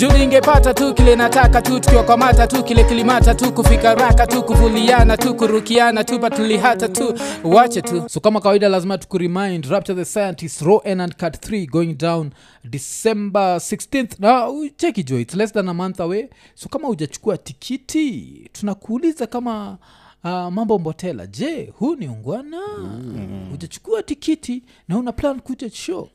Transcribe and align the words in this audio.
juu 0.00 0.12
ningepata 0.18 0.74
tu 0.74 0.94
kile 0.94 1.16
nataka 1.16 1.62
tu 1.62 1.80
tukiwakwamata 1.80 2.46
tu 2.46 2.64
kile 2.64 2.84
kilimata 2.84 3.34
tu 3.34 3.52
kufika 3.52 3.94
raka 3.94 4.26
tu 4.26 4.42
kuvuliana 4.42 5.16
tu 5.16 5.34
kurukiana 5.34 6.04
tu 6.04 6.20
patulihata 6.20 6.88
tu. 6.88 7.14
Wache 7.44 7.82
tu. 7.82 8.08
So 8.08 8.20
kama 8.20 8.40
kawaida 8.40 8.68
lazima 8.68 8.98
tukuremind 8.98 9.64
rapture 9.66 9.94
the 9.98 10.04
scientist 10.04 10.60
raw 10.62 10.80
n 10.84 11.00
and 11.00 11.16
cut 11.16 11.36
3 11.50 11.66
going 11.66 11.94
down 11.94 12.30
december 12.64 13.56
16th 13.56 14.10
na 14.18 14.48
uh, 14.48 14.66
cheki 14.76 15.02
jo 15.04 15.18
its 15.18 15.34
less 15.34 15.52
than 15.52 15.68
a 15.68 15.74
month 15.74 16.00
away. 16.00 16.28
So 16.54 16.68
kama 16.68 16.88
hujachukua 16.88 17.38
tikiti 17.38 18.50
tunakuuliza 18.52 19.26
kama 19.26 19.78
Uh, 20.26 20.30
mambo 20.30 20.78
mbotela. 20.78 21.26
Je 21.26 21.72
huu 21.78 21.94
ni 21.96 22.08
ungwana? 22.08 22.58
Mm. 22.78 23.48
hujachukua 23.50 24.02
tikiti 24.02 24.62
na 24.88 24.98
una 24.98 25.12
plan 25.12 25.40
kuja 25.40 25.70
show 25.70 26.08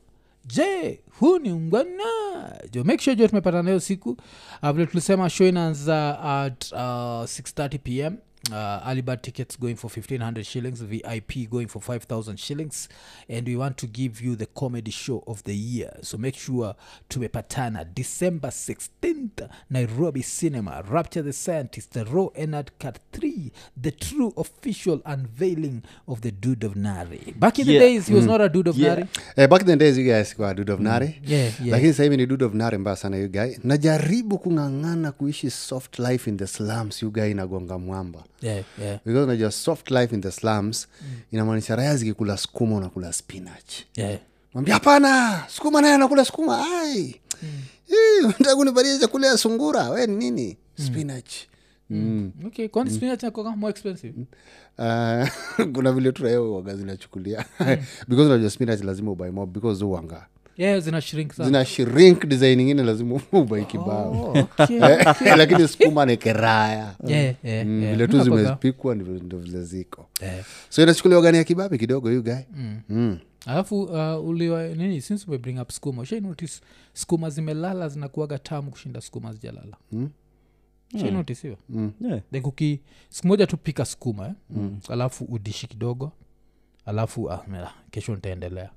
je 0.54 1.00
huu 1.18 1.38
ni 1.38 1.52
ungwana? 1.52 2.04
Jo 2.72 2.84
make 2.84 3.02
sure 3.04 3.16
jo 3.16 3.28
tumepata 3.28 3.62
nayo 3.62 3.80
siku 3.80 4.16
uh, 4.62 4.70
vile 4.70 4.86
tulisema 4.86 5.30
show 5.30 5.46
inaanza 5.46 6.18
at 6.20 6.72
uh, 6.72 6.78
630 6.78 7.78
pm 7.78 8.16
uh, 8.50 8.88
alibad 8.88 9.20
tickets 9.22 9.56
going 9.60 9.74
for 9.76 9.88
1500 9.90 10.44
shillings 10.46 10.80
vip 10.82 11.50
going 11.50 11.66
for 11.68 11.80
5000 11.82 12.36
shillings 12.38 12.88
and 13.28 13.46
we 13.46 13.54
want 13.56 13.76
to 13.76 13.86
give 13.86 14.20
you 14.22 14.34
the 14.34 14.46
comedy 14.46 14.90
show 14.90 15.22
of 15.26 15.42
the 15.44 15.54
year. 15.54 15.92
So 16.02 16.16
make 16.18 16.34
sure 16.36 16.74
tumepatana. 17.08 17.84
December 17.94 18.48
16th 18.50 19.48
nairobi 19.70 20.22
cinema. 20.22 20.82
Rapture 20.90 21.22
the 21.22 21.32
scientist 21.32 21.90
the 21.92 22.04
raw 22.04 22.28
enard 22.34 22.70
cut 22.78 22.98
3 23.12 23.52
the 23.76 23.90
true 23.90 24.32
official 24.36 25.02
unveiling 25.04 25.82
of 26.08 26.20
the 26.22 26.30
dude 26.30 26.64
of 26.64 26.76
nari. 26.76 27.34
Back 27.38 27.58
in 27.58 27.66
the 27.66 27.72
Yeah. 27.74 27.80
days 27.82 28.06
he 28.08 28.14
was 28.14 28.26
not 28.26 28.40
a 28.40 28.48
dude 28.48 28.68
of 28.70 28.76
Yeah. 28.78 28.94
nari? 28.94 29.08
Eh, 29.36 29.46
back 29.48 29.60
in 29.60 29.66
the 29.66 29.76
days 29.76 29.98
you 29.98 30.04
guys 30.04 30.38
were 30.38 30.54
dude 30.54 30.72
of 30.72 30.80
nari. 30.80 31.20
Yeah, 31.26 31.42
yeah. 31.60 31.70
lakini 31.70 31.92
sahivi 31.92 32.16
ni 32.16 32.26
dude 32.26 32.44
of 32.44 32.54
nari 32.54 32.78
mbaya 32.78 32.96
sana 32.96 33.16
you 33.16 33.28
guy. 33.28 33.56
Najaribu 33.64 34.38
kung'ang'ana 34.38 35.12
kuishi 35.12 35.50
soft 35.50 35.98
life 35.98 36.30
in 36.30 36.36
the 36.36 36.46
slums 36.46 37.02
you 37.02 37.10
guy 37.10 37.30
inagonga 37.30 37.78
mwamba 37.78 38.24
yeah, 38.42 38.64
yeah, 38.80 38.98
because 39.04 39.24
unajua 39.24 39.50
soft 39.50 39.90
life 39.90 40.14
in 40.14 40.20
the 40.20 40.30
slums 40.30 40.88
inamaanisha 41.32 41.76
raya 41.76 41.96
zikikula 41.96 42.36
skuma 42.36 42.76
unakula 42.76 43.12
spinach. 43.12 43.72
Yeah. 43.96 44.18
mwambia 44.54 44.74
hapana 44.74 45.42
skuma 45.48 45.80
naye 45.80 45.94
anakula 45.94 46.24
skuma 46.24 46.66
ai. 46.80 47.20
Kunipatia 48.56 48.98
chakula 48.98 49.26
ya 49.26 49.36
sungura? 49.38 49.90
We 49.90 50.06
ni 50.06 50.16
nini? 50.16 50.56
Spinach. 50.86 51.32
Mm. 51.90 52.32
okay 52.46 52.68
kwani 52.68 52.90
spinach 52.90 53.22
inakuwanga 53.22 53.56
more 53.56 53.70
expensive? 53.70 54.14
Uh, 54.78 55.28
kuna 55.74 55.92
vile 55.92 56.12
turaewaga 56.12 56.76
zinachukulia. 56.76 57.44
Because 58.08 58.26
unajua 58.26 58.50
spinach 58.50 58.80
lazima 58.84 59.10
ubai 59.10 59.30
mob 59.30 59.52
because 59.52 59.84
uwanga 59.84 60.26
yeah 60.60 60.80
zina 60.80 61.00
shrink 61.00 61.32
sana 61.32 61.46
zina 61.46 61.64
shrink 61.64 62.26
design 62.26 62.60
ingine 62.60 62.82
lazima 62.82 63.20
ubai 63.32 63.64
kibao 63.64 64.12
Oh, 64.12 64.38
okay. 64.58 64.76
Eh, 65.28 65.36
lakini 65.36 65.68
sukuma 65.68 66.06
ni 66.06 66.16
keraya 66.16 66.94
yeah, 67.06 67.34
yeah, 67.44 67.66
Mm, 67.66 67.82
yeah. 67.82 67.94
vile 67.94 68.08
tu 68.08 68.22
zimepikwa 68.24 68.94
ndo 68.94 69.38
vile 69.38 69.62
ziko 69.64 70.06
Yeah. 70.22 70.44
so 70.68 70.82
inachukuliwa 70.82 71.22
gani 71.22 71.38
ya 71.38 71.44
kibabe 71.44 71.78
kidogo 71.78 72.10
you 72.10 72.22
gae 72.22 72.46
mm. 72.88 73.18
alafu 73.46 73.82
uh, 73.82 74.28
uliwa 74.28 74.68
nini 74.68 75.00
since 75.00 75.30
we 75.30 75.38
bring 75.38 75.58
up 75.60 75.70
skuma 75.70 76.02
ushai 76.02 76.20
notice 76.20 76.60
skuma 76.92 77.30
zimelala 77.30 77.88
zinakuaga 77.88 78.38
tamu 78.38 78.70
kushinda 78.70 79.00
skuma 79.00 79.32
zijalala 79.32 79.76
mm. 79.92 80.10
shai 81.00 81.10
notice 81.10 81.42
hiyo 81.42 81.58
Yeah. 82.00 82.20
then 82.32 82.42
kuki 82.42 82.80
siku 83.08 83.28
moja 83.28 83.46
tu 83.46 83.56
pika 83.56 83.84
skuma 83.84 84.26
eh? 84.26 84.32
mm. 84.50 84.78
alafu 84.88 85.24
udishi 85.24 85.66
kidogo 85.66 86.12
alafu 86.86 87.30
ah, 87.30 87.44
mela, 87.48 87.70
kesho 87.90 88.14
nitaendelea 88.14 88.70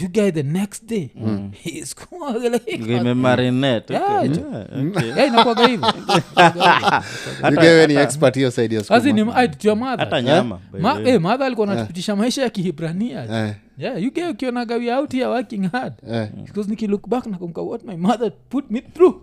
you 0.00 0.08
guy 0.08 0.30
the 0.30 0.42
next 0.42 0.84
day 0.86 1.10
mm. 1.16 1.50
skuma 1.84 2.32
like, 2.38 2.72
Imemarinate, 2.76 3.90
Yeah, 3.94 4.18
okay. 4.18 4.28
jo. 4.28 4.40
Yeah, 4.50 4.86
okay. 4.96 5.08
yeah, 5.08 5.26
inakuwaga 5.28 5.66
hivo 5.66 5.86
You 7.50 7.56
guy 7.56 7.68
we 7.68 7.86
ni 7.86 7.94
expert 7.94 8.34
hiyo 8.34 8.50
side 8.50 8.74
ya 8.74 8.84
skuma. 8.84 8.96
azinimaitua 8.96 9.76
hata 9.76 10.04
madha 10.04 10.22
nyama 10.22 10.60
by 10.72 10.76
the 10.78 10.82
Ma, 10.82 10.92
way. 10.94 11.08
eh, 11.08 11.20
madha 11.20 11.46
alikuwa 11.46 11.66
natupitisha 11.66 12.16
maisha 12.16 12.42
ya 12.42 12.50
kihibrania 12.50 13.46
Eh, 13.46 13.54
yeah, 13.78 14.02
you 14.02 14.10
get 14.12 14.30
ukiona 14.30 14.64
gawi 14.64 14.90
out 14.90 15.12
here 15.12 15.26
working 15.26 15.68
hard 15.72 15.92
yeah. 16.08 16.28
because 16.44 16.70
nikilook 16.70 17.08
back 17.08 17.26
nakumka 17.26 17.60
what 17.62 17.84
my 17.84 17.96
mother 17.96 18.32
put 18.48 18.70
me 18.70 18.80
through 18.80 19.14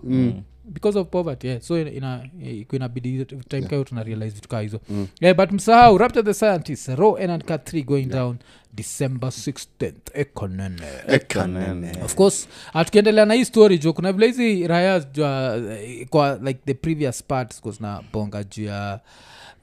because 0.65 0.99
of 0.99 1.07
poverty 1.07 1.47
yeah. 1.47 1.61
so 1.61 1.81
ina- 1.81 1.91
ina 1.91 2.29
inabidi 2.71 3.25
time 3.25 3.61
kayo 3.67 3.83
tuna 3.83 4.03
realize 4.03 4.35
vitu 4.35 4.49
kaa 4.49 4.61
hizo. 4.61 4.79
Yeah, 5.21 5.35
but 5.37 5.51
msahau 5.51 5.97
rapture 5.97 6.23
the 6.23 6.33
scientist 6.33 6.87
ro 6.87 7.15
and 7.17 7.43
3 7.43 7.83
going 7.85 8.05
down 8.05 8.37
december 8.73 9.29
16th 9.29 9.93
ekonene. 10.13 10.81
Ekanene. 11.07 11.91
of 12.05 12.15
course 12.15 12.47
ah, 12.73 12.85
tukiendelea 12.85 13.25
na 13.25 13.33
hii 13.33 13.45
story 13.45 13.77
jo 13.77 13.93
kuna 13.93 14.13
vile 14.13 14.27
hizi 14.27 14.67
raya 14.67 14.99
jua 14.99 15.55
eh, 15.57 16.07
kwa 16.09 16.35
like 16.43 16.59
the 16.65 16.73
previous 16.73 17.23
part 17.23 17.79
na 17.79 18.01
bonga 18.13 18.43
juu 18.43 18.63
ya 18.63 18.99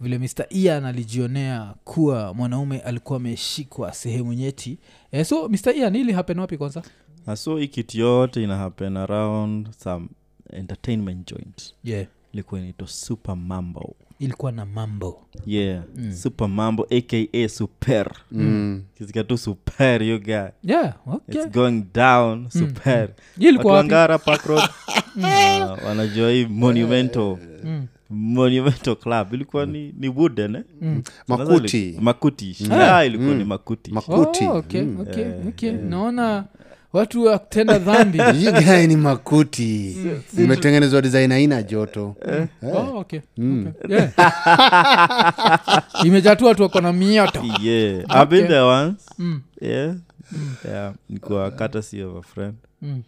vile 0.01 0.19
mr 0.19 0.47
ian 0.51 0.85
alijionea 0.85 1.75
kuwa 1.85 2.35
mwanaume 2.35 2.79
alikuwa 2.81 3.17
ameshikwa 3.17 3.93
sehemu 3.93 4.33
nyeti. 4.33 4.79
Eh, 5.13 5.25
so 5.27 5.49
mr 5.49 5.77
ian 5.77 5.97
ili 5.97 6.13
happen 6.13 6.39
wapi 6.39 6.57
kwanza? 6.57 6.83
So 7.35 7.57
hii 7.57 7.69
kitu 7.69 7.99
yote 7.99 8.43
ina 8.43 8.57
happen 8.57 8.97
around 8.97 9.69
some 9.85 10.09
entertainment 10.53 11.33
joint. 11.33 11.75
Yeah. 11.85 12.07
Ilikuwa 12.33 12.61
inaitwa 12.61 12.89
super 12.89 13.37
mambo. 13.37 13.95
Ilikuwa 14.19 14.53
na 14.53 14.67
mambo. 14.67 15.23
Yeah. 15.47 15.83
Super 16.23 16.49
mambo 16.49 16.87
aka 16.91 17.49
super. 17.49 18.11
Mm. 18.33 18.83
kizika 18.95 19.25
tu 19.25 19.39
super 19.39 20.03
you 20.03 20.19
guy. 20.19 20.49
Yeah 20.63 20.95
okay. 21.07 21.43
It's 21.43 21.51
going 21.55 21.85
down 21.95 22.49
super. 22.51 23.09
Hii 23.39 23.49
ilikuwa 23.49 23.75
wapi? 23.75 23.95
watuangara 23.95 24.19
uh, 25.77 25.85
wanajua 25.87 26.31
hii 26.31 26.47
monumental. 26.47 27.37
Monumental 28.11 28.97
club. 28.97 29.35
Ilikuwa 29.35 29.67
ni, 29.67 29.95
ni 29.99 30.09
wooden 30.09 30.55
eh? 30.55 30.63
makuti. 31.29 31.97
Makuti. 32.01 32.57
Ah 32.71 33.05
ilikuwa 33.05 33.35
ni 33.35 33.45
makuti. 33.45 33.93
Makuti. 33.93 34.45
Oh, 34.45 34.57
okay, 34.57 34.83
okay, 35.01 35.27
okay. 35.49 35.73
naona 35.73 36.45
watu 36.93 37.25
wa 37.25 37.39
kutenda 37.39 37.79
dhambi. 37.79 38.19
You 38.45 38.87
ni 38.87 38.97
makuti. 38.97 39.97
Imetengenezwa 40.39 41.03
design 41.03 41.33
aina 41.33 41.63
joto. 41.63 42.17
Oh, 42.63 42.99
okay. 42.99 43.21
okay. 43.39 43.97
Yeah. 43.97 44.13
imejaa 46.07 46.37
tu 46.37 46.45
watu 46.45 46.63
wako 46.63 46.81
na 46.81 46.93
mioto. 46.93 47.45
Yeah. 47.63 48.05
I've 48.09 48.27
been 48.27 48.47
there 48.49 48.61
once. 48.61 49.05
Mm. 49.19 49.41
yeah. 49.61 49.95
Yeah. 50.65 50.95
Nikuwa 51.09 51.51
courtesy 51.51 52.03
of 52.03 52.17
a 52.17 52.23
friend. 52.23 52.55
Mm. 52.83 53.03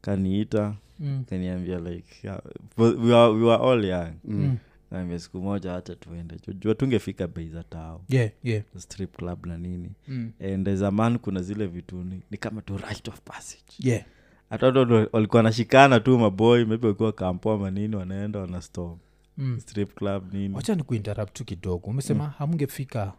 kaniita. 0.00 0.74
Mm. 1.00 1.24
kaniambia 1.30 1.78
like 1.78 2.08
yeah, 2.24 2.40
we, 2.76 2.90
were, 2.94 3.28
we 3.28 3.44
were 3.44 3.62
all 3.64 3.84
young. 3.84 4.12
Mm. 4.24 4.56
Naambia 4.90 5.18
siku 5.18 5.38
moja 5.40 5.72
hata 5.72 5.94
tuende. 5.94 6.36
Jua 6.60 6.74
tungefika 6.74 7.26
bei 7.26 7.48
za 7.48 7.62
tao. 7.62 8.02
Yeah, 8.08 8.30
yeah. 8.44 8.62
strip 8.76 9.16
club 9.16 9.46
na 9.46 9.58
nini. 9.58 9.90
Mm. 10.08 10.30
and 10.54 10.74
zaman 10.74 11.18
kuna 11.18 11.42
zile 11.42 11.66
vitu 11.66 11.96
ni, 11.96 12.20
ni 12.30 12.38
kama 12.38 12.62
tu 12.62 12.76
right 12.76 13.08
of 13.08 13.20
passage. 13.20 13.62
Yeah. 13.78 14.04
hata 14.50 14.66
walikuwa 15.12 15.36
wanashikana 15.38 16.00
tu 16.00 16.18
maboy 16.18 16.64
maybe 16.64 16.86
walikuwa 16.86 17.12
kampoa 17.12 17.58
manini 17.58 17.96
wanaenda 17.96 18.38
wanastom 18.40 18.96
Mm. 19.38 19.60
strip 19.60 19.94
club 19.94 20.32
nini. 20.34 20.54
Wacha 20.54 20.74
ni 20.74 20.82
kuinterrupt 20.82 21.32
tu 21.32 21.44
kidogo. 21.44 21.86
Umesema 21.90 22.26
hamngefika 22.26 23.12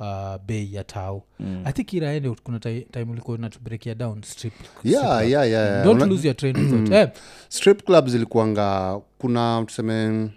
uh, 0.00 0.36
bei 0.46 0.74
ya 0.74 0.84
tao. 0.84 1.22
Mm. 1.40 1.62
i 1.64 1.72
think 1.72 1.92
iraende 1.92 2.30
kuna 2.42 2.58
time 2.60 3.06
ulikuwa 3.10 3.36
unatubreakia 3.38 3.94
down 3.94 4.22
strip 4.22 4.52
yeah, 4.84 5.30
yeah, 5.30 5.48
yeah. 5.50 5.84
don't 5.84 6.02
Una- 6.02 6.06
lose 6.10 6.28
your 6.28 6.36
train 6.36 6.56
of 6.56 6.68
thought. 6.70 6.92
Eh, 6.92 7.08
strip 7.48 7.82
club 7.84 8.06
zilikuanga 8.08 9.00
kuna 9.18 9.64
tuseme 9.66 10.30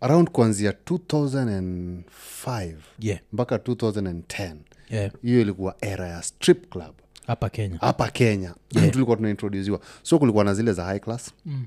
around 0.00 0.30
kuanzia 0.30 0.70
2005 0.70 2.74
yeah, 2.98 3.20
mpaka 3.32 3.56
2010 3.56 4.54
yeah. 4.90 5.10
hiyo 5.22 5.40
ilikuwa 5.40 5.76
era 5.80 6.08
ya 6.08 6.22
strip 6.22 6.68
club. 6.70 6.94
Hapa 7.26 7.50
kenya. 7.50 7.78
Hapa 7.80 8.10
kenya. 8.10 8.54
Tulikuwa 8.90 9.16
tunaintrodusiwa 9.16 9.80
so 10.02 10.18
kulikuwa 10.18 10.44
na 10.44 10.54
zile 10.54 10.72
za 10.72 10.84
high 10.84 11.00
class 11.00 11.30
Mm. 11.46 11.66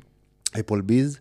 Applebee's 0.59 1.19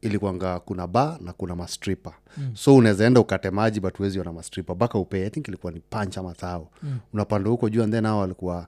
ilikuanga 0.00 0.60
kuna 0.60 0.86
ba 0.86 1.18
na 1.20 1.32
kuna 1.32 1.56
mastripa 1.56 2.14
so 2.54 2.76
unaweza 2.76 3.06
enda 3.06 3.20
ukate 3.20 3.50
maji 3.50 3.80
but 3.80 3.96
huwezi 3.98 4.20
ona 4.20 4.32
mastripa 4.32 4.74
mpaka 4.74 4.98
upee 4.98 5.26
i 5.26 5.30
think 5.30 5.48
ilikuwa 5.48 5.72
ni 5.72 5.80
panch 5.80 6.18
ama 6.18 6.34
thao 6.34 6.70
unapanda 7.12 7.50
huko 7.50 7.68
juu 7.68 7.82
and 7.82 7.92
then 7.92 8.04
hao 8.06 8.18
walikuwa 8.18 8.66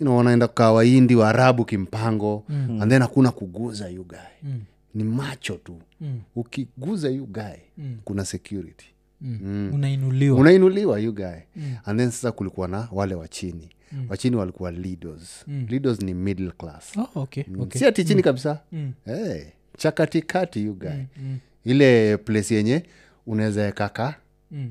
you 0.00 0.04
know, 0.06 0.16
wanaenda 0.16 0.48
kawaindi 0.48 0.92
waindi 0.94 1.14
waarabu 1.14 1.64
kimpango. 1.64 2.44
And 2.48 2.90
then 2.90 3.02
hakuna 3.02 3.30
kuguza 3.30 3.88
you 3.88 4.04
guy 4.04 4.52
ni 4.94 5.04
macho 5.04 5.54
tu. 5.54 5.78
Ukiguza 6.36 7.08
you 7.08 7.26
guy 7.26 7.56
kuna 8.04 8.24
security. 8.24 8.86
Mm. 9.20 9.70
unainuliwa. 9.74 10.40
Unainuliwa 10.40 10.98
you 11.00 11.12
guy. 11.14 11.36
And 11.84 11.98
then 12.00 12.10
sasa 12.10 12.32
kulikuwa 12.32 12.68
na 12.68 12.88
wale 12.92 13.14
wa 13.14 13.28
chini. 13.28 13.68
Wachini 14.08 14.36
walikuwa 14.36 14.70
leaders. 14.70 15.44
Leaders 15.68 16.00
ni 16.02 16.14
middle 16.14 16.50
class. 16.50 16.96
Oh, 16.96 17.08
okay, 17.14 17.44
okay. 17.60 17.78
si 17.78 17.86
ati 17.86 18.04
chini 18.04 18.22
kabisa. 18.22 18.60
Hey, 19.04 19.42
cha 19.76 19.92
katikati 19.92 20.64
you 20.64 20.74
guy. 20.74 21.02
Ile 21.64 22.16
place 22.16 22.54
yenye 22.54 22.82
unaweza 23.26 23.66
ekaka 23.68 24.14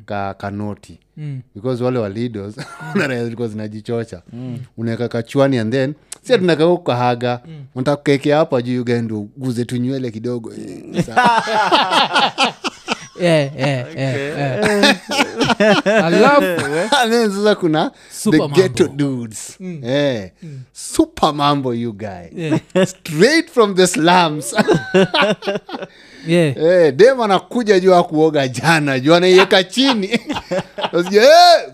ka 0.05 0.33
kanoti 0.33 0.99
Mm. 1.17 1.41
because 1.55 1.83
wale 1.83 1.99
wa 1.99 2.09
leaders 2.09 2.55
una 2.95 3.23
zilikuwa 3.23 3.47
zinajichocha. 3.47 4.21
Unaweka 4.77 5.07
kachwani 5.07 5.57
and 5.57 5.73
then 5.73 5.93
si 6.21 6.37
tunaka 6.37 6.67
kukahaga 6.67 7.41
mm. 7.47 7.63
unataka 7.75 7.97
kukekea 7.97 8.37
hapa 8.37 8.61
juu 8.61 8.81
ugaendo 8.81 9.19
guze 9.37 9.65
tunywele 9.65 10.11
kidogo 10.11 10.53
Eh, 13.19 13.51
Yeah, 13.57 13.95
yeah, 13.95 13.95
yeah, 13.95 14.99
yeah. 15.59 16.05
alafu 16.05 16.45
sasa 17.35 17.55
kuna 17.55 17.91
Super 18.11 18.39
the 18.39 18.47
ghetto 18.61 18.83
mambo. 18.83 18.97
dudes. 18.97 19.57
Eh, 19.83 20.31
super 20.73 21.33
mambo 21.33 21.73
you 21.73 21.93
guy. 21.93 22.29
Yeah. 22.35 22.59
straight 22.87 23.49
from 23.51 23.75
the 23.75 23.87
slums. 23.87 24.53
Yeah. 26.27 26.57
Eh, 26.57 26.91
dem 26.95 27.21
anakuja 27.21 27.79
juu 27.79 27.95
akuoga 27.95 28.47
jana 28.47 28.99
juu 28.99 29.13
anaiweka 29.15 29.63
chini. 29.63 30.07
"Eh, 30.11 30.19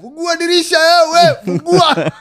fungua 0.02 0.36
dirisha 0.36 0.78
eh, 0.78 1.12
we 1.14 1.36
fungua. 1.46 2.12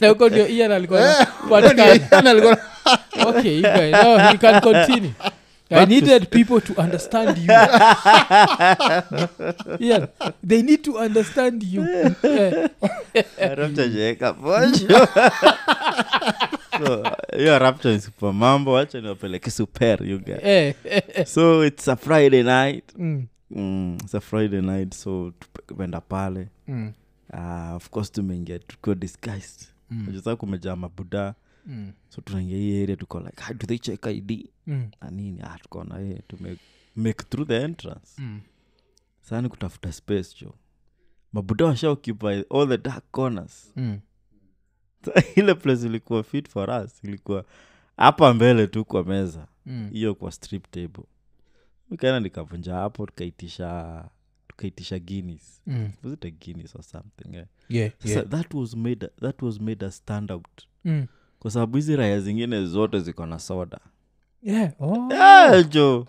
Na 0.00 0.08
huko 0.08 0.28
ndio 0.28 0.48
ian 0.48 0.72
alikuwa 0.72 1.00
Eh, 1.00 1.26
anapatikana. 1.52 1.98
Jana 1.98 2.30
alikuwa- 2.30 2.58
okay 3.26 3.56
you 3.56 3.62
guys 3.62 3.92
no, 4.04 4.30
you 4.32 4.38
can 4.38 4.60
continue 4.60 5.10
I 5.74 5.84
needed 5.86 6.30
people 6.30 6.60
to 6.60 6.80
understand 6.80 7.38
you. 7.38 7.46
yeah, 9.78 10.06
they 10.42 10.62
need 10.62 10.84
to 10.84 10.98
understand 10.98 11.62
you. 11.62 11.82
Jaeka 13.92 14.32
posho. 14.34 15.08
So 16.78 17.02
hiyo 17.36 17.58
rapture 17.58 17.94
ni 17.94 18.00
super 18.00 18.32
mambo 18.32 18.72
wacha 18.72 19.00
niwapeleke 19.00 19.50
super 19.50 20.02
you 20.04 20.18
guys. 20.18 20.38
Eh, 20.42 20.74
so 21.26 21.64
it's 21.66 21.88
a 21.88 21.96
friday 21.96 22.42
night. 22.42 22.84
Mm, 22.98 23.26
mm, 23.50 23.94
it's 24.04 24.14
a 24.14 24.20
friday 24.20 24.60
night 24.60 24.94
so 24.94 25.32
tuenda 25.66 26.00
pale. 26.00 26.48
Mm, 26.68 26.92
uh, 27.32 27.74
of 27.76 27.90
course 27.90 28.12
tumeingia 28.12 28.58
tukiwa 28.58 28.94
disguised. 28.96 29.66
Mm. 29.90 30.06
najua 30.12 30.36
kumejaa 30.36 30.76
mabuda 30.76 31.34
mm, 31.66 31.92
so 32.08 32.20
tunaingia 32.20 32.56
hii 32.56 32.82
area 32.82 32.96
tuko 32.96 33.20
like 33.20 33.42
"Ah, 33.44 33.54
do 33.54 33.66
they 33.66 33.78
check 33.78 34.06
id 34.06 34.48
mm, 34.66 34.90
na 35.00 35.10
nini 35.10 35.40
ah, 35.42 35.58
tukaona 35.58 35.98
hey, 35.98 36.18
tume 36.28 36.56
make 36.96 37.24
through 37.24 37.48
the 37.48 37.56
entrance 37.62 38.22
mm. 38.22 38.40
sani 39.20 39.48
kutafuta 39.48 39.92
space 39.92 40.36
jo 40.40 40.54
mabuda 41.32 41.64
washa 41.64 41.90
occupy 41.90 42.26
all 42.50 42.68
the 42.68 42.78
dark 42.78 43.04
corners 43.10 43.72
Mm. 43.76 44.00
ile 45.36 45.54
place 45.54 45.86
ilikuwa 45.86 46.22
fit 46.22 46.48
for 46.48 46.70
us 46.70 47.04
ilikuwa 47.04 47.44
hapa 47.96 48.34
mbele 48.34 48.66
tu 48.66 48.84
kwa 48.84 49.04
meza 49.04 49.46
Mm. 49.66 49.90
hiyo 49.92 50.14
kwa 50.14 50.32
strip 50.32 50.70
table 50.70 51.04
kaena 51.96 52.20
nikavunja 52.20 52.74
hapo 52.74 53.06
tukaitisha 53.06 54.04
tukaitisha 54.48 54.98
guinness 54.98 55.62
Mm. 55.66 55.90
was 56.04 56.12
it 56.12 56.24
a 56.24 56.30
guinness 56.30 56.74
or 56.76 56.82
something 56.82 57.34
yeah. 57.34 57.46
Yeah, 57.68 57.92
so 58.02 58.08
yeah. 58.08 58.28
that 58.28 58.54
was 58.54 58.74
made 58.76 59.08
that 59.20 59.42
was 59.42 59.60
made 59.60 59.86
a 59.86 59.90
stand 59.90 60.30
out 60.32 60.46
Mm. 60.84 61.06
Kwa 61.42 61.50
sababu 61.50 61.76
hizi 61.76 61.96
raya 61.96 62.20
zingine 62.20 62.66
zote 62.66 63.00
ziko 63.00 63.26
na 63.26 63.38
soda. 63.38 63.78
Yeah, 64.42 64.72
oh. 64.80 65.08
yeah, 65.10 65.68
jo 65.68 66.06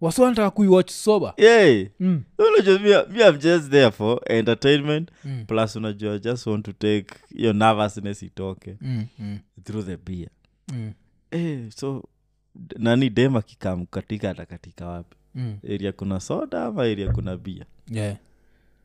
wasi 0.00 0.20
wanataka 0.20 0.50
kuiwatch 0.50 0.90
soba 0.90 1.34
yeah. 1.36 1.86
Mm, 2.00 2.22
unajua 2.38 3.32
just 3.32 3.70
there 3.70 3.90
for 3.90 4.20
entertainment. 4.26 5.10
Mm, 5.24 5.44
plus 5.46 5.76
unajua 5.76 6.14
I 6.14 6.18
just 6.18 6.46
want 6.46 6.64
to 6.64 6.72
take 6.72 7.14
your 7.30 7.54
nervousness 7.54 8.22
itoke. 8.22 8.76
Mm, 8.80 9.06
mm, 9.18 9.38
through 9.64 9.84
the 9.86 9.96
beer. 9.96 10.28
Mm, 10.72 10.92
eh, 11.30 11.70
so 11.76 12.04
nani 12.78 13.10
dem 13.10 13.36
akikam 13.36 13.86
katika 13.86 14.30
atakatika 14.30 14.86
wapi? 14.86 15.16
Mm. 15.34 15.56
area 15.74 15.92
kuna 15.92 16.20
soda 16.20 16.64
ama 16.64 16.82
area 16.82 17.12
kuna 17.12 17.36
bia 17.36 17.64
Yeah. 17.90 18.16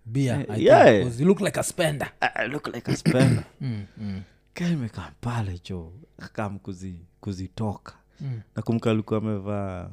Beer, 0.05 0.39
Eh, 0.39 0.45
I 0.49 0.63
yeah. 0.65 1.19
you 1.19 1.25
look 1.27 1.41
like 1.41 1.59
a 1.59 1.63
spender. 1.63 2.07
I 2.35 2.47
look 2.47 2.67
like 2.75 2.91
a 2.91 2.95
spender. 2.95 3.43
Mm, 3.61 3.85
mm, 3.97 4.21
kaimekam 4.55 5.11
pale 5.21 5.57
cho 5.57 5.93
akam 6.17 6.59
kuzi, 6.59 6.95
kuzitoka. 7.21 7.93
Mm. 8.21 8.41
nakumka 8.55 8.91
alikuwa 8.91 9.19
amevaa 9.19 9.89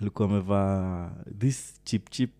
alikuwa 0.00 0.28
amevaa 0.28 1.10
this 1.38 1.80
chip 1.84 2.10
chip 2.10 2.30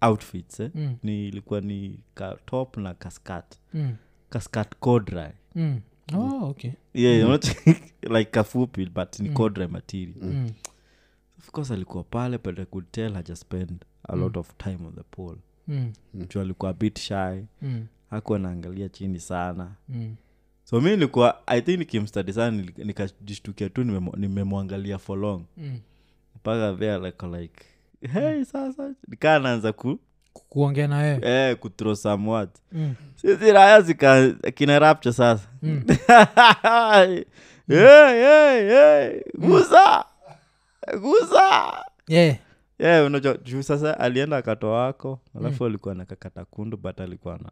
outfits 0.00 0.60
eh? 0.60 0.70
Mm, 0.74 0.96
ni 1.02 1.28
ilikuwa 1.28 1.60
ni 1.60 2.00
ka 2.14 2.36
top 2.46 2.76
na 2.76 2.94
kaskat 2.94 3.54
mm, 3.74 3.96
kaskat 4.30 4.74
codry 4.80 5.28
mm. 5.54 5.80
Oh, 6.14 6.48
okay. 6.50 6.70
yeah, 6.94 7.28
not 7.28 7.46
like 8.16 8.24
kafupi 8.30 8.86
but 8.86 9.20
ni 9.20 9.28
codry 9.30 9.66
material. 9.66 10.14
Mm, 10.22 10.50
of 11.38 11.50
course 11.50 11.70
alikuwa 11.70 12.04
pale 12.04 12.38
but 12.38 12.58
i 12.58 12.64
could 12.64 12.90
tell 12.90 13.12
haja 13.14 13.36
spend 13.36 13.84
a 14.08 14.16
lot 14.16 14.38
of 14.38 14.52
time 14.56 14.78
on 14.86 14.94
the 14.94 15.02
pool. 15.02 15.36
Mm, 15.68 15.92
juu 16.14 16.40
alikuwa 16.40 16.70
a 16.70 16.74
bit 16.74 16.98
shy. 16.98 17.44
Mm, 17.62 17.86
hakuwa 18.10 18.38
naangalia 18.38 18.88
chini 18.88 19.20
sana. 19.20 19.74
Mm. 19.88 20.16
So 20.70 20.80
mi 20.80 20.90
nilikuwa 20.90 21.42
i 21.46 21.60
think 21.62 21.78
nikimstadi 21.78 22.32
sana 22.32 22.62
nikajishtukia 22.76 23.68
tu 23.68 23.84
nimemwangalia 24.16 24.98
for 24.98 25.18
long. 25.18 25.42
Mm. 25.56 25.78
mpaka 26.36 26.74
there 26.78 26.98
like, 26.98 27.26
like 27.26 27.64
hey 28.12 28.44
sasa. 28.44 28.90
Nikaa 29.08 29.38
naanza 29.38 29.72
ku 29.72 29.98
Ku- 30.32 30.44
kuongea 30.48 30.88
na 30.88 30.96
wewe. 30.96 31.20
eh, 31.22 31.56
kutro 31.56 31.96
somewhat 31.96 32.50
Mm, 32.72 32.94
sisi 33.16 33.52
raya 33.52 33.80
zika 33.80 34.30
kina 34.54 34.78
rapture 34.78 35.12
sasa. 35.12 35.48
Mm. 35.62 35.82
yeah, 37.68 38.14
yeah, 38.16 38.64
yeah. 38.66 39.12
gusa 39.38 40.04
gusa 41.00 41.72
Yeah. 42.08 42.36
yeah, 42.78 43.06
unajua 43.06 43.34
juu 43.36 43.62
sasa 43.62 44.00
alienda 44.00 44.36
akato 44.36 44.70
wako 44.70 45.20
alafu 45.40 45.64
alikuwa 45.66 45.94
na 45.94 46.04
kakata 46.04 46.44
kundu 46.44 46.76
but 46.76 47.00
alikuwa 47.00 47.38
na 47.38 47.50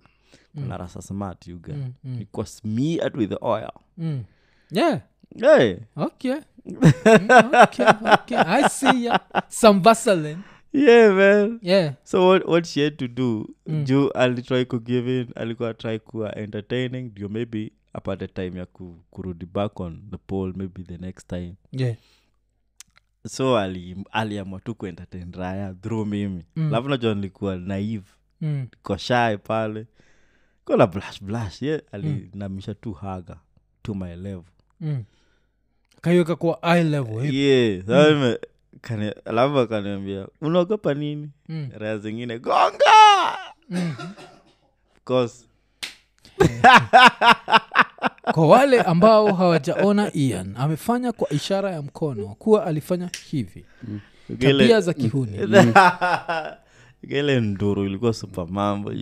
Mm. 0.55 0.69
na 0.69 0.77
rasa 0.77 1.03
smart 1.03 1.47
you 1.49 1.59
guy 1.59 1.75
Mm, 1.75 1.93
mm, 2.05 2.15
ilikuwa 2.15 2.47
smeared 2.47 3.17
with 3.17 3.33
oil 3.41 3.71
mm. 3.99 4.25
Yeah. 4.71 5.01
hey, 5.41 5.77
Okay. 5.97 6.35
Mm, 6.67 6.77
okay, 7.63 7.87
okay. 8.15 8.39
I 8.39 8.69
see 8.69 9.05
ya. 9.05 9.21
Some 9.49 9.81
Vaseline. 9.81 10.39
yeah 10.73 11.15
man 11.15 11.59
Yeah. 11.63 11.95
so 12.05 12.29
what, 12.29 12.45
what 12.49 12.67
she 12.67 12.85
had 12.85 12.97
to 12.97 13.09
do 13.09 13.49
Mm. 13.67 13.85
juu 13.85 14.09
alitry 14.11 14.65
kugive 14.65 15.21
in 15.21 15.29
alikuwa 15.35 15.75
try 15.75 15.99
kuwa 15.99 16.39
entertaining 16.39 17.03
ndio 17.11 17.29
maybe 17.29 17.73
apate 17.93 18.29
time 18.29 18.59
ya 18.59 18.67
ku, 18.67 18.97
kurudi 19.11 19.47
back 19.47 19.81
on 19.81 20.03
the 20.11 20.17
pole 20.17 20.53
maybe 20.57 20.83
the 20.83 20.99
next 20.99 21.27
time 21.29 21.55
Yeah. 21.73 21.97
so 23.27 23.59
ali- 23.59 24.05
tu 24.61 24.75
kuentertain 24.75 25.33
raya 25.33 25.75
through 25.75 26.07
mimi 26.09 26.45
Mm. 26.57 26.67
alafu 26.69 26.89
najua 26.89 27.15
nilikuwa 27.15 27.57
naive 27.57 28.07
Mm. 28.41 28.67
pale 29.39 29.87
kona 30.65 30.87
blush 30.87 31.23
blush 31.23 31.63
ye 31.63 31.83
alinamisha 31.93 32.75
tu 32.75 32.93
haga 32.93 33.37
to 33.83 33.95
my 33.95 34.17
level 34.17 34.43
Mm. 34.81 35.05
kaiweka 36.01 36.37
kwa 36.37 36.63
i 36.63 36.85
level 36.85 37.21
hivi. 37.23 37.37
yeah 37.41 37.83
sasa 37.87 38.11
nime- 38.11 38.39
kani- 38.81 39.15
alafu 39.25 39.59
akaniambia 39.59 40.27
unaogopa 40.41 40.95
nini? 40.95 41.31
Mm. 41.49 41.69
raya 41.79 41.99
zingine 41.99 42.39
gonga! 42.39 43.37
Mm. 43.71 43.95
Course. 45.05 45.47
Kwa 48.33 48.49
wale 48.49 48.81
ambao 48.83 49.33
hawajaona 49.35 50.11
ian 50.17 50.55
amefanya 50.57 51.13
kwa 51.13 51.31
ishara 51.33 51.71
ya 51.71 51.83
mkono 51.83 52.27
kuwa 52.27 52.67
alifanya 52.67 53.11
hivi. 53.31 53.65
Tabia 54.39 54.81
za 54.81 54.93
kihuni 54.93 55.39
ile 57.09 57.41
nduru 57.41 57.85
ilikuwa 57.85 58.13
super 58.13 58.47
mambo 58.49 58.93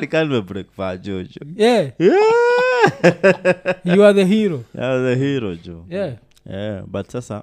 likaa 0.00 0.24
nimebreakfa 0.24 0.96
jojo. 0.96 1.40
Yeah, 1.56 1.92
you 3.84 4.04
are 4.04 4.14
the 4.14 4.24
hero. 4.24 4.64
The 4.72 5.14
hero 5.16 5.54
jo 5.56 5.86
yeah. 5.90 6.16
yeah, 6.46 6.86
but 6.86 7.10
sasa 7.10 7.42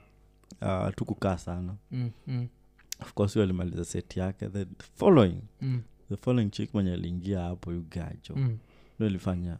uh, 0.61 0.89
tukukaa 0.95 1.37
sana. 1.37 1.75
Mm, 1.91 2.11
mm, 2.27 2.47
of 3.01 3.13
course 3.13 3.37
alimaliza 3.37 3.85
set 3.85 4.17
yake 4.17 4.47
the 4.49 4.65
following. 4.95 5.41
Mm, 5.61 5.81
the 6.09 6.17
following 6.17 6.49
chik 6.49 6.73
mwenye 6.73 6.93
aliingia 6.93 7.39
hapo 7.39 7.71
yugajo 7.71 8.35
mm, 8.35 8.57
ndo 8.99 9.07
ilifanya 9.07 9.57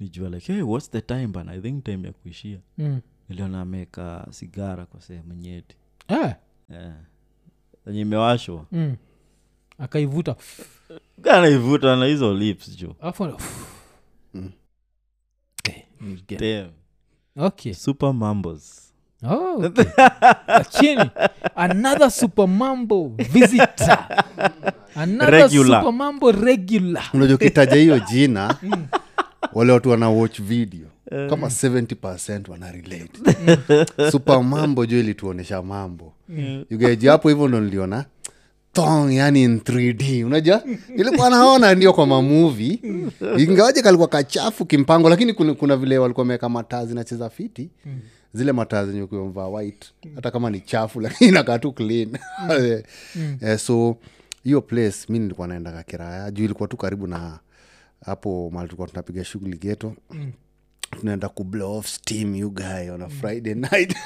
nijua 0.00 0.28
like 0.30 0.52
hey, 0.52 0.62
what's 0.62 0.90
the 0.90 1.00
time 1.00 1.26
bana? 1.26 1.52
I 1.52 1.60
think 1.60 1.84
time 1.84 2.06
ya 2.06 2.12
kuishia. 2.12 2.58
Mm. 2.78 3.00
niliona 3.28 3.60
ameweka 3.60 4.26
sigara 4.30 4.86
kwa 4.86 5.00
sehemu 5.00 5.34
nyeti. 5.34 5.76
Ah, 6.08 6.34
yeah. 6.70 6.94
enye 7.86 8.00
imewashwa. 8.00 8.66
Mm. 8.72 8.96
Akaivuta. 9.78 10.36
Kanaivuta 11.22 11.96
na 11.96 12.06
hizo 12.06 12.34
lips 12.34 12.76
jo 12.76 12.96
afu 13.00 13.24
Eh, 15.64 15.82
you 16.00 16.38
Damn. 16.38 16.70
okay. 17.36 17.72
Super 17.74 18.12
mambos. 18.14 18.80
Oh, 19.22 19.64
okay. 19.64 19.84
lakini 20.48 21.10
another 21.56 22.10
super 22.10 22.48
mambo 22.48 23.08
visitor. 23.32 23.98
Another 24.94 25.30
Regular. 25.30 25.80
super 25.80 25.92
mambo 25.92 26.32
regular. 26.32 27.04
Unajua 27.14 27.34
ukitaja 27.36 27.76
hiyo 27.76 27.98
jina 28.00 28.56
wale 29.54 29.72
watu 29.72 29.90
wana 29.90 30.10
watch 30.10 30.40
video. 30.40 30.86
Kama 31.30 31.46
70 31.46 32.50
wana 32.50 32.72
relate. 32.72 33.10
Super 34.10 34.42
mambo 34.42 34.86
juu 34.86 34.98
ilituonesha 34.98 35.62
mambo. 35.62 36.12
Ugeji 36.70 37.06
hapo 37.06 37.28
hivyo 37.28 37.48
ndo 37.48 37.60
niliona 37.60 38.04
thong 38.74 39.12
yani 39.12 39.42
in 39.42 39.58
3d 39.58 40.24
unajua? 40.26 40.62
Ilikuwa 40.96 41.30
naona 41.30 41.74
ndio 41.74 41.92
kwa 41.92 42.06
mamuvi 42.06 42.80
ingawaje 43.38 43.82
kalikuwa 43.82 44.08
kachafu 44.08 44.66
kimpango 44.66 45.08
lakini 45.08 45.32
kuna, 45.32 45.54
kuna 45.54 45.76
vile 45.76 45.98
walikuwa 45.98 46.22
wameweka 46.22 46.48
mataa 46.48 46.84
zinacheza 46.86 47.30
fiti. 47.30 47.70
Zile 48.34 48.52
mataa 48.52 48.86
zenye 48.86 49.08
white. 49.50 49.86
Hata 50.14 50.30
kama 50.30 50.50
ni 50.50 50.60
chafu 50.60 51.00
lakini 51.04 51.30
inakaa 51.30 51.58
tu 51.58 51.72
clean. 51.72 52.18
Eh, 53.40 53.58
so 53.58 53.96
hiyo 54.44 54.60
place 54.60 54.96
mi 55.08 55.18
nilikuwa 55.18 55.48
naendaga 55.48 55.82
kiraya 55.82 56.30
juu 56.30 56.44
ilikuwa 56.44 56.68
tu 56.68 56.76
karibu 56.76 57.06
na 57.06 57.38
hapo 58.06 58.50
mali 58.54 58.68
tulikuwa 58.68 58.88
tunapiga 58.88 59.24
shughuli 59.24 59.56
geto 59.58 59.94
tunaenda 60.90 61.28
kublow 61.28 61.76
off 61.78 61.86
steam 61.88 62.34
you 62.34 62.50
guy 62.50 62.90
on 62.90 63.02
a 63.02 63.08
friday 63.08 63.54
night. 63.54 63.96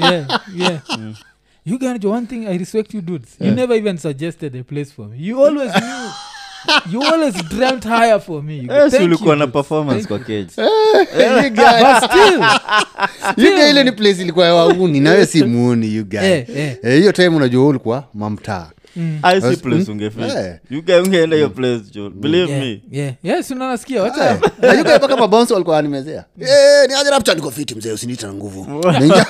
Yeah, 0.00 0.40
yeah. 0.56 0.82
You 1.68 1.78
guys, 1.78 2.02
one 2.02 2.26
thing 2.26 2.48
I 2.48 2.56
respect 2.56 2.94
you 2.94 3.02
dudes. 3.02 3.36
You 3.38 3.50
never 3.50 3.74
even 3.74 3.98
suggested 3.98 4.56
a 4.56 4.64
place 4.64 4.90
for 4.90 5.06
me. 5.06 5.18
You 5.18 5.42
always 5.44 5.70
knew. 5.74 6.08
You 6.90 7.02
always 7.02 7.34
dreamt 7.48 7.84
higher 7.84 8.18
for 8.18 8.42
me. 8.42 8.66
Yes, 8.68 8.94
ulikuwa 8.94 9.36
na 9.36 9.46
performance 9.46 10.08
kwa 10.08 10.18
still, 11.98 12.42
You 13.46 13.56
guy 13.56 13.70
ile 13.70 13.84
ni 13.84 13.92
place 13.92 14.22
ilikuwa 14.22 14.46
ya 14.46 14.54
wauni 14.54 15.00
nawe 15.00 15.26
si 15.26 15.44
muuni 15.44 15.98
Eh, 16.24 16.46
eh. 16.56 16.76
Eh, 16.82 16.98
hiyo 16.98 17.12
time 17.12 17.28
unajua 17.28 17.66
ulikuwa 17.66 18.04
mamtaa 18.14 18.70
I 19.22 19.40
see 19.40 19.46
Yes, 19.48 19.58
place 19.60 19.92
mm. 19.92 21.02
ungeenda 21.04 21.36
hiyo 21.36 21.50
place 21.50 21.82
jo 21.92 22.10
believe 22.10 22.52
yeah, 22.52 22.64
me. 22.64 22.80
yeah. 22.90 23.14
Yes, 23.22 23.50
unanasikia 23.50 24.02
wacha. 24.02 24.38
Na 24.62 24.72
you 24.72 24.84
guy 24.84 24.94
mpaka 24.94 25.16
mabonso 25.16 25.54
walikuwa 25.54 25.76
wanimezea 25.76 26.24
ni 26.88 26.94
aje 26.94 27.10
rapcha 27.10 27.34
niko 27.34 27.50
fiti 27.50 27.74
mzee 27.74 27.92
usiniita 27.92 28.26
na 28.26 28.32
nguvu. 28.32 28.64
Ninja- 28.80 29.26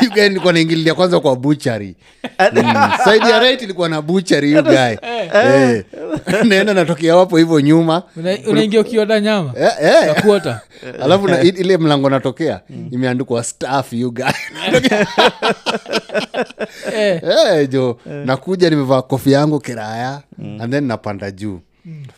nilikuwa 0.28 0.52
naingililia 0.52 0.94
kwanza 0.94 1.20
kwa 1.20 1.36
buchari 1.36 1.96
saidi 3.04 3.30
ya 3.30 3.38
right 3.40 3.62
ilikuwa 3.62 3.88
na 3.88 4.02
buchari 4.02 4.52
you 4.52 4.62
naenda 6.44 6.74
natokea 6.74 7.16
wapo 7.16 7.36
hivyo 7.36 7.60
nyuma. 7.60 8.02
Unaingia 8.46 8.80
ukioda 8.80 9.20
nyama? 9.20 9.54
Alafu 11.02 11.28
na, 11.28 11.40
ile 11.42 11.76
mlango 11.78 12.10
natokea 12.10 12.60
imeandikwa 12.90 13.44
staff 13.44 13.92
you 13.92 14.14
guy 17.50 17.76
eh, 17.78 17.96
hey, 18.04 18.24
nakuja 18.24 18.70
nimevaa 18.70 19.02
kofi 19.02 19.32
yangu 19.32 19.60
kiraya 19.60 20.22
and 20.38 20.70
then 20.72 20.84
napanda 20.84 21.30
juu. 21.30 21.60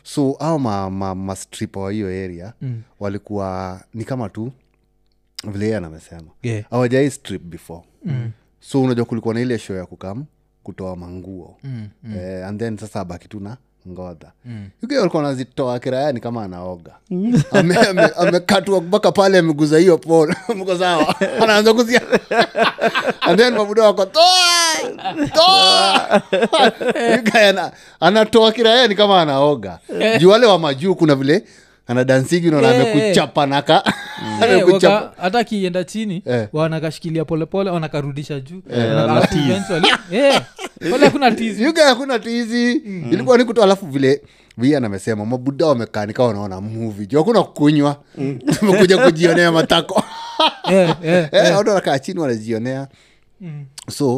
So 0.03 0.33
au 0.41 0.59
ma, 0.59 0.91
ma, 0.91 1.15
mastripa 1.15 1.81
wa 1.81 1.93
hiyo 1.93 2.07
area 2.25 2.53
walikuwa 3.01 3.81
ni 3.95 4.05
kama 4.05 4.29
tu 4.29 4.53
vile 5.53 5.65
yeye 5.65 5.77
anamesema. 5.77 6.27
Yeah. 6.43 6.65
awajai 6.71 7.11
strip 7.11 7.43
before. 7.43 7.83
So 8.61 8.83
unajua 8.83 9.05
kulikuwa 9.05 9.35
na 9.35 9.41
ile 9.41 9.59
show 9.59 9.77
ya 9.77 9.87
kukam 9.87 10.25
kutoa 10.62 10.97
manguo. 10.97 11.57
Eh, 12.17 12.47
and 12.47 12.61
then 12.61 12.77
sasa 12.77 13.01
abaki 13.01 13.29
tu 13.29 13.41
na 13.41 13.57
ngodha 13.89 14.33
mm. 14.45 14.69
alikuwa 15.01 15.23
nazitoa 15.23 15.79
kirayani 15.79 16.21
kama 16.21 16.45
anaoga. 16.45 16.93
Amekatwa 17.51 17.89
ame, 17.91 18.79
ame 18.79 18.81
mpaka 18.81 19.12
pale 19.12 19.39
ameguza 19.39 19.79
hiyo 19.79 19.99
pol 19.99 20.35
mko 20.57 20.79
sawa? 20.79 21.15
Anaanza 21.43 21.75
kuzia. 21.75 22.01
And 23.21 23.39
then 23.39 23.55
mabuda 23.55 23.83
wako 23.83 24.07
toa! 24.07 24.23
Toa! 25.35 26.23
You 27.17 27.39
ana- 27.49 27.73
anatoa 28.01 28.53
kirayani 28.53 28.95
kama 28.95 29.23
anaoga. 29.23 29.79
Juu 30.19 30.29
wale 30.29 30.47
wa 30.47 30.59
majuu 30.59 30.95
kuna 30.95 31.15
vile 31.15 31.45
anadansigi 31.87 32.51
naona 32.51 32.75
Eh, 32.75 32.81
eh. 32.81 32.93
amekuchapa 32.93 33.47
naka 33.47 33.85
eh, 34.49 34.69
waka- 34.73 35.12
hata 35.17 35.39
akienda 35.39 35.85
chini 35.85 36.23
Eh. 36.27 36.49
wanakashikilia 36.53 37.25
polepole 37.25 37.71
wanakarudisha 37.71 38.41
juu. 38.41 38.62
Wana 38.71 39.05
Alafu 39.12 39.35
eventually- 39.39 39.99
eh, 40.11 40.43
hakuna 41.05 41.31
tizi. 41.31 41.62
Yuga 41.62 41.85
ilikuwa 43.12 43.39
ni 43.39 43.45
kutoa 43.45 43.65
alafu 43.65 43.87
vile 43.87 44.23
vian 44.59 44.85
amesema 44.85 45.27
mabuda 45.27 45.67
wamekanika 45.67 46.23
wanaona 46.23 46.61
muvi 46.61 47.07
juu. 47.07 47.19
Hakuna 47.19 47.43
kunywa 47.43 47.97
tumekuja 48.59 48.99
kujionea 49.05 49.53
matako 49.53 50.03
Eh, 50.71 50.95
eh, 51.05 51.29
Eh, 51.33 51.57
watu 51.57 51.69
wanakaa 51.69 51.99
chini 51.99 52.21
wanajionea. 52.21 52.89
So 53.91 54.17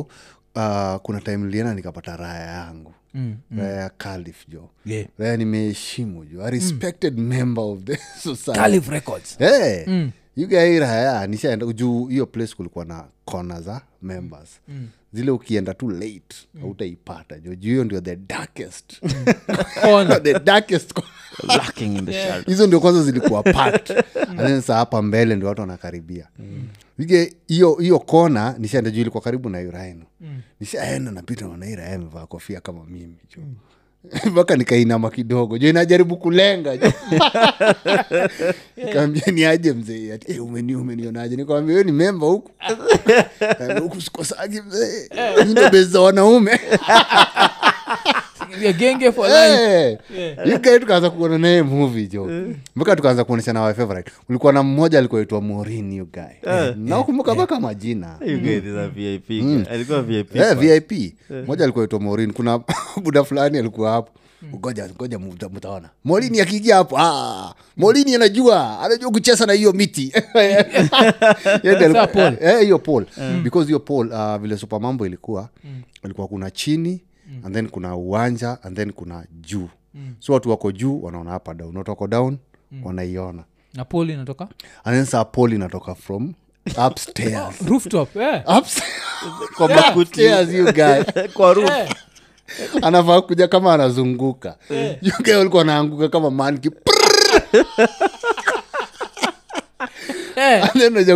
uh, 0.57 0.95
kuna 1.03 1.21
time 1.25 1.51
liena 1.51 1.75
nikapata 1.75 2.17
raya 2.17 2.47
yangu 2.47 2.93
mm, 3.15 3.37
raya 3.57 3.81
ya 3.81 3.89
Calif 3.89 4.49
jo. 4.49 4.71
Yeah. 4.87 5.07
raya 5.19 5.37
nimeheshimu 5.37 6.25
jo. 6.25 6.45
A 6.45 6.51
respected 6.51 7.19
member 7.19 7.65
of 7.65 7.85
the 7.85 7.97
society. 8.23 8.61
Calif 8.61 8.89
Records. 8.89 9.39
hey, 9.39 9.85
Mm. 9.87 10.11
yugai 10.37 10.81
nishaenda 11.27 11.67
juu 11.67 12.07
hiyo 12.07 12.27
place 12.27 12.55
kulikuwa 12.55 12.85
na 12.85 13.05
kona 13.25 13.61
za 13.61 13.81
members. 14.03 14.49
Zile 15.13 15.31
ukienda 15.31 15.75
tu 15.75 15.91
late 15.91 16.37
autaipata 16.63 17.39
jo. 17.39 17.55
Juu 17.55 17.71
hiyo 17.71 17.85
ndio 17.85 18.01
the 18.01 18.17
darkest. 18.17 19.01
The 20.23 20.39
darkest 20.39 20.93
in 21.97 22.07
the 22.07 22.13
shadow 22.13 22.45
hizo 22.47 22.67
ndio 22.67 22.81
kwanza 22.81 23.03
zilikuwa 23.03 23.43
pat 23.43 23.93
then 24.47 24.61
saa 24.61 24.77
hapa 24.77 25.03
mbele 25.03 25.37
ndio 25.37 25.49
watu 25.49 25.61
wanakaribia 25.61 26.29
Ige, 26.99 27.35
hiyo 27.47 27.75
hiyo 27.75 27.99
kona 27.99 28.55
nishaenda 28.59 28.91
juu 28.91 29.01
ilikuwa 29.01 29.23
karibu 29.23 29.49
na 29.49 29.59
uraino 29.59 30.05
nishaenda 30.61 31.11
napita 31.11 31.49
na 31.49 31.67
hii 31.67 31.75
amevaa 31.75 32.27
kofia 32.27 32.61
kama 32.61 32.85
mimi 32.85 33.17
jo. 33.37 33.43
Mpaka 34.31 34.57
nikainama 34.57 35.11
kidogo 35.11 35.59
jo 35.59 35.69
inajaribu 35.69 36.17
kulenga 36.17 36.77
jo. 36.77 36.93
Kaambia 38.93 39.33
ni 39.33 39.45
aje 39.45 39.73
mzee? 39.73 40.13
Ati 40.13 40.33
hey, 40.33 40.41
umeni 40.41 40.77
umenionaje? 40.77 41.37
Nikawambia 41.37 41.77
we 41.77 41.85
ni 41.85 41.93
memba 41.93 42.27
huku. 42.27 42.51
Huku 43.83 44.01
sikosagi 44.01 44.61
mzee. 44.61 45.09
Hizi 45.39 45.53
ndio 45.53 45.71
bezi 45.71 45.97
wanaume 45.97 46.61
genge 48.79 49.13
for 49.13 49.27
life. 49.29 49.99
Eh, 50.17 50.81
tukaanza 50.81 51.11
kuona 51.11 51.39
naye 51.39 51.63
movie 51.63 52.07
jo. 52.07 52.31
Mpaka 52.77 52.97
tukaanza 52.97 53.25
kuonyeshana 53.25 53.75
favorite. 53.75 54.13
Ulikuwa 54.29 54.53
na 54.53 54.63
mmoja 54.63 54.99
alikuaitwa 54.99 55.41
morin 55.41 55.93
you 55.93 56.07
guy. 56.13 56.51
Nakumbuka 56.77 57.35
mpaka 57.35 57.61
majina. 57.61 58.19
You 58.27 58.39
guys 58.39 58.63
a 58.79 58.89
vip 58.89 59.31
alikuwa 59.71 60.03
vip 60.03 60.37
Eh, 60.37 60.55
vip 60.57 61.15
moja 61.47 61.65
alikuwa 61.65 61.85
itwa 61.85 62.01
morin 62.01 62.33
kuna 62.33 62.61
buda 63.05 63.25
fulani 63.25 63.59
alikuwa 63.59 63.91
hapo. 63.91 64.11
Ngoja 64.55 64.89
ngoja 64.89 65.19
mtaona. 65.55 65.89
Molini 66.05 66.41
akiingia 66.41 66.77
hapo 66.77 66.99
ah, 66.99 67.55
molini 67.77 68.15
anajua 68.15 68.81
anajua 68.81 69.11
kucheza 69.11 69.47
na 69.47 69.53
hiyo 69.53 69.73
miti. 69.73 70.13
Eh, 72.41 72.61
hiyo 72.61 72.79
pol 72.79 73.07
because 73.43 73.67
hiyo 73.67 73.81
pol 73.81 74.09
uh, 74.13 74.37
vile 74.37 74.57
supamambo 74.57 75.07
ilikuwa 75.07 75.49
ilikuwa 76.05 76.29
kuna 76.29 76.51
chini 76.51 77.01
and 77.45 77.55
then 77.55 77.69
kuna 77.69 77.97
uwanja 77.97 78.59
and 78.63 78.77
then 78.77 78.93
kuna 78.93 79.27
juu. 79.41 79.69
So 80.19 80.33
watu 80.33 80.51
wako 80.51 80.73
juu 80.73 81.03
wanaona 81.03 81.31
hapa 81.31 81.55
down. 81.55 81.77
Watu 81.77 81.91
wako 81.91 82.07
down 82.07 82.39
wanaiona. 82.85 83.45
Na 83.75 83.85
inatoka? 84.11 84.49
And 84.85 84.97
then 84.97 85.05
saa 85.05 85.25
pol 85.25 85.53
inatoka 85.53 85.95
from 85.95 86.35
upstairs. 86.89 87.61
Rooftop. 87.69 88.17
Ups- 88.17 88.83
kwa 89.57 89.69
upstairs 89.97 90.55
you 90.55 90.65
guy. 90.73 91.03
Kwa 91.35 91.55
roof. 91.55 91.71
Anafaa 92.83 93.21
kuja 93.21 93.49
kama 93.49 93.75
anazunguka. 93.75 94.57
Ulikuwa 95.41 95.63
anaanguka 95.63 96.09
kama 96.09 96.31
manki 96.31 96.71
Eh. 100.37 100.69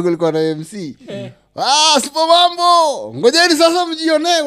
kulikuwa 0.02 0.32
na 0.32 0.54
mc 0.54 0.96
Ah, 1.60 2.00
sipo 2.00 2.26
mambo! 2.26 3.14
Ngojeni 3.18 3.54
sasa 3.54 3.86
mjionee 3.86 4.42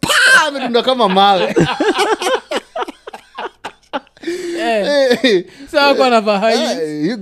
pa 0.00 0.46
amedunda 0.46 0.82
kama 0.82 1.08
mawe. 1.08 1.54
Eh. 4.58 5.18
Eh, 5.22 5.44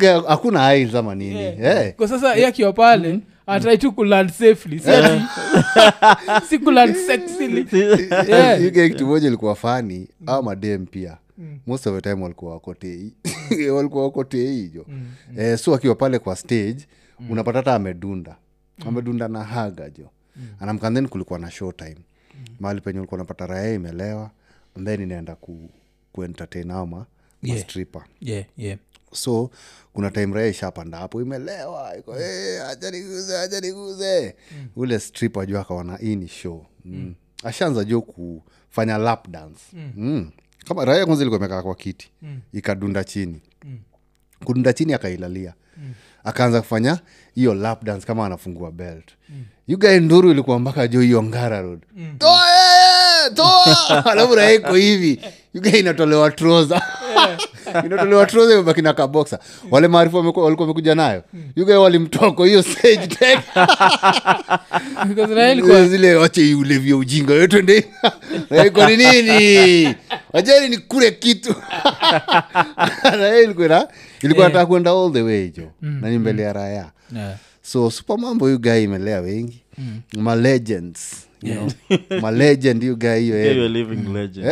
eh, 0.03 0.23
hakuna 0.29 0.61
hais 0.61 0.95
ama 0.95 1.15
nini. 1.15 1.43
Eh. 1.43 1.95
kwa 1.97 2.09
sasa 2.09 2.35
ye 2.35 2.47
akiwa 2.47 2.73
pale 2.73 3.21
atrai 3.47 3.79
tu 3.79 3.93
kuland 3.93 4.31
safely 4.31 4.79
si 4.79 4.91
ati 4.91 5.23
si 6.49 6.59
kuland 6.59 6.97
sexily. 6.97 7.67
Yeah. 8.29 8.61
You 8.63 8.71
guy, 8.71 8.89
kitu 8.89 9.07
moja 9.07 9.29
ilikuwa 9.29 9.55
fani 9.55 10.09
au 10.27 10.43
madem 10.43 10.87
pia. 10.87 11.17
Most 11.67 11.87
of 11.87 11.95
the 11.95 12.01
time 12.01 12.23
walikuwa 12.23 12.53
wakotei 12.53 13.13
walikuwa 13.73 14.05
wakotei 14.05 14.71
mm. 14.89 15.07
eh, 15.39 15.59
so 15.59 15.75
akiwa 15.75 15.95
pale 15.95 16.19
kwa 16.19 16.37
stage 16.37 16.87
unapata 17.31 17.59
hata 17.59 17.75
amedunda 17.75 18.37
amedunda 18.87 19.29
na 19.29 19.45
haga 19.45 19.91
jo. 19.91 20.11
Anamka 20.61 20.91
then 20.91 21.09
kulikuwa 21.09 21.39
na 21.39 21.51
show 21.51 21.73
time. 21.73 21.97
Mahali 22.61 22.81
penye 22.81 22.99
ulikuwa 22.99 23.19
unapata 23.21 23.47
raya 23.47 23.75
imelewa 23.75 24.31
and 24.77 24.87
then 24.87 25.01
inaenda 25.01 25.35
ku, 25.37 25.71
kuentertain 26.13 26.71
au 26.71 26.87
ma, 26.87 27.07
Yeah. 27.43 27.59
mastripa 27.59 28.05
yeah, 28.21 28.45
yeah. 28.57 28.79
so 29.13 29.51
kuna 29.93 30.11
time 30.11 30.35
raya 30.35 30.49
ishapanda 30.49 30.99
hapo 30.99 31.23
imelewa 31.23 31.97
iko 31.99 32.15
hey, 32.15 32.63
acha 32.63 33.61
niguze 33.61 34.35
mm. 34.53 34.69
ule 34.77 35.01
strip 35.01 35.39
ajua 35.39 35.61
akaona 35.61 35.97
hii 35.97 36.17
ni 36.17 36.29
show. 36.29 36.67
Mm. 36.85 37.15
ashaanza 37.45 37.85
jo 37.85 38.01
kufanya 38.03 38.99
lap 38.99 39.29
dance. 39.29 39.61
Mm. 39.97 40.31
kama 40.69 40.85
raya 40.85 41.07
kwanza 41.07 41.23
ilikuwa 41.23 41.39
imekaa 41.41 41.63
kwa 41.63 41.75
kiti 41.75 42.11
ikadunda 42.53 43.05
chini. 43.05 43.41
Kudunda 44.45 44.73
chini 44.73 44.93
akailalia 44.95 45.55
akaanza 46.25 46.61
kufanya 46.61 46.99
hiyo 47.35 47.55
lap 47.55 47.85
dance 47.85 48.07
kama 48.07 48.27
anafungua 48.27 48.71
belt. 48.73 49.09
Mm. 49.29 49.45
yugae 49.69 50.01
nduru 50.01 50.31
ilikuwa 50.31 50.59
mpaka 50.59 50.89
jo 50.89 51.01
hiyo 51.01 51.23
ngara 51.23 51.61
road. 51.63 51.81
Toa 52.19 52.47
yeye 52.49 53.27
"Eh, 53.27 53.33
toa! 53.35 54.05
Alafu 54.13 54.35
raeko 54.35 54.75
hivi. 54.75 55.21
Yugae 55.55 55.79
inatolewa 55.81 56.31
troza 56.31 56.83
inatolewa 57.87 58.27
troza 58.27 58.55
imebaki 58.55 58.83
na 58.83 58.93
kaboksa 58.93 59.39
wale 59.71 59.89
maarifu 59.89 60.17
walikuwa 60.17 60.47
wamekuja 60.47 60.95
nayo. 60.95 61.23
Yuga 61.57 61.81
walimtoko 61.81 62.45
hiyo 62.45 62.63
stage 62.63 63.07
tech. 63.07 63.39
Zile 65.89 66.15
wache 66.15 66.55
ulevya 66.55 66.97
ujinga 66.97 67.33
wetwende 67.35 67.85
ni 68.87 68.97
nini? 68.97 69.95
Wajeni 70.33 70.69
ni 70.69 70.79
kule 70.79 71.11
kitu. 71.11 71.55
Ilikuwa 73.45 73.89
ilikuwa 74.23 74.47
nataka 74.49 74.67
kwenda 74.67 74.91
all 74.91 75.13
the 75.13 75.23
way 75.23 75.49
jo. 75.49 75.71
Ni 75.83 76.19
mbele 76.19 76.43
ya 76.43 76.53
raya 76.53 76.91
Yeah. 77.13 77.37
so 77.63 77.91
super 77.91 78.19
mambo 78.19 78.57
guy 78.59 78.83
imelea 78.83 79.21
wengi. 79.21 79.63
Ma 80.17 80.35
legends 80.37 81.24
you 81.45 81.55
know 81.55 81.71
ma 82.23 82.31
legend 82.31 82.97
guy 82.99 83.19
hiyo 83.19 83.37
Yeah, 83.37 83.51
eh. 83.51 83.57
you're 83.57 83.67
a 83.67 83.69
living 83.69 84.13
legend. 84.13 84.47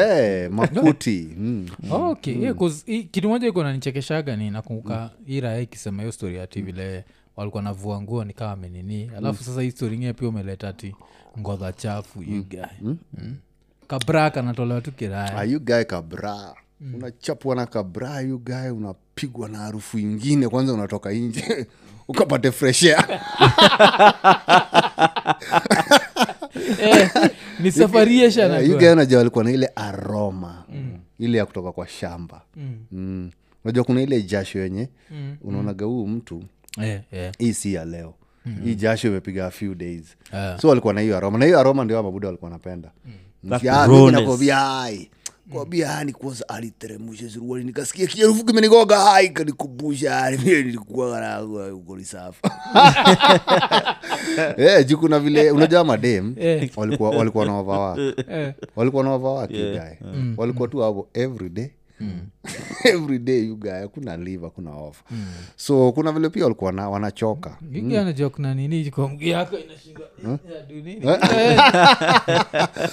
Makuti. 0.59 1.29
Mm. 1.39 1.69
Oh, 1.91 2.11
okay 2.13 2.39
yeah, 2.39 2.57
kitu 3.11 3.29
moja 3.29 3.49
iko 3.49 3.63
nanichekeshaga 3.63 4.37
ni 4.37 4.51
nakumbuka 4.51 5.11
hii 5.27 5.41
raya 5.41 5.61
ikisema 5.61 6.03
hiyo 6.03 6.13
story 6.13 6.41
ati 6.41 6.63
vile 6.63 7.05
walikuwa 7.37 7.63
navua 7.63 8.03
nguo 8.03 8.25
ni 8.25 8.33
kama 8.33 8.53
amenini. 8.53 9.11
Alafu 9.17 9.45
sasa 9.45 9.63
hii 9.63 9.71
story 9.71 9.95
ingine 9.95 10.13
pia 10.13 10.29
umeleta 10.29 10.73
ti 10.73 10.95
ngodha 11.41 11.73
chafu 11.73 12.23
you 12.23 12.45
guy. 12.45 12.61
Mm. 12.83 13.37
kabra 13.87 14.31
kanatolewa 14.31 14.81
tu 14.81 14.91
Ah, 14.91 14.99
kiraya 14.99 15.45
you 15.45 15.61
guy 15.61 15.85
kabra. 15.85 16.55
Unachapwa 16.95 17.57
na 17.57 17.67
kabra 17.67 18.21
you 18.21 18.39
guy 18.39 18.71
unapigwa 18.71 19.49
na 19.49 19.59
harufu 19.59 19.99
ingine 19.99 20.49
kwanza 20.49 20.73
unatoka 20.73 21.13
nje. 21.13 21.67
Ukapate 22.09 22.53
fresh 22.53 22.83
air 22.83 23.21
eh, 26.81 27.11
ni 27.61 27.73
safarisha 27.73 28.61
Eh, 28.61 28.71
you 28.71 28.79
guy 28.79 29.17
walikuwa 29.17 29.45
na 29.45 29.51
ile 29.51 29.71
aroma 29.77 30.65
ile 31.19 31.39
ya 31.39 31.47
kutoka 31.47 31.73
kwa 31.73 31.89
shamba. 31.89 32.43
Mm. 32.93 33.31
unajua 33.65 33.85
kuna 33.85 34.03
ile 34.03 34.23
jasho 34.23 34.59
yenye 34.59 34.89
unaonaga 35.43 35.87
huu 35.87 36.07
mtu 36.07 36.45
yeah, 36.79 37.01
yeah. 37.13 37.33
hii 37.39 37.53
si 37.53 37.75
ya 37.75 37.85
leo. 37.85 38.15
Hii 38.65 38.75
jasho 38.75 39.09
imepiga 39.09 39.47
a 39.47 39.51
few 39.51 39.75
days. 39.75 40.05
Yeah. 40.33 40.61
so 40.61 40.69
walikuwa 40.69 40.95
na 40.95 41.01
hiyo 41.01 41.17
aroma. 41.17 41.39
Na 41.39 41.45
hiyo 41.45 41.61
aroma 41.61 41.85
ndio 41.85 42.03
mabuda 42.03 42.29
walikuwa 42.29 42.51
napenda 42.51 42.91
That 43.49 43.63
Ya, 43.65 43.73
rawness. 43.73 43.99
mimi 44.01 44.13
nakwambia 44.13 44.57
hai 44.57 45.11
kwambia 45.51 45.89
hani 45.89 46.13
kwanza 46.13 46.49
aliteremusha 46.49 47.31
suruali 47.31 47.65
nikasikia 47.65 48.07
kiarufu 48.07 48.45
kimenigoga 48.45 48.99
hai 48.99 49.29
kanikumbusha 49.31 50.31
nilikuwa 50.31 51.21
na 51.21 51.43
eh 54.57 54.87
juu 54.87 54.99
kuna 54.99 55.19
vile 55.21 55.51
unajua 55.51 55.85
madem 55.85 56.35
Eh. 56.41 56.71
walikuwa 56.77 57.11
walikuwa 57.11 57.47
na 57.47 57.53
wavawa 57.53 57.99
Eh. 58.33 58.53
walikuwa 58.77 59.05
na 59.05 59.11
wavawa 59.11 59.47
kigae 59.47 59.99
walikuwa 60.37 60.69
tu 60.69 60.79
hapo 60.79 61.09
everyday 61.15 61.69
Mm. 62.01 62.21
everyday 62.85 63.55
kuna 63.95 64.17
live 64.17 64.49
kuna 64.49 64.71
ofa 64.75 65.05
mm. 65.11 65.25
so 65.57 65.93
kuna 65.93 66.13
vile 66.13 66.29
pia 66.29 66.43
walikuwa 66.45 66.73
na 66.73 66.89
wanachoka. 66.91 67.57
Anajua 68.01 68.31
nini? 68.55 68.93
Mguu 68.97 69.25
yako? 69.25 69.57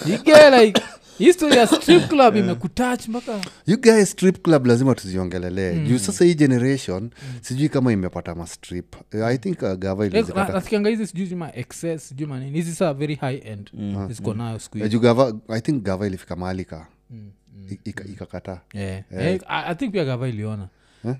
You 0.06 0.18
get 0.24 0.54
like 0.62 0.82
history 1.20 1.56
ya 1.58 1.68
strip 1.68 2.08
club 2.14 2.36
imekutach 2.36 3.08
mpaka 3.08 3.42
you 3.68 3.82
guys 3.82 4.12
strip 4.12 4.42
club 4.44 4.66
lazima 4.66 4.96
tuziongelelee 4.96 5.88
juu 5.88 5.98
sasa 6.00 6.26
hii 6.26 6.36
generation 6.36 7.10
sijui 7.42 7.70
kama 7.70 7.92
imepata 7.92 8.36
mastrip 8.36 8.96
Eh, 9.12 9.26
i 9.26 9.38
think 9.38 9.62
uh, 9.62 9.74
gava 9.74 10.06
ilizipata 10.06 10.90
hizi 10.90 11.08
sijui 11.08 11.36
ma 11.36 11.56
excess 11.56 12.10
sijui 12.10 12.28
manini 12.28 12.52
hizi 12.58 12.76
saa 12.76 12.94
very 12.94 13.16
high 13.16 13.42
end 13.44 13.72
ziko 14.10 14.34
nayo 14.34 14.60
siku 14.60 14.78
Eh, 14.78 14.90
juu 14.92 15.00
gava 15.00 15.34
i 15.50 15.62
think 15.62 15.84
gava 15.84 16.08
ilifika 16.08 16.36
mahali 16.36 16.66
ka 16.66 16.88
i- 17.72 17.80
ika- 17.90 18.04
ikakataa 18.06 18.62
Yeah. 18.74 19.04
Eh, 19.12 19.42
I, 19.48 19.72
I 19.72 19.76
think 19.76 19.92
pia 19.92 20.06
gava 20.06 20.28
iliona. 20.28 20.68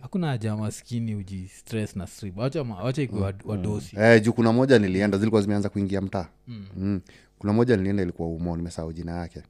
Hakuna 0.02 0.28
haja 0.28 0.56
maskini 0.56 1.16
uji 1.16 1.48
stress 1.48 1.96
na 1.96 2.08
strip. 2.08 2.38
Wacha 2.38 2.62
wacha 2.62 3.02
wad- 3.02 3.42
wadosi. 3.46 3.96
Eh, 4.00 4.22
juu 4.24 4.34
kuna 4.34 4.54
moja 4.54 4.80
nilienda 4.80 5.18
zilikuwa 5.18 5.42
zimeanza 5.42 5.70
kuingia 5.70 6.02
mtaa. 6.02 6.28
Mm. 6.48 7.02
kuna 7.40 7.54
moja 7.54 7.78
nilienda 7.78 8.04
ilikuwa 8.04 8.30
umo 8.30 8.56
nimesahau 8.58 8.94
jina 8.94 9.12
yake 9.12 9.42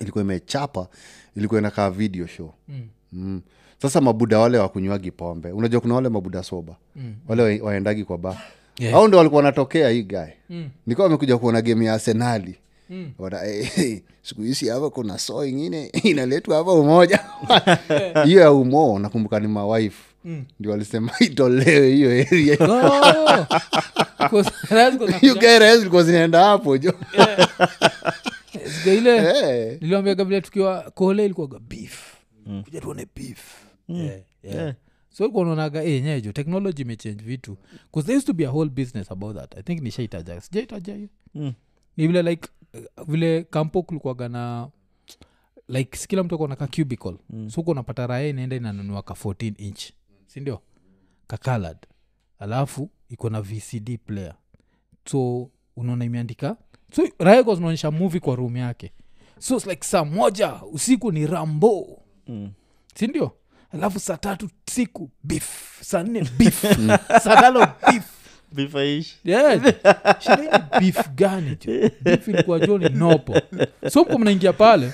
ilikuwa 0.00 0.24
imechapa 0.24 0.88
ilikuwa 1.36 1.60
inakaa 1.60 1.90
video 1.90 2.26
show 2.26 2.54
mm. 2.68 2.88
Mm. 3.12 3.40
sasa 3.82 4.00
mabuda 4.00 4.38
wale 4.38 4.58
wakunywagi 4.58 5.10
pombe 5.10 5.52
unajua 5.52 5.80
kuna 5.80 5.94
wale 5.94 6.08
mabuda 6.08 6.42
soba 6.42 6.76
mm. 6.96 7.14
wale 7.28 7.60
waendagi 7.60 8.04
kwa 8.04 8.18
ba 8.18 8.36
Yeah. 8.78 8.94
au 8.94 9.08
ndo 9.08 9.18
walikuwa 9.18 9.38
wanatokea 9.42 9.90
hii 9.90 10.02
gae 10.02 10.36
mm. 10.50 10.68
nikuwa 10.86 11.04
wamekuja 11.04 11.38
kuona 11.38 11.62
game 11.62 11.84
ya 11.84 11.94
arsenali 11.94 12.54
mm. 12.90 13.10
Wana, 13.18 13.46
eh, 13.46 13.72
hey, 13.74 13.98
siku 14.22 14.42
hizi 14.42 14.68
hapa 14.68 14.90
kuna 14.90 15.18
so 15.18 15.44
ingine 15.46 15.86
inaletwa 16.10 16.56
hapa 16.56 16.72
umoja 16.72 17.20
hiyo 18.24 18.40
ya 18.40 18.52
umo 18.52 18.98
nakumbuka 18.98 19.40
ni 19.40 19.48
mawife 19.48 20.02
mm. 20.24 20.44
ndio 20.60 20.72
walisema 20.72 21.12
itolewe 21.20 21.90
hiyo 21.90 22.10
area 22.10 22.56
Oh! 24.20 25.76
zilikuwa 25.78 26.02
zinaenda 26.02 26.44
hapo 26.44 26.78
jo 26.78 26.94
Siku 28.58 28.88
ile 28.88 29.16
Eh. 29.16 29.78
niliwambiaga 29.80 30.24
vile 30.24 30.40
tukiwa 30.40 30.90
kole 30.90 31.24
ilikuwaga 31.24 31.58
beef. 31.58 32.16
Kuja 32.64 32.80
tuone 32.80 33.06
beef. 33.16 33.64
Yeah, 33.88 34.20
yeah. 34.42 34.74
so 35.10 35.24
ilikuwa 35.24 35.42
unaonaga 35.42 35.84
eh, 35.84 36.02
nyejo 36.02 36.32
technology 36.32 36.82
imechange 36.82 37.24
vitu. 37.24 37.56
Bcause 37.90 38.06
there 38.06 38.16
used 38.16 38.26
to 38.26 38.32
be 38.32 38.46
a 38.46 38.50
whole 38.50 38.70
business 38.70 39.10
about 39.12 39.36
that. 39.36 39.58
I 39.58 39.62
think 39.62 39.82
nishaitaja. 39.82 40.40
Sijaitaja 40.40 40.94
hiyo. 40.94 41.08
Mm. 41.34 41.52
ni 41.96 42.06
vile 42.06 42.22
like 42.22 42.48
vile 43.06 43.42
kampo 43.44 43.82
kulikuaga 43.82 44.28
na 44.28 44.68
like 45.68 45.96
sikila 45.98 46.22
mtu 46.24 46.34
akona 46.34 46.56
ka 46.56 46.66
cubicle. 46.66 47.16
Mm. 47.30 47.50
so 47.50 47.60
uko 47.60 47.70
unapata 47.70 48.06
raya 48.06 48.28
inaenda 48.28 48.56
inanunua 48.56 49.02
ka 49.02 49.14
14 49.14 49.54
inch. 49.58 49.82
Sindio 50.26 50.60
ka 51.26 51.60
alafu 52.38 52.90
iko 53.08 53.30
na 53.30 53.42
vcd 53.42 53.98
player. 54.06 54.34
So 55.04 55.50
unaona 55.76 56.04
imeandika 56.04 56.56
so 56.92 57.08
kwa 57.44 57.54
zinaonyesha 57.54 57.90
movie 57.90 58.20
kwa 58.20 58.36
room 58.36 58.56
yake. 58.56 58.92
So 59.38 59.56
it's 59.56 59.66
like 59.66 59.86
saa 59.86 60.04
moja 60.04 60.54
usiku 60.72 61.12
ni 61.12 61.26
rambo. 61.26 62.02
Mm. 62.28 62.50
sindio 62.94 63.32
alafu 63.72 64.00
saa 64.00 64.16
tatu 64.16 64.48
siku 64.70 65.10
bif 65.24 65.44
saa 65.80 66.02
nne 66.02 66.26
bif 66.38 66.62
saa 67.24 67.40
tano 67.40 67.68
bif 67.92 68.04
beef 70.80 71.08
gani 71.14 71.56
jo 71.64 71.90
ilikuwa 72.26 72.58
jo 72.58 72.78
ni 72.78 72.88
nopo. 72.88 73.40
So 73.90 74.02
mko 74.02 74.18
mnaingia 74.18 74.52
pale? 74.52 74.92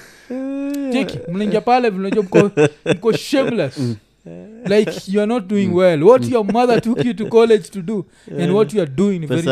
Cheki 0.93 1.19
mnaingia 1.33 1.61
pale 1.61 1.91
vinajua 1.91 2.23
mko, 2.23 2.51
mko 2.95 3.13
shameless. 3.13 3.79
Like 4.65 4.93
you 5.09 5.21
are 5.21 5.27
not 5.27 5.47
doing 5.47 5.67
well. 5.75 6.03
What 6.03 6.31
your 6.31 6.45
mother 6.53 6.81
took 6.83 7.05
you 7.05 7.15
to 7.15 7.27
college 7.27 7.69
to 7.71 7.83
do 7.83 8.07
and 8.41 8.53
what 8.53 8.75
you 8.75 8.83
are 8.83 8.91
doing 8.91 9.27
very 9.27 9.43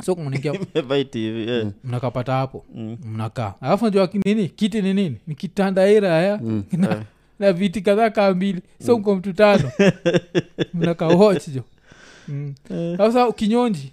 Eh. 0.00 0.04
so 0.04 0.14
mnaingia 0.14 0.52
yeah. 1.14 1.72
mnakapata 1.84 2.32
hapo? 2.32 2.64
Mnakaa. 3.04 3.54
Alafu 3.60 3.84
najua 3.84 4.08
nini? 4.24 4.48
Kiti 4.48 4.82
ni 4.82 4.94
nini? 4.94 5.16
Ni 5.26 5.34
kitanda 5.34 5.90
ira 5.90 6.08
ya. 6.08 6.40
Na, 6.72 7.04
na 7.38 7.52
viti 7.52 7.80
kadhaa 7.80 8.10
kaa 8.10 8.34
mbili. 8.34 8.62
So 8.86 8.98
mko 8.98 9.14
mtu 9.14 9.32
tano. 9.32 9.70
Mnakawach 10.74 11.48
jo. 11.48 11.62
Mm. 12.28 12.54
sasa 12.96 13.32
kinyonji 13.32 13.92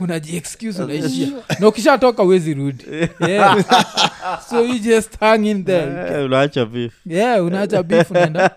unajiexcuse 0.00 0.82
unaishia. 0.82 1.28
na 1.60 1.68
ukishatoka 1.68 2.22
uwezi 2.22 2.54
rudi. 2.54 2.84
Yeah. 3.28 3.64
so 4.50 4.64
you 4.64 4.78
just 4.78 5.18
hang 5.20 5.46
in 5.46 5.64
there. 5.64 6.24
Unaacha 6.24 6.66
beef. 6.66 6.92
Yeah 7.06 7.44
unaacha 7.44 7.82
beef 7.82 8.10
unaenda 8.14 8.50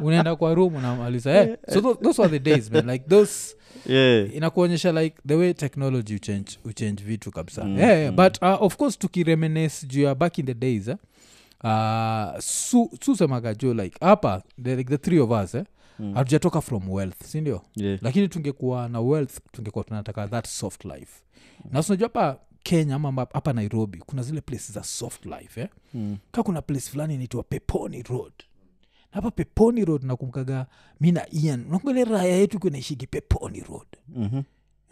unaenda 0.00 0.36
kwa 0.36 0.54
room 0.54 0.74
unamaliza. 0.74 1.30
Yeah. 1.30 1.48
so 1.72 1.80
those, 1.80 2.00
those 2.02 2.22
were 2.22 2.38
the 2.38 2.50
days 2.50 2.70
man. 2.70 2.90
Like 2.90 3.04
those 3.08 3.54
yeah. 3.86 4.34
inakuonyesha 4.34 4.92
like 4.92 5.16
the 5.26 5.34
way 5.34 5.54
technology 5.54 6.14
uchange, 6.14 6.58
uchange 6.64 7.02
vitu 7.04 7.30
kabisa. 7.30 7.64
Mm, 7.64 7.78
yeah, 7.78 7.98
yeah. 7.98 8.12
but 8.12 8.42
uh, 8.42 8.62
of 8.62 8.76
course 8.76 8.98
tukiremenes 8.98 9.86
juu 9.88 10.02
ya 10.02 10.14
back 10.14 10.38
in 10.38 10.46
the 10.46 10.54
days 10.54 10.88
eh, 10.88 10.96
uh, 11.64 12.38
su, 12.38 12.90
juu 13.58 13.74
like 13.74 13.96
hapa 14.00 14.42
the, 14.62 14.76
like 14.76 14.90
the 14.90 14.98
three 14.98 15.18
of 15.18 15.30
us 15.30 15.54
eh, 15.54 15.64
hatujatoka 16.14 16.60
from 16.60 16.90
wealth 16.90 17.24
sindio 17.24 17.62
yeah 17.76 17.98
lakini 18.02 18.28
tungekuwa 18.28 18.88
na 18.88 19.00
wealth 19.00 19.38
tungekuwa 19.52 19.84
tunataka 19.84 20.28
that 20.28 20.46
soft 20.46 20.84
life 20.84 21.22
na 21.70 21.82
sinajua 21.82 22.08
hapa 22.08 22.38
kenya 22.62 22.94
ama 22.94 23.08
hapa- 23.12 23.38
nairobi 23.52 23.98
kuna 24.06 24.22
zile 24.22 24.40
place 24.40 24.72
za 24.72 24.82
soft 24.84 25.26
life 25.26 25.60
eh? 25.60 25.68
Mm. 25.94 26.16
ka 26.32 26.42
kuna 26.42 26.62
place 26.62 26.90
fulani 26.90 27.14
inaitwa 27.14 27.42
peponi 27.42 28.02
road 28.02 28.32
hapa 29.10 29.30
peponi 29.30 29.84
road 29.84 30.04
nakumkaga 30.06 30.66
mi 31.00 31.12
na 31.12 31.26
ian 31.34 31.66
nakule 31.70 32.04
raya 32.04 32.36
yetu 32.36 32.70
naishigi 32.70 33.06
peponi 33.06 33.60
road 33.60 33.86
Mhm. 34.08 34.40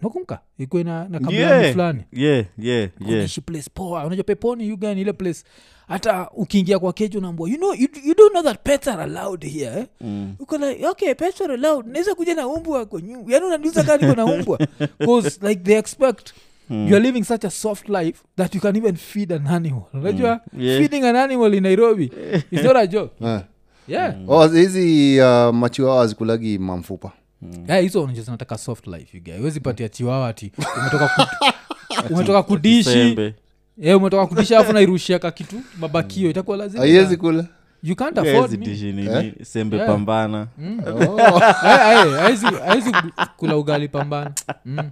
Nakumka 0.02 0.38
ikuwa 0.58 0.84
na, 0.84 1.08
na 1.08 1.20
Yeah. 1.30 1.72
fulani. 1.72 2.02
Yeah 2.12 2.44
yeah 2.58 2.88
yeah. 3.06 3.28
place 3.46 3.70
poa. 3.74 4.06
Unajua 4.06 4.24
peponi 4.24 4.72
ugani 4.72 5.00
ile 5.00 5.12
place. 5.12 5.44
Hata 5.88 6.30
ukiingia 6.30 6.78
kwa 6.78 6.92
keju 6.92 7.18
unaambua 7.18 7.48
you 7.48 7.56
know 7.56 7.74
you, 7.74 7.88
you 8.04 8.14
don't 8.14 8.30
know 8.30 8.42
that 8.42 8.62
pets 8.62 8.88
are 8.88 9.02
allowed 9.02 9.44
here 9.44 9.80
eh? 9.80 9.86
Mm. 10.00 10.34
uko 10.38 10.58
like 10.58 10.86
okay 10.86 11.14
pets 11.14 11.40
are 11.40 11.54
allowed. 11.54 11.86
Naweza 11.86 12.14
kuja 12.14 12.34
na 12.34 12.46
umbwa 12.48 12.86
kwa 12.86 13.00
nyumba 13.00 13.32
yani 13.34 13.46
unaniuza 13.46 13.82
kaa 13.84 13.96
niko 13.96 14.14
na 14.14 14.24
umbwa? 14.24 14.58
Bcause 15.00 15.48
like 15.48 15.62
they 15.62 15.78
expect 15.78 16.32
Mm. 16.70 16.88
youare 16.88 17.00
living 17.00 17.24
such 17.24 17.44
a 17.44 17.50
soft 17.50 17.88
life 17.88 18.22
that 18.36 18.54
you 18.54 18.60
can 18.60 18.76
even 18.76 18.96
feed 18.96 19.32
an 19.32 19.46
animal. 19.46 19.82
Unajua? 19.94 20.40
Yeah. 20.58 20.78
feeding 20.80 21.04
an 21.04 21.16
animal 21.16 21.54
in 21.54 21.62
nairobi 21.62 22.12
is 22.50 22.62
not 22.62 22.76
a 22.76 22.86
joke. 22.86 23.14
Yeah. 23.20 23.42
yeah. 23.88 24.14
Oh, 24.28 24.48
hizi 24.48 25.20
uh, 25.20 25.54
machiwawa 25.54 26.06
zikulagi 26.06 26.58
mamfupa 26.58 27.12
Yeah, 27.42 27.84
mm. 27.84 28.14
yeah, 28.14 28.24
zinataka 28.24 28.58
soft 28.58 28.86
life 28.86 29.16
you 29.16 29.22
guy. 29.22 29.36
huwezi 29.38 29.60
patia 29.60 29.88
chiwawa 29.88 30.28
ati 30.32 30.52
umetoka 30.80 31.08
kut, 31.08 32.10
umetoka 32.10 32.42
kudishi. 32.42 32.98
e, 32.98 33.34
yeah, 33.78 33.98
umetoka 33.98 34.26
kudishi 34.26 34.54
alafu 34.54 34.72
nairushia 34.72 35.18
ka 35.18 35.30
kitu 35.30 35.60
mabakio 35.78 36.30
itakuwa 36.30 36.56
lazimaiwezi 36.56 37.16
kula. 37.16 37.46
You 37.82 37.96
can't 37.96 38.18
afford 38.18 38.50
me. 38.50 38.56
dishi 38.56 38.92
nini, 38.92 39.32
sembe 39.42 39.76
Yeah. 39.76 39.88
pambana. 39.88 40.48
Awezi 42.66 42.92
kula 43.36 43.56
ugali 43.56 43.88
pambana. 43.88 44.34
Mm. 44.64 44.90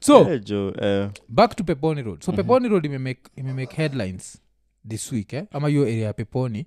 so 0.00 0.32
Eh, 0.32 0.40
jo 0.44 0.68
uh, 0.68 1.10
back 1.28 1.56
to 1.56 1.64
peponi 1.64 2.02
road. 2.02 2.22
So 2.24 2.32
peponi 2.32 2.68
road 2.68 2.84
imemake 2.86 3.22
imemake 3.36 3.76
headlines 3.76 4.38
this 4.88 5.12
week 5.12 5.32
eh? 5.32 5.44
ama 5.50 5.68
hiyo 5.68 5.82
area 5.82 6.06
ya 6.06 6.12
peponi 6.12 6.66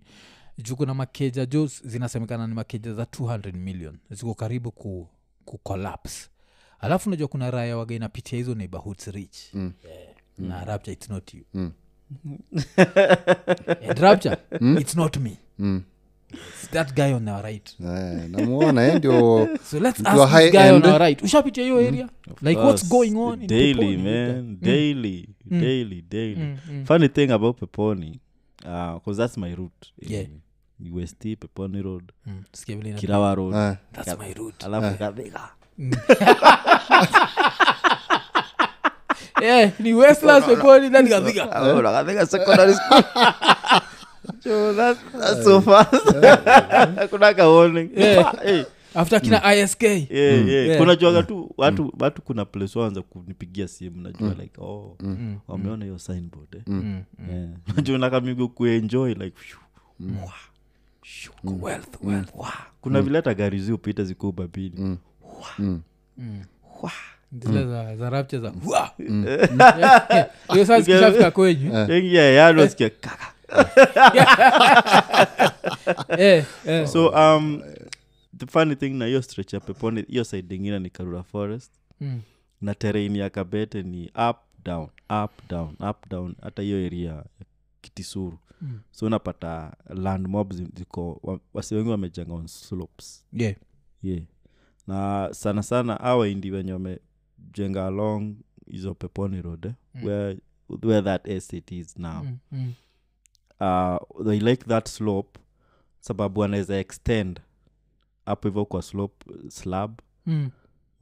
juu 0.57 0.75
kuna 0.75 0.93
makeja 0.93 1.45
jo 1.45 1.65
zinasemekana 1.83 2.47
ni 2.47 2.53
makeja 2.53 2.93
za 2.93 3.03
200 3.03 3.53
million. 3.53 3.97
Ziko 4.11 4.33
karibu 4.33 4.71
ku, 4.71 5.07
ku 5.45 5.57
collapse. 5.57 6.29
Alafu 6.79 7.09
unajua 7.09 7.27
kuna 7.27 7.51
raya 7.51 7.77
waga 7.77 7.95
inapitia 7.95 8.37
hizo 8.37 8.55
neighborhoods 8.55 9.07
rich. 9.07 9.37
Mm. 9.53 9.73
yeah. 9.87 10.15
na 10.37 10.65
rapture 10.65 10.93
it's 10.93 11.09
not 11.09 11.33
you. 11.33 11.43
Mm. 11.53 11.71
And 13.89 13.99
rapture 13.99 14.37
it's 14.79 14.95
not 14.95 15.17
me. 15.17 15.37
Mm. 15.59 15.83
it's 16.31 16.69
that 16.71 16.93
guy 16.95 17.13
on 17.13 17.27
our 17.27 17.43
right. 17.43 17.75
Eh, 17.79 18.29
namuona 18.29 18.95
ndio 18.99 19.13
so 19.69 19.79
let's 19.79 20.01
ask 20.05 20.31
this 20.41 20.51
guy 20.51 20.67
end. 20.67 20.85
on 20.85 20.91
our 20.91 20.99
right. 20.99 21.21
Ushapitia 21.23 21.63
hiyo 21.63 21.79
area? 21.79 22.09
Like 22.41 22.59
what's 22.61 22.89
going 22.89 23.15
on 23.17 23.41
in 23.41 23.47
daily 23.47 23.73
Peponi, 23.73 23.97
man. 23.97 24.57
Daily 24.61 25.29
daily 25.45 26.01
daily. 26.01 26.35
Mm, 26.35 26.57
mm. 26.71 26.85
funny 26.85 27.09
thing 27.09 27.31
about 27.31 27.59
peponi 27.59 28.19
because 28.95 29.17
that's 29.17 29.37
my 29.37 29.55
route 29.55 29.87
in 30.01 30.11
Yeah. 30.11 30.27
Ust 30.79 31.23
peponi 31.39 31.81
road. 31.81 32.11
Mm, 32.25 32.43
kirawa 32.99 33.35
road. 33.35 33.55
Eh, 33.55 33.75
that's 33.93 34.19
my 34.19 34.33
route. 34.33 34.65
alafu 34.65 34.97
kadhiga 34.97 35.49
Eh, 39.41 39.71
ni 39.79 39.93
westlands 39.93 40.47
peponi 40.47 40.89
then 40.89 41.07
Kathika. 41.07 41.47
kadhiga 41.91 42.25
secondary 42.25 42.73
school. 42.79 43.03
Jo, 44.45 44.73
that- 44.73 44.97
that's 45.19 45.43
so 45.43 45.61
fast. 45.61 45.91
Kuna 47.11 47.33
ka 47.33 47.47
Yeah. 47.95 48.33
Hey, 48.43 48.63
after 48.95 49.19
kina 49.21 49.55
isk 49.55 49.83
yeah, 49.83 50.07
yeah. 50.09 50.47
Yeah. 50.47 50.77
kuna 50.79 50.95
tu 51.23 51.53
watu 51.57 51.93
watu 51.99 52.21
kuna 52.21 52.45
place 52.45 52.79
waanza 52.79 53.01
kunipigia 53.01 53.67
simu 53.67 54.01
najua 54.01 54.33
like 54.33 54.61
oh 54.61 54.95
Mm, 54.99 55.37
wameona 55.47 55.85
hiyo 55.85 55.99
signboard 55.99 56.55
eh. 56.55 56.61
mm, 56.67 57.03
mm. 57.19 57.55
Najua 57.75 57.97
nakamigo 57.97 58.47
kuenjoy 58.47 59.13
like 59.13 59.35
phew. 59.37 59.59
Wealth, 61.43 61.97
wealth. 62.03 62.29
Wah. 62.35 62.67
kuna 62.81 63.01
vile 63.01 63.15
hata 63.17 63.33
gari 63.33 63.59
zi 63.59 63.71
upita 63.71 64.03
zikuwa 64.03 64.31
babili 64.31 64.73
mm, 64.77 64.97
mm. 65.59 65.81
zile 67.31 67.65
za, 67.67 67.95
za 67.97 68.09
rapture 68.09 68.41
za 68.41 68.53
Wah! 68.65 68.91
Yeah, 68.99 69.49
yeah. 69.79 70.29
hiyo 70.53 70.65
saa 70.65 70.79
zikishafika 70.79 71.31
kwenyu. 71.31 71.75
Engia 71.77 72.23
yanosikia 72.23 72.89
kaka. 72.89 73.31
Eh, 76.17 76.45
eh. 76.65 76.87
so 76.87 77.07
um 77.09 77.61
the 78.37 78.45
funny 78.45 78.75
thing 78.75 78.89
na 78.89 79.05
hiyo 79.05 79.21
stretch 79.21 79.53
ya 79.53 79.59
peponi 79.59 80.01
hiyo 80.07 80.23
side 80.23 80.55
ingine 80.55 80.79
ni 80.79 80.89
karura 80.89 81.23
forest. 81.23 81.71
Mm, 82.01 82.21
na 82.61 82.75
terrain 82.75 83.15
ya 83.15 83.29
kabete 83.29 83.83
ni 83.83 84.11
up 84.29 84.37
down 84.65 84.87
up 85.23 85.31
down 85.49 85.75
up 85.89 86.09
down. 86.09 86.35
Hata 86.41 86.61
hiyo 86.61 86.85
area 86.85 87.11
ya 87.13 87.23
kitisuru 87.81 88.39
Mm. 88.61 88.79
so 88.91 89.05
unapata 89.05 89.75
land 89.89 90.27
mob 90.27 90.53
zi- 90.53 90.67
ziko 90.75 91.39
wasi 91.53 91.75
wengi 91.75 91.89
wamejenga 91.89 92.33
on 92.33 92.47
slopes 92.47 93.25
yeah. 93.33 93.55
yeah 94.03 94.21
na 94.87 95.29
sana 95.33 95.63
sana 95.63 95.99
awaindi 95.99 96.51
wenye 96.51 96.73
wamejenga 96.73 97.85
along 97.87 98.35
hizo 98.67 98.93
peponi 98.93 99.41
road 99.41 99.65
eh, 99.65 99.73
Mm. 99.95 100.03
where, 100.05 100.39
where 100.83 101.01
that 101.01 101.27
estate 101.27 101.77
is 101.77 101.97
now 101.97 102.23
Mm, 102.23 102.37
mm. 102.51 102.73
uh, 103.59 104.25
they 104.25 104.39
like 104.39 104.63
that 104.65 104.87
slope 104.89 105.39
sababu 105.99 106.39
wanaweza 106.39 106.77
extend 106.77 107.39
hapo 108.25 108.47
hivyo 108.47 108.65
kwa 108.65 108.81
slope 108.81 109.25
slab 109.49 109.99
Mm, 110.25 110.49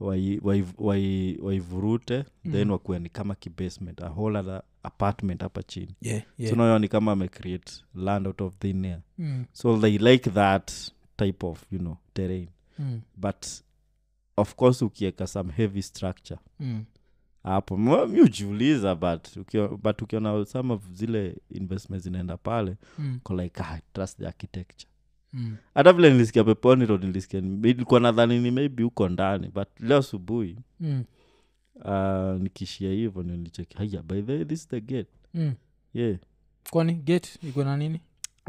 waivurute 0.00 0.40
wai, 0.46 0.64
wai, 0.78 1.38
waivurute, 1.42 2.24
then 2.52 2.70
wakuwa 2.70 2.98
ni 2.98 3.08
kama 3.08 3.34
kibasement 3.34 4.02
a 4.02 4.08
whole 4.08 4.38
other 4.38 4.62
apartment 4.82 5.40
hapa 5.42 5.62
chini. 5.62 5.94
Yeah, 6.00 6.22
yeah. 6.38 6.50
so 6.50 6.56
nayo 6.56 6.78
ni 6.78 6.88
kama 6.88 7.12
amecreate 7.12 7.72
land 7.94 8.26
out 8.26 8.40
of 8.40 8.54
thin 8.58 8.84
air. 8.84 9.00
Mm, 9.18 9.44
so 9.52 9.78
they 9.78 9.98
like 9.98 10.30
that 10.30 10.72
type 11.16 11.46
of 11.46 11.64
you 11.72 11.78
know 11.78 11.96
terrain. 12.14 12.48
Mm, 12.78 13.00
but 13.16 13.46
of 14.36 14.54
course 14.54 14.82
ukieka 14.82 15.26
some 15.26 15.52
heavy 15.52 15.82
structure. 15.82 16.38
Mm. 16.60 16.84
hapo 17.42 17.76
mi 17.76 18.20
ujiuliza 18.20 18.94
but 18.94 19.36
ukio- 19.36 19.76
but 19.82 20.02
ukiona 20.02 20.44
some 20.44 20.72
of 20.72 20.82
zile 20.92 21.36
investment 21.50 22.02
zinaenda 22.02 22.36
pale 22.36 22.76
Mm, 22.98 23.20
like 23.40 23.62
ah, 23.62 23.78
trust 23.92 24.18
the 24.18 24.26
architecture 24.26 24.88
mm. 25.34 25.56
hata 25.74 25.92
vile 25.92 26.10
nilisikia 26.10 26.44
peponi 26.44 26.84
ndo 26.84 26.98
nilisikia 26.98 27.40
nilikuwa 27.40 28.00
nadhani 28.00 28.38
ni 28.38 28.50
maybe 28.50 28.82
huko 28.82 29.08
ndani 29.08 29.48
but 29.54 29.68
leo 29.80 29.98
asubuhi 29.98 30.56
Mm, 30.80 31.04
uh, 31.84 32.40
nikishia 32.42 32.90
hivyo 32.90 33.22
nilicheki 33.22 33.76
haya 33.78 34.02
by 34.02 34.22
the 34.22 34.32
way, 34.32 34.44
this 34.44 34.60
is 34.60 34.68
the 34.68 34.80
gate. 34.80 35.10
Mm. 35.34 35.52
yeah. 35.94 36.16
Kwani 36.70 36.94
gate 36.94 37.28
iko 37.48 37.64
na 37.64 37.76
nini? 37.76 38.00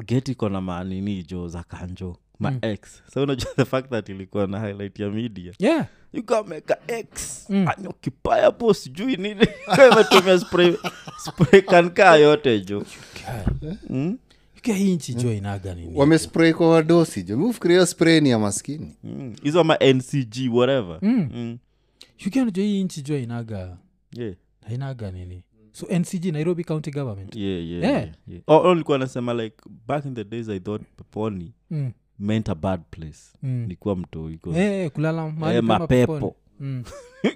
Gate 0.08 0.32
iko 0.32 0.50
na 0.50 0.62
manini 0.62 1.24
jo 1.24 1.48
za 1.48 1.64
kanjo 1.64 2.18
ma 2.40 2.52
Mm. 2.52 2.60
x. 2.62 3.04
So 3.14 3.24
unajua 3.24 3.52
the 3.56 3.66
fact 3.66 3.90
that 3.90 4.10
ilikuwa 4.10 4.48
na 4.48 4.60
highlight 4.60 5.00
ya 5.00 5.10
media. 5.10 5.54
Yeah. 5.60 5.88
Ukameka 6.14 6.78
x. 6.88 7.46
Mm. 7.50 7.68
anyokipaya 7.68 8.52
po 8.52 8.74
sijui 8.74 9.16
nini. 9.16 9.48
Imetumia 9.92 10.40
spray, 10.40 10.74
spray 11.18 11.62
kankaa 11.62 12.16
yote 12.16 12.60
jo. 12.60 12.86
Mm? 13.90 14.18
Ukia 14.66 14.76
hii 14.76 14.96
nchi 14.96 15.14
jo 15.14 15.34
inaga 15.34 15.76
nini 15.76 15.98
wamespray 15.98 16.54
kwa 16.54 16.70
wadosi 16.70 17.24
jo 17.24 17.38
miufikiria 17.38 17.86
spray 17.86 18.22
ni 18.22 18.30
ya 18.30 18.40
maskini 18.40 18.96
Mm. 19.04 19.36
ma 19.66 19.78
ncg 19.94 20.54
whatever 20.54 21.00
Mm. 21.02 21.30
Mm. 21.34 21.58
ukia 22.28 22.46
najo 22.46 22.62
hii 22.62 22.84
nchi 22.84 23.02
jo 23.02 23.18
inaga 23.20 23.78
Yeah. 24.12 24.36
inaga 24.74 25.12
nini 25.12 25.44
so 25.72 25.88
ncg 26.00 26.26
nairobi 26.26 26.64
county 26.64 26.92
government 26.92 27.36
Yeah, 27.36 27.66
yeah, 27.68 27.84
Yeah. 27.84 27.96
yeah, 28.04 28.10
yeah. 28.28 28.42
Oh, 28.48 28.58
oh, 28.58 28.74
nilikuwa 28.74 28.98
nasema 28.98 29.34
like 29.34 29.56
back 29.88 30.06
in 30.06 30.16
the 30.16 30.24
days 30.24 30.50
i 30.50 30.60
thought 30.60 30.84
peponi 30.98 31.54
mm. 31.72 31.92
meant 32.20 32.50
a 32.50 32.56
bad 32.56 32.82
place 32.92 33.20
Mm. 33.44 33.66
nikuwa 33.68 33.96
mto 33.96 34.30
iko 34.32 34.50
Eh, 34.50 34.58
eh, 34.86 34.92
kulala 34.92 35.34
Eh, 35.54 35.64
mapepo. 35.64 36.36
Mm. 36.60 36.84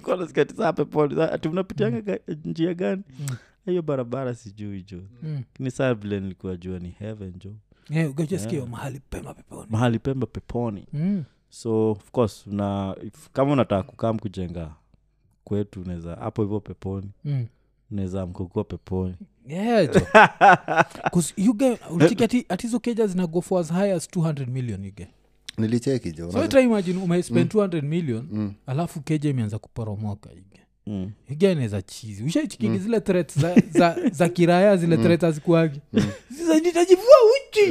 Nasikia 0.18 0.44
tisa 0.44 0.72
peponi 0.72 1.14
Sa- 1.14 1.32
ati 1.32 1.48
unapitianga 1.48 1.98
ga- 2.00 2.20
njia 2.44 2.74
gani 2.74 3.02
Mm. 3.20 3.26
Hiyo 3.66 3.82
barabara 3.82 4.34
sijui 4.34 4.82
jo 4.82 5.00
Mm. 5.22 5.70
saa 5.70 5.94
vile 5.94 6.20
nilikuwa 6.20 6.56
jua 6.56 6.78
ni 6.78 6.88
heaven 6.98 7.32
jo 7.38 7.52
yeah, 7.90 8.12
Yeah. 8.52 8.68
mahali 8.68 9.00
pema 9.10 9.34
peponi. 9.34 9.66
Mahali 9.70 9.98
pema 9.98 10.26
peponi. 10.26 10.86
Mm. 10.92 11.24
so 11.48 11.90
of 11.90 12.10
course 12.10 12.46
una, 12.46 12.96
if, 13.02 13.28
kama 13.32 13.52
unataka 13.52 13.82
kukam 13.82 14.18
kujenga 14.18 14.74
kwetu 15.44 15.80
unaweza 15.80 16.16
hapo 16.16 16.42
hivyo 16.42 16.60
peponi. 16.60 17.10
Mm. 17.24 17.46
unaweza 17.90 18.26
mkukua 18.26 18.64
peponi. 18.64 19.14
Hizo 22.62 22.80
keja 22.80 23.06
zinago 23.06 23.40
for 23.40 23.60
as 23.60 23.72
high 23.72 23.92
as 23.92 24.08
200 24.08 24.46
million 24.46 24.86
uge 24.86 25.08
nilicheki 25.58 26.12
jo 26.12 26.32
so 26.32 26.46
try 26.46 26.62
imagine 26.64 27.02
umespend 27.02 27.50
200 27.54 27.82
million 27.82 28.54
alafu 28.66 29.00
keja 29.00 29.30
imeanza 29.30 29.58
kuporomoka 29.58 30.30
you 30.30 30.44
mm. 30.86 31.10
iganeza 31.30 31.82
chizi 31.82 32.24
ushaichikigi 32.24 32.78
zile 32.78 33.00
threat 33.00 33.38
za, 33.38 33.54
za, 33.70 33.96
za 34.12 34.28
kiraya 34.36 34.76
zile 34.76 34.96
mm. 34.96 35.02
threat 35.02 35.20
Sasa 35.20 35.40
nitajivua 36.62 37.16
uchi. 37.36 37.60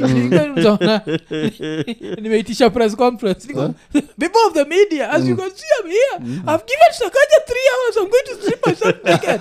Nimeitisha 2.22 2.70
press 2.70 2.96
conference. 2.96 3.48
Niko, 3.48 3.74
people 3.92 4.40
of 4.46 4.54
the 4.54 4.64
media 4.64 5.10
as 5.10 5.28
you 5.28 5.36
can 5.36 5.50
see 5.50 5.66
I'm 5.82 5.90
here. 5.90 6.18
I've 6.46 6.64
given 6.66 6.92
sakaja 6.92 7.40
three 7.46 7.68
hours. 7.72 7.96
I'm 7.96 8.10
going 8.10 8.26
to 8.26 8.34
strip 8.42 8.66
myself 8.66 8.96
naked. 9.04 9.40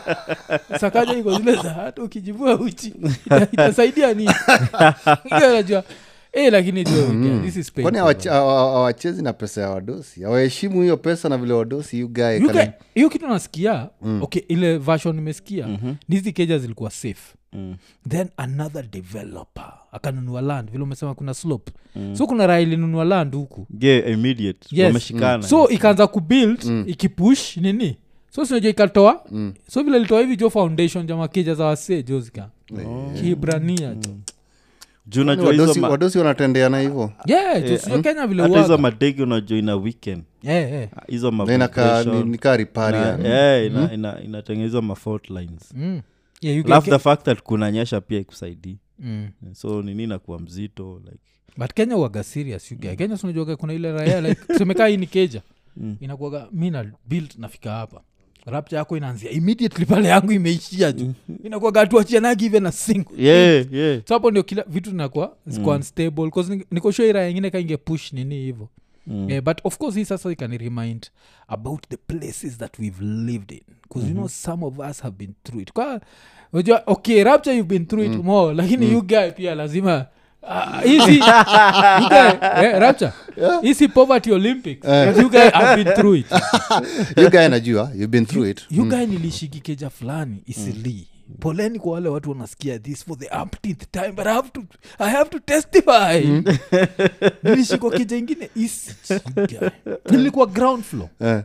Sakaja 0.80 1.14
iko 1.14 1.34
zile 1.38 1.56
za 1.56 1.70
hata 1.70 2.04
ukijivua 2.04 2.60
uchi 2.60 2.94
itasaidia 3.52 4.14
nini? 4.14 4.34
Najua 5.32 5.84
eh 6.34 6.52
lakini 6.52 6.84
kwani 7.84 7.98
hawa- 7.98 8.72
hawachezi 8.72 9.22
na 9.24 9.34
pesa 9.34 9.62
ya 9.62 9.70
wadosi? 9.70 10.26
Awaheshimu 10.26 10.82
hiyo 10.82 10.98
pesa 10.98 11.30
na 11.30 11.38
vile 11.38 11.54
wadosi 11.54 11.96
hiyo 12.94 13.10
kitu 13.10 13.28
nasikia 13.28 13.90
okay 14.22 14.42
ile 14.48 14.78
version 14.78 15.16
nimesikia 15.16 15.68
mm-hmm. 15.68 15.96
nizi 16.10 16.32
keja 16.34 16.60
zilikuwa 16.60 16.90
safe. 16.92 17.36
Mm. 17.54 17.76
then 18.10 18.28
another 18.38 18.84
developer 18.90 19.74
akanunua 19.92 20.42
land. 20.42 20.72
Vile 20.72 20.84
umesema 20.84 21.16
kuna 21.16 21.34
slope. 21.34 21.72
So 22.14 22.28
kuna 22.28 22.48
raha 22.48 22.60
ilinunua 22.60 23.06
land 23.06 23.36
huku. 23.36 23.68
Yeah, 23.80 24.10
immediate. 24.12 24.68
Yes. 24.72 25.12
mm. 25.12 25.42
so 25.42 25.70
ikaanza 25.70 26.08
kubuild 26.08 26.64
ikipush 26.88 27.58
nini? 27.58 27.98
So 28.36 28.46
sinajua 28.46 28.70
ikatoa? 28.72 29.24
So 29.72 29.84
vile 29.84 30.00
litoa 30.00 30.20
hivi 30.22 30.36
jo 30.38 30.50
foundation 30.50 31.08
ja 31.08 31.16
makija 31.16 31.56
za 31.56 31.66
wasee 31.66 32.04
jozika 32.04 32.50
kibrania 33.22 33.94
jo 33.94 34.10
juu 35.10 35.24
najua 35.24 35.52
hizo 35.52 35.74
ma- 35.82 35.90
wadosi 35.90 36.18
wanatendeana 36.18 36.80
hivo 36.80 37.14
yeah, 37.26 37.64
kenya 38.02 38.28
vile 38.28 38.44
hata 38.44 38.62
hizo 38.62 39.24
unajua 39.24 39.58
ina 39.58 39.76
weekend 39.76 40.24
yeah, 40.44 40.72
yeah. 40.72 40.90
hizo 41.08 41.32
ma 41.32 41.46
Na 41.46 41.54
inakaa- 41.56 42.00
vibration. 42.04 42.30
nikaa 42.30 42.58
ripari 42.58 42.98
yeah, 43.30 43.66
ina- 43.66 43.94
ina- 43.94 44.22
inatengenezwa 44.22 44.82
mafault 44.82 45.30
lines 45.30 45.74
Mm. 45.76 46.02
Yeah, 46.42 46.58
you 46.58 46.66
alafu 46.66 46.88
get- 46.90 46.94
the 46.94 47.00
fact 47.00 47.24
that 47.26 47.42
kunanyesha 47.42 48.02
pia 48.02 48.20
ikusaidii 48.20 48.78
Mm. 49.00 49.30
so 49.54 49.82
nini 49.82 50.08
nakuwa 50.08 50.40
mzito 50.40 51.02
like 51.06 51.20
but 51.58 51.74
kenya 51.74 51.98
uaga 51.98 52.24
serious 52.24 52.72
you 52.72 52.78
guy. 52.78 52.96
kenya 52.96 53.18
sinajuaga 53.18 53.56
kuna 53.56 53.74
ile 53.74 53.92
raya 53.92 54.22
like 54.22 54.42
tusemekaa 54.48 54.88
hii 54.88 54.98
ni 54.98 55.08
keja 55.08 55.42
Mm. 55.78 55.96
inakuaga 56.00 56.48
mi 56.52 56.70
na 56.70 56.86
build 57.06 57.34
nafika 57.38 57.72
hapa 57.72 58.02
rapcha 58.50 58.78
yako 58.78 58.98
inaanzia 58.98 59.32
immediately 59.32 59.86
pale 59.86 60.08
yangu 60.08 60.32
imeishia 60.32 60.94
tu. 60.94 61.14
Inakuwa 61.44 61.88
tuachianagi 61.88 62.46
even 62.46 62.64
na 62.64 62.72
single. 62.72 63.24
Yeah, 63.26 63.74
yeah. 63.74 64.02
so 64.08 64.14
hapo 64.14 64.32
ndio 64.32 64.44
kila 64.44 64.64
vitu 64.68 64.90
zinakuwa 64.90 65.36
zikuwa 65.48 65.76
unstable. 65.76 66.26
Bcause 66.28 66.66
sure 66.92 67.10
ira 67.10 67.22
yengine 67.24 67.50
kainge 67.50 67.78
push 67.78 68.14
nini 68.14 68.36
hivo 68.36 68.70
Mm. 69.08 69.30
yeah, 69.30 69.44
but 69.44 69.58
of 69.64 69.78
course 69.78 69.96
hii 69.96 70.06
sasa 70.06 70.32
ikani 70.32 70.58
remind 70.58 71.06
about 71.48 71.88
the 71.90 71.98
places 71.98 72.58
that 72.58 72.80
we've 72.80 73.04
lived 73.06 73.52
in. 73.52 73.62
Bcause 73.90 74.08
you 74.08 74.14
know 74.14 74.28
some 74.28 74.66
of 74.66 74.80
us 74.80 75.02
have 75.02 75.16
been 75.18 75.34
through 75.44 75.62
it. 75.62 75.72
Kwa 75.74 76.02
okay 76.86 77.24
rapture 77.24 77.56
you've 77.58 77.70
been 77.70 77.86
through 77.86 78.06
it 78.06 78.24
more 78.24 78.54
lakini 78.56 78.92
you 78.92 79.02
guy 79.02 79.32
pia 79.36 79.56
lazima 79.56 80.06
hizi 80.84 81.20
you 81.20 82.10
guy, 82.10 82.66
eh, 82.66 82.80
rapture 82.80 83.12
hizi 83.62 83.88
poverty 83.88 84.32
olympics. 84.32 84.82
But 84.88 85.18
you 85.18 85.30
guy 85.30 85.50
have 85.54 85.84
been 85.84 85.94
through 85.98 86.16
it. 86.20 86.26
You 87.18 87.30
guy 87.30 87.48
najua 87.48 87.92
you've 87.94 88.08
been 88.08 88.26
through 88.26 88.50
it. 88.50 88.62
You 88.70 88.86
guy 88.86 89.06
nilishiki 89.06 89.60
keja 89.60 89.90
fulani 89.90 90.44
isili. 90.46 91.08
Poleni 91.40 91.80
kwa 91.80 91.94
wale 91.94 92.10
watu 92.10 92.30
wanasikia 92.30 92.80
this 92.80 93.06
for 93.06 93.18
the 93.18 93.28
umpteenth 93.42 93.84
time 93.92 94.12
but 94.12 94.26
I 94.28 94.34
have 94.34 94.50
to, 94.50 94.64
I 95.00 95.10
have 95.12 95.30
to 95.30 95.40
testify. 95.40 96.44
Nilishikwa 97.44 97.92
keja 97.92 98.18
ingine 98.18 98.50
isi 98.56 98.96
nilikuwa 100.12 100.46
ground 100.48 100.84
floor. 100.84 101.10
Eh. 101.22 101.42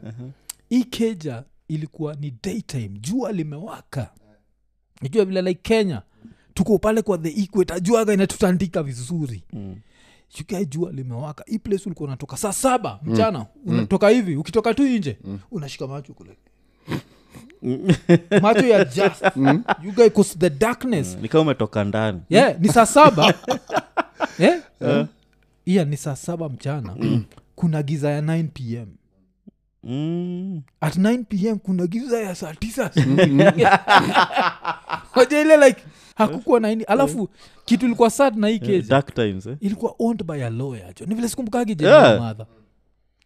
hii 0.68 0.85
keja 0.85 1.42
ilikuwa 1.68 2.14
ni 2.14 2.35
daytime 2.42 2.88
jua 3.00 3.33
limewaka. 3.33 4.11
Najua 5.02 5.24
vile 5.24 5.42
like 5.42 5.61
kenya 5.62 6.02
tuko 6.54 6.78
pale 6.78 7.02
kwa 7.02 7.18
the 7.18 7.42
equator 7.42 7.80
juaga 7.80 8.12
inatutandika 8.14 8.82
vizuri. 8.82 9.42
Mm. 9.52 9.76
jua 10.68 10.92
limewaka. 10.92 11.44
Hii 11.46 11.58
place 11.58 11.82
ulikuwa 11.86 12.06
unatoka 12.08 12.36
saa 12.36 12.52
saba 12.52 13.00
mchana 13.02 13.46
unatoka 13.66 14.08
hivi 14.08 14.36
ukitoka 14.36 14.74
tu 14.74 14.82
nje 14.88 15.18
unashika 15.50 15.86
macho 15.86 16.12
kule. 16.14 16.36
Macho 18.42 18.66
ya 18.66 18.84
just. 18.84 19.22
You 19.84 19.92
guys, 19.92 20.12
'cause 20.12 20.38
the 20.38 20.50
darkness. 20.50 21.14
Mm. 21.16 21.22
nikaa 21.22 21.40
umetoka 21.40 21.84
ndani. 21.84 22.20
Yeah, 22.30 22.60
ni 22.60 22.68
saa 22.68 22.86
saba. 22.86 23.34
Yeah? 24.38 24.60
iya 25.64 25.84
ni 25.84 25.96
saa 25.96 26.16
saba 26.16 26.48
mchana. 26.48 26.96
Kuna 27.54 27.82
giza 27.82 28.10
ya 28.10 28.20
9 28.20 28.48
pm 28.48 28.86
mm. 29.84 30.62
at 30.80 30.96
9 30.96 31.24
pm 31.24 31.58
kuna 31.58 31.86
giza 31.86 32.20
ya 32.20 32.34
saa 32.34 32.54
tisa. 32.54 32.90
Waja 35.16 35.40
ile 35.40 35.56
like 35.56 35.82
hakukuwa 36.14 36.61
na 36.61 36.70
ini 36.72 36.85
alafu 36.85 37.29
kitu 37.64 37.87
ilikuwa 37.87 38.11
sad 38.11 38.37
na 38.37 38.48
hii 38.48 38.59
kesi 38.59 38.88
dark 38.88 39.14
times 39.14 39.46
eh? 39.46 39.57
ilikuwa 39.61 39.94
owned 39.98 40.24
by 40.24 40.44
a 40.44 40.50
lawyer 40.50 40.94
jo. 40.94 41.07
Ni 41.07 41.14
vile 41.14 41.29
sikumbukagi 41.29 41.77
Yeah. 41.85 42.20
madha 42.20 42.46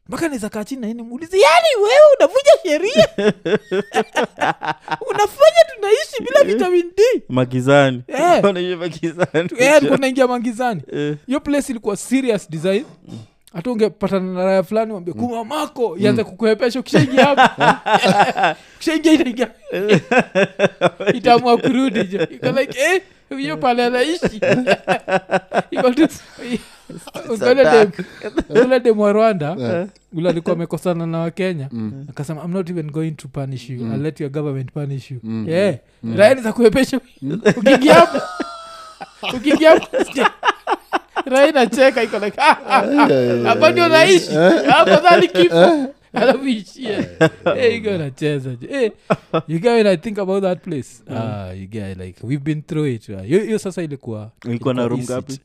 mpaka 0.08 0.28
niza 0.28 0.48
kaa 0.48 0.64
chini 0.64 0.80
naini 0.80 1.02
muulizi 1.02 1.40
yani 1.40 1.66
wewe 1.76 2.06
unavunja 2.18 2.50
sheria? 2.62 3.08
Unafanya 5.10 5.62
tunaishi 5.74 6.22
bila 6.28 6.44
vitamin 6.44 6.92
d? 6.96 7.02
Magizani. 7.28 8.02
Yeah. 8.08 8.42
Magizani? 8.78 9.50
Yeah, 9.58 9.76
alikuwa 9.76 10.28
magizani. 10.28 10.82
Hiyo 10.90 11.02
yeah. 11.04 11.18
hiyo 11.26 11.40
place 11.40 11.72
ilikuwa 11.72 11.96
serious 11.96 12.50
design 12.50 12.84
hata 13.54 13.70
ungepatana 13.70 14.32
na 14.32 14.44
raya 14.44 14.62
fulani 14.62 14.92
wambia 14.92 15.14
kuma 15.14 15.44
mako. 15.44 15.96
Ianze 15.96 16.24
kukuepesha 16.24 16.80
ukishaingia 16.80 17.24
hapo. 17.24 17.62
Ukishaingia 18.76 19.12
itaingia 19.12 19.48
itaamua 21.14 21.58
kurudi 21.58 22.04
jo 22.04 22.22
iko 22.22 22.46
like 22.60 22.80
eh 22.80 23.02
hiyo 23.36 23.56
pale 23.56 23.84
anaishi. 23.84 24.36
Iko 25.70 25.90
tu 25.90 26.08
ule 28.64 28.80
dem 28.80 28.98
wa 29.00 29.12
rwanda? 29.12 29.56
Ule 30.12 30.28
alikuwa 30.28 30.56
amekosana 30.56 31.06
na 31.06 31.18
wakenya 31.18 31.68
akasema 32.10 32.42
i'm 32.44 32.52
not 32.52 32.70
even 32.70 32.90
going 32.90 33.10
to 33.10 33.28
punish 33.28 33.70
you. 33.70 33.80
I'll 33.80 34.02
let 34.02 34.20
your 34.20 34.30
government 34.30 34.72
punish 34.72 35.10
you. 35.10 35.20
Yeah. 35.46 35.76
Mm. 36.02 36.34
ni 36.36 36.40
za 36.42 36.52
kuepesha 36.52 37.00
ukiingia 37.56 37.94
hapo. 37.94 38.20
Ukiingia 39.36 39.70
hapo 39.70 39.86
rai 41.24 41.52
nacheka 41.52 42.02
iko 42.02 42.18
like 42.18 42.40
"Ah, 42.40 42.56
ah, 42.66 42.82
ah, 42.82 43.48
hapa 43.48 43.70
ndio 43.70 43.88
naishi. 43.88 44.36
Afadhali 44.68 45.28
kifo. 45.28 45.94
Eh, 47.56 47.76
nacheza. 47.98 48.56
Eh, 48.70 48.92
you 49.48 49.60
guy 49.60 49.68
when 49.70 49.86
i 49.86 49.96
think 49.96 50.18
about 50.18 50.42
that 50.42 50.62
place? 50.62 51.02
You 51.60 51.68
guy 51.68 51.94
like 51.94 52.26
we've 52.26 52.44
been 52.44 52.62
through 52.62 52.86
it 52.88 53.06
hiyo 53.22 53.44
hiyo 53.44 53.58
sasa 53.58 53.82
ilikuwa 53.82 54.32
Ilikuwa 54.44 54.74
na 54.74 54.88
room 54.88 55.00
easy. 55.00 55.40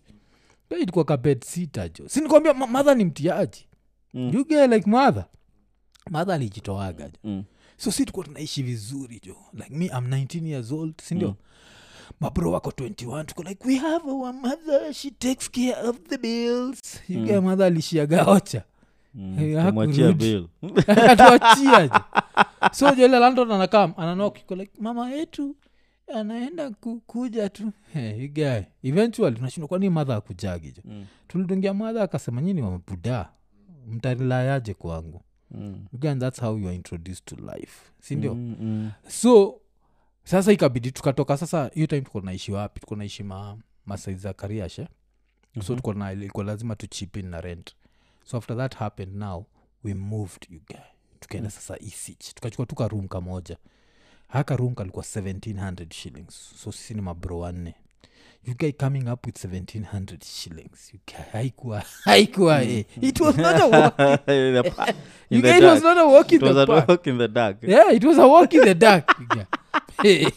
Eh, 0.70 0.82
ilikuwa 0.82 1.06
ka 1.06 1.18
sita 1.46 1.90
jo. 1.90 2.04
Sinikwambia 2.08 2.54
madha 2.54 2.96
ni 2.96 3.06
mtiaji. 3.06 3.66
Mm. 4.14 4.32
you 4.34 4.46
guy 4.48 4.68
like 4.68 4.90
madha 4.90 5.26
madha 6.10 6.34
alijitoaga 6.34 7.06
jo. 7.06 7.18
Mm. 7.24 7.44
so 7.78 7.92
si 7.92 8.06
tukuwa 8.06 8.26
tunaishi 8.26 8.64
vizuri 8.64 9.22
jo. 9.26 9.36
Like 9.54 9.70
me 9.76 9.90
am 9.90 10.08
19 10.08 10.48
years 10.48 10.72
old 10.72 11.02
sindio 11.02 11.28
mm. 11.28 11.36
Mabro 12.20 12.52
wako 12.52 12.70
21 12.70 13.26
tuko 13.26 13.44
like 13.44 13.68
we 13.68 13.76
have 13.76 14.10
our 14.12 14.34
mother. 14.34 14.94
She 14.94 15.12
takes 15.12 15.50
care 15.52 15.76
of 15.90 16.00
the 16.10 16.18
bills. 16.18 16.80
Mm. 17.10 17.18
yuga 17.20 17.42
mother 17.42 17.66
alishiaga 17.66 18.26
ocha. 18.26 18.64
Mm. 19.16 19.40
Eh, 19.40 19.88
jo 19.96 20.48
so 22.72 22.96
jele 22.96 23.20
landon 23.20 23.52
anakam 23.52 23.94
ananokiko 23.98 24.56
like 24.56 24.72
mama 24.80 25.12
yetu 25.12 25.56
anaenda 26.16 26.70
kukuja 26.70 27.50
tu. 27.50 27.72
Hey, 27.94 28.22
you 28.24 28.30
guy. 28.34 28.62
Eventually 28.84 29.36
tunashindwa 29.36 29.68
kwani 29.68 29.90
madha 29.90 30.16
akujagijo 30.16 30.82
Mm. 30.86 31.06
tulidungia 31.28 31.74
madha 31.74 32.04
akasema 32.04 32.42
nyini 32.42 32.62
wamabuda 32.62 33.30
mtarilayaje 33.88 34.74
kwangu? 34.74 35.22
Mm. 35.52 35.86
again 35.94 36.20
that's 36.20 36.42
how 36.42 36.58
you 36.58 36.68
are 36.68 36.76
introduced 36.76 37.26
to 37.26 37.36
life. 37.36 37.92
Sindio 38.02 38.36
Mm, 38.36 38.56
mm. 38.62 38.92
so 39.08 39.60
sasa 40.24 40.52
ikabidi 40.52 40.92
tukatoka 40.92 41.38
sasa 41.38 41.72
hiyo 41.74 41.88
time 41.88 42.02
tuko 42.02 42.22
naishi 42.22 42.52
wapi? 42.52 42.80
Tuko 42.80 42.96
naishi 42.96 43.24
ma, 43.24 43.58
masai 43.86 44.16
za 44.16 44.34
kariashe 44.34 44.82
mm-hmm. 44.82 45.64
so 45.64 45.76
tuko 45.76 45.94
na 45.94 46.12
ilikuwa 46.12 46.44
lazima 46.46 46.76
tuchipin 46.76 47.28
na 47.30 47.42
rent. 47.42 47.76
So 48.24 48.38
after 48.38 48.58
that 48.58 48.76
happened 48.76 49.16
now 49.16 49.46
we 49.84 49.94
moved 49.94 50.48
you 50.50 50.60
guy. 50.68 50.78
Tukaenda 51.20 51.50
mm. 51.50 51.56
sasa 51.56 51.80
isich 51.80 52.34
tukachukua 52.34 52.66
tuka 52.66 52.88
room 52.88 53.08
kamoja. 53.08 53.58
Haka 54.28 54.56
room 54.56 54.76
kalikuwa 54.76 55.06
1700 55.06 55.94
shillings. 55.94 56.54
So 56.64 56.72
sisi 56.72 56.94
ni 56.94 57.02
mabro 57.02 57.40
wanne 57.40 57.76
you 58.46 58.54
guy 58.56 58.72
coming 58.72 59.08
up 59.10 59.26
with 59.26 59.38
1700 59.46 60.24
shillings 60.24 60.94
you 60.94 61.00
guy 61.08 61.24
haikuwa 61.32 61.84
haikuwa 62.04 62.64
eh. 62.64 62.86
it 63.02 63.20
was 63.20 63.38
not 63.38 63.56
a 63.62 63.66
walk 63.66 64.00
In 64.28 64.54
the 64.54 64.74
you 65.30 65.42
guy 65.42 65.58
it 65.58 65.64
was 65.64 65.84
not 65.84 65.98
a 65.98 66.06
walk 66.06 66.32
in 66.32 66.36
It 66.38 66.44
was 66.44 66.56
the 66.56 66.74
a 66.74 66.86
walk 66.88 67.08
in 67.08 67.18
the 67.18 67.28
dark. 67.28 67.58
yeah 67.64 67.94
it 67.96 68.04
was 68.04 68.18
a 68.20 68.28
walk 68.28 68.54
in 68.54 68.62
the 68.62 68.76
dark 68.76 69.16
yeah. 70.04 70.32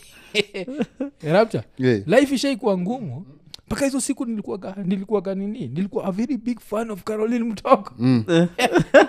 rapture 1.22 1.64
Yeah. 1.78 2.00
life 2.06 2.34
ishaikuwa 2.34 2.78
ngumu 2.78 3.26
mpaka 3.66 3.84
hizo 3.84 4.00
siku 4.00 4.24
nilikuwaga 4.26 4.74
nilikuwaga 4.84 5.34
nini 5.34 5.68
nilikuwa 5.68 6.04
a 6.04 6.10
very 6.12 6.36
big 6.36 6.60
fan 6.60 6.90
of 6.90 7.02
caroline 7.02 7.44
mtoko 7.44 7.94
mm. 7.98 8.24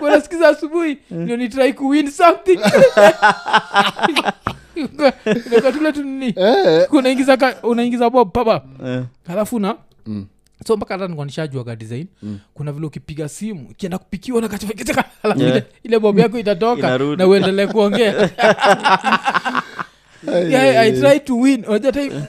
nasikiza 0.02 0.48
asubuhi 0.48 0.98
ndio 1.10 1.36
nitrai 1.36 1.72
kuwin 1.72 2.10
something 2.10 2.58
nakatule 5.50 5.92
tu 5.92 6.02
nini? 6.04 6.34
Unaingiza 6.90 7.36
ka- 7.36 7.56
unaingiza 7.62 8.10
bob 8.10 8.32
papa. 8.32 8.62
Eh. 8.86 9.02
halafu 9.26 9.58
na? 9.58 9.74
So 10.66 10.76
mpaka 10.76 10.94
hata 10.94 11.08
nikuwa 11.08 11.26
nishajuaga 11.26 11.76
design. 11.76 12.06
Kuna 12.54 12.72
vile 12.72 12.86
ukipiga 12.86 13.28
simu 13.28 13.66
ikienda 13.70 13.98
kupikiwa 13.98 14.40
na 14.40 14.48
kachafekecheka 14.48 15.04
halafu 15.22 15.40
Yeah. 15.42 15.62
ile, 15.82 15.98
bob 15.98 16.18
yako 16.18 16.38
itatoka 16.44 16.98
na 16.98 17.26
uendelee 17.26 17.66
kuongea. 17.66 18.30
Yeah, 20.50 20.86
i 20.86 20.92
try 21.00 21.20
to 21.20 21.36
win. 21.38 21.64
Unajua 21.68 21.92
time- 21.92 22.22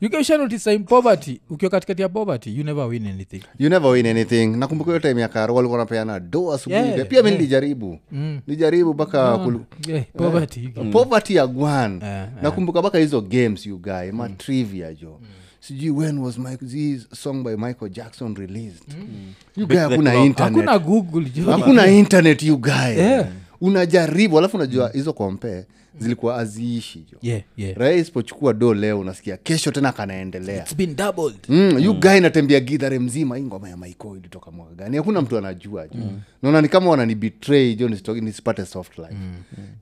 you 0.00 0.10
can 0.10 0.24
share 0.24 0.38
notice 0.42 0.74
in 0.74 0.84
poverty. 0.84 1.40
Ukiwa 1.50 1.70
katikati 1.70 2.02
ya 2.02 2.08
poverty 2.08 2.56
you 2.58 2.64
never 2.64 2.84
win 2.86 3.06
anything. 3.06 3.42
You 3.58 3.68
never 3.68 3.90
win 3.90 4.06
anything. 4.06 4.46
Nakumbuka 4.46 4.90
hiyo 4.90 4.98
time 5.00 5.20
ya 5.20 5.28
karo 5.28 5.54
walikuwa 5.54 5.78
napeana 5.78 6.20
do 6.20 6.52
asubuhi 6.52 6.82
Yeah, 6.82 7.06
pia. 7.08 7.22
Mi 7.22 7.28
yeah. 7.28 7.38
nilijaribu. 7.40 7.98
Mm. 8.12 8.40
nilijaribu 8.46 8.94
mpaka 8.94 9.34
kulu- 9.36 9.64
yeah, 9.88 10.04
poverty 10.16 10.68
poverty 10.92 11.34
ya 11.34 11.46
gwan. 11.46 12.02
Nakumbuka 12.42 12.80
mpaka 12.80 12.98
hizo 12.98 13.20
games 13.20 13.66
you 13.66 13.78
guy 13.78 14.10
ma 14.12 14.28
trivia 14.28 14.94
jo. 14.94 15.20
Sijui 15.60 15.90
when 15.90 16.18
was 16.18 16.38
my, 16.38 16.56
this 16.56 17.06
song 17.14 17.42
by 17.44 17.56
michael 17.56 17.90
jackson 17.92 18.34
released. 18.36 18.96
You 19.56 19.66
guy 19.66 19.76
hakuna 19.76 20.10
clock. 20.10 20.26
internet. 20.26 20.64
Hakuna 20.66 20.78
google 20.78 21.30
jo. 21.30 21.50
Hakuna 21.50 21.86
internet 21.86 22.42
you 22.42 22.56
guy. 22.58 22.96
Yeah. 22.96 23.26
unajaribu 23.60 24.38
alafu 24.38 24.56
unajua 24.56 24.90
hizo 24.94 25.12
kompe 25.12 25.66
zilikuwa 25.98 26.36
aziishi 26.36 27.04
jo. 27.12 27.18
Yeah, 27.22 27.42
yeah. 27.56 27.76
rais 27.76 28.00
isipochukua 28.02 28.52
do 28.52 28.74
leo 28.74 29.00
unasikia 29.00 29.36
kesho 29.36 29.70
tena 29.70 29.92
kanaendelea. 29.92 30.66
Mm, 30.70 30.76
been 30.76 30.96
doubled. 30.96 31.36
Mm, 31.48 31.78
yu 31.78 31.94
guy 31.94 32.20
natembea 32.20 32.60
gidhare 32.60 32.98
mzima 32.98 33.36
hii 33.36 33.42
ngoma 33.42 33.68
ya 33.68 33.76
maiko 33.76 34.16
ilitoka 34.16 34.50
mwaka 34.50 34.74
gani? 34.74 34.96
Hakuna 34.96 35.20
mtu 35.22 35.38
anajua 35.38 35.88
jo. 35.88 36.00
Naona 36.42 36.62
ni 36.62 36.68
kama 36.68 36.90
wananibetray 36.90 37.74
jo 37.74 37.88
nisipate 38.20 38.66
soft 38.66 38.98
life. 38.98 39.16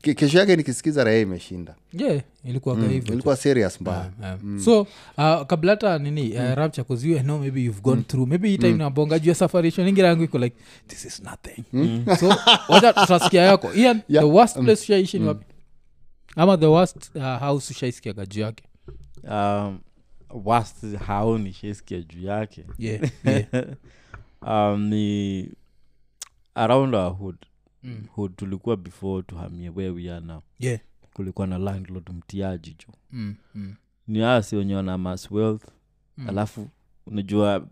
Ke- 0.03 0.15
kesho 0.15 0.39
yake 0.39 0.57
nikisikiza 0.57 1.05
raya 1.05 1.21
imeshinda. 1.21 1.75
Yeah 1.93 2.21
ilikuwa 2.45 2.75
mm. 2.75 2.89
hivyo 2.89 3.15
ilikuwa 3.15 3.37
serious 3.37 3.81
mbaya. 3.81 4.11
Um, 4.43 4.61
so 4.65 4.81
uh, 4.81 5.43
kabla 5.47 5.71
hata 5.73 5.99
nini 5.99 6.33
uh, 6.33 6.55
rapture 6.55 6.85
cause 6.85 7.09
you 7.09 7.19
know 7.21 7.39
maybe 7.39 7.65
you've 7.65 7.81
gone 7.81 8.03
through 8.03 8.29
maybe 8.29 8.49
hii 8.49 8.59
time 8.59 8.73
nabonga 8.73 9.19
juu 9.19 9.29
ya 9.29 9.35
safari 9.35 9.75
ningi 9.77 10.01
yangu 10.01 10.23
iko 10.23 10.39
like 10.39 10.57
this 10.89 11.05
is 11.05 11.23
nothing. 11.23 11.65
So 12.21 12.37
wacha 12.69 12.93
tutasikia 12.93 13.43
yako. 13.43 13.75
Ian 13.75 14.01
Yeah. 14.09 14.25
the 14.25 14.31
worst 14.31 14.55
place 14.55 14.83
ushaishi 14.83 15.19
ni 15.19 15.27
wapi 15.27 15.45
ama 16.37 16.57
the 16.57 16.67
worst 16.67 17.15
uh, 17.17 17.23
house 17.23 17.71
ushaisikiaga 17.75 18.27
juu 18.27 18.41
yake. 18.41 18.65
Um, 19.23 19.81
worst 20.45 20.97
haoni 20.97 21.45
nishaisikia 21.45 22.01
juu 22.03 22.23
yake. 22.23 22.67
Yeah, 22.79 23.11
yeah. 23.25 23.47
um, 24.75 24.83
ni 24.85 25.49
around 26.55 26.95
our 26.95 27.13
hood. 27.17 27.37
Mm. 27.83 28.05
hood 28.15 28.37
tulikuwa 28.37 28.77
before 28.77 29.23
tuhamie 29.23 29.69
where 29.71 29.91
we 29.91 30.11
are 30.11 30.27
now. 30.27 30.43
Yeah. 30.59 30.81
kulikuwa 31.13 31.47
na 31.47 31.59
landlord 31.59 32.11
mtiaji 32.11 32.71
jo 32.79 32.95
Mm, 33.13 33.35
mm, 33.55 33.75
ni 34.07 34.23
asi 34.23 34.57
wenye 34.57 34.75
wana 34.75 34.99
mass 34.99 35.31
wealth. 35.31 35.65
Mm. 36.17 36.29
alafu 36.29 36.69
unajua 37.07 37.69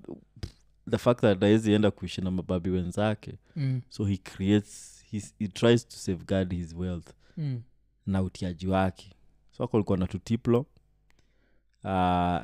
the 0.91 0.99
fact 0.99 1.21
that 1.21 1.43
aezienda 1.43 1.91
kuishi 1.91 2.21
na 2.21 2.31
mababi 2.31 2.71
wenzake. 2.71 3.35
Mm, 3.57 3.81
so 3.89 4.05
he 4.05 4.17
creates 4.17 5.05
his, 5.11 5.35
he 5.39 5.49
tries 5.49 5.89
to 5.89 5.97
safeguard 5.97 6.53
his 6.55 6.75
wealth. 6.75 7.09
Mm, 7.37 7.63
na 8.07 8.23
utiaji 8.23 8.67
wake. 8.67 9.13
So 9.51 9.65
ako 9.65 9.97
na 9.97 10.07
tutiplo 10.07 10.61
uh, 10.61 10.67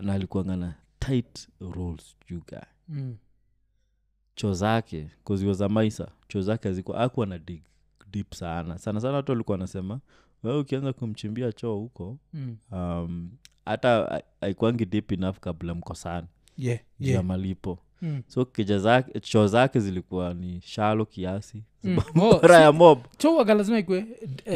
na 0.00 0.12
alikuanga 0.12 0.56
na 0.56 0.74
tight 0.98 1.48
rules 1.60 2.16
juga 2.30 2.66
mm, 2.88 3.16
choo 4.34 4.52
zake 4.54 5.10
koziwa 5.24 5.68
maisa 5.68 6.10
choo 6.28 6.40
zake 6.42 6.68
azikuwa 6.68 7.00
akuwa 7.00 7.26
na 7.26 7.38
dig 7.38 7.62
deep 8.10 8.34
sana. 8.34 8.78
Sana 8.78 9.00
sana 9.00 9.14
watu 9.14 9.32
walikuwa 9.32 9.54
wanasema 9.54 10.00
we 10.42 10.58
ukianza 10.58 10.92
kumchimbia 10.92 11.52
choo 11.52 11.76
huko 11.76 12.18
mm. 12.32 12.56
um, 12.72 13.30
hata 13.64 14.22
aikwangi 14.40 14.86
deep 14.86 15.12
enough 15.12 15.38
kabla 15.38 15.74
mko 15.74 15.94
sana 15.94 16.26
yeah, 16.56 16.80
juu 17.00 17.12
ya 17.12 17.22
malipo 17.22 17.78
Mm. 18.02 18.22
so 18.28 18.44
keja 18.44 18.78
zake 18.78 19.20
choo 19.20 19.46
zake 19.46 19.80
zilikuwa 19.80 20.34
ni 20.34 20.60
shalo 20.64 21.04
kiasi 21.04 21.62
Mm. 21.84 21.98
Oh, 22.20 22.38
bora 22.42 22.60
ya 22.60 22.72
mob 22.72 22.98
choo 23.18 23.36
lazima 23.54 23.78
ikwe 23.78 24.00
ni 24.00 24.06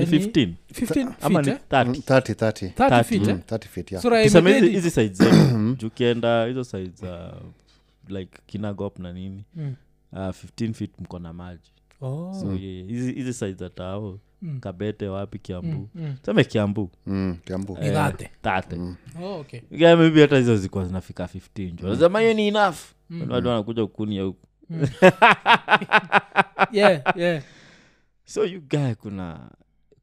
15 0.07 0.53
15 0.73 1.13
ama 1.21 1.43
ni 1.43 1.49
eh? 1.49 1.59
30 1.71 1.85
30 1.85 2.35
30 2.35 2.73
30 2.73 3.05
feet, 3.05 3.23
Mm. 3.23 3.29
eh? 3.31 3.37
30 3.47 3.69
feet 3.69 3.93
yeah. 3.93 4.03
So 4.03 4.09
raha 4.11 4.25
tuseme 4.25 4.53
hizi- 4.61 4.69
side 4.91 5.15
zetu 5.15 5.75
juu 5.79 5.91
hizo 6.47 6.65
side 6.65 6.91
za 6.95 7.35
like 8.09 8.39
kinagop 8.47 8.99
na 8.99 9.13
nini 9.13 9.45
Mm. 9.57 9.75
uh, 10.13 10.19
15 10.19 10.73
feet 10.73 10.91
mko 11.01 11.19
na 11.19 11.33
maji 11.33 11.71
Oh. 12.01 12.35
so 12.41 12.53
hizi 12.55 13.13
hizi 13.13 13.33
side 13.33 13.55
za 13.55 13.71
tao 13.71 14.19
Mm. 14.43 14.61
kabete 14.61 15.09
wapi 15.09 15.39
kiambu 15.39 15.89
Mm, 15.95 16.03
mm. 16.07 16.15
seme 16.23 16.45
kiambu 16.45 16.91
mm, 17.07 17.37
kiambu 17.45 17.77
thate. 17.77 18.31
tate 18.43 18.77
Oh, 19.23 19.41
okay. 19.41 19.61
yeah, 19.71 19.99
maybe 19.99 20.21
hata 20.21 20.37
hizo 20.39 20.57
zilikuwa 20.57 20.85
zinafika 20.85 21.25
15 21.25 21.73
mm. 21.83 21.89
nasema 21.91 22.21
hiyo 22.21 22.35
ni 22.35 22.49
enough 22.49 22.77
watu 23.31 23.49
wanakuja 23.49 23.87
kukunia 23.87 24.23
huku 24.23 24.47
yeah, 26.73 27.03
yeah. 27.17 27.43
so 28.25 28.45
you 28.45 28.61
guy 28.61 28.95
kuna 28.95 29.51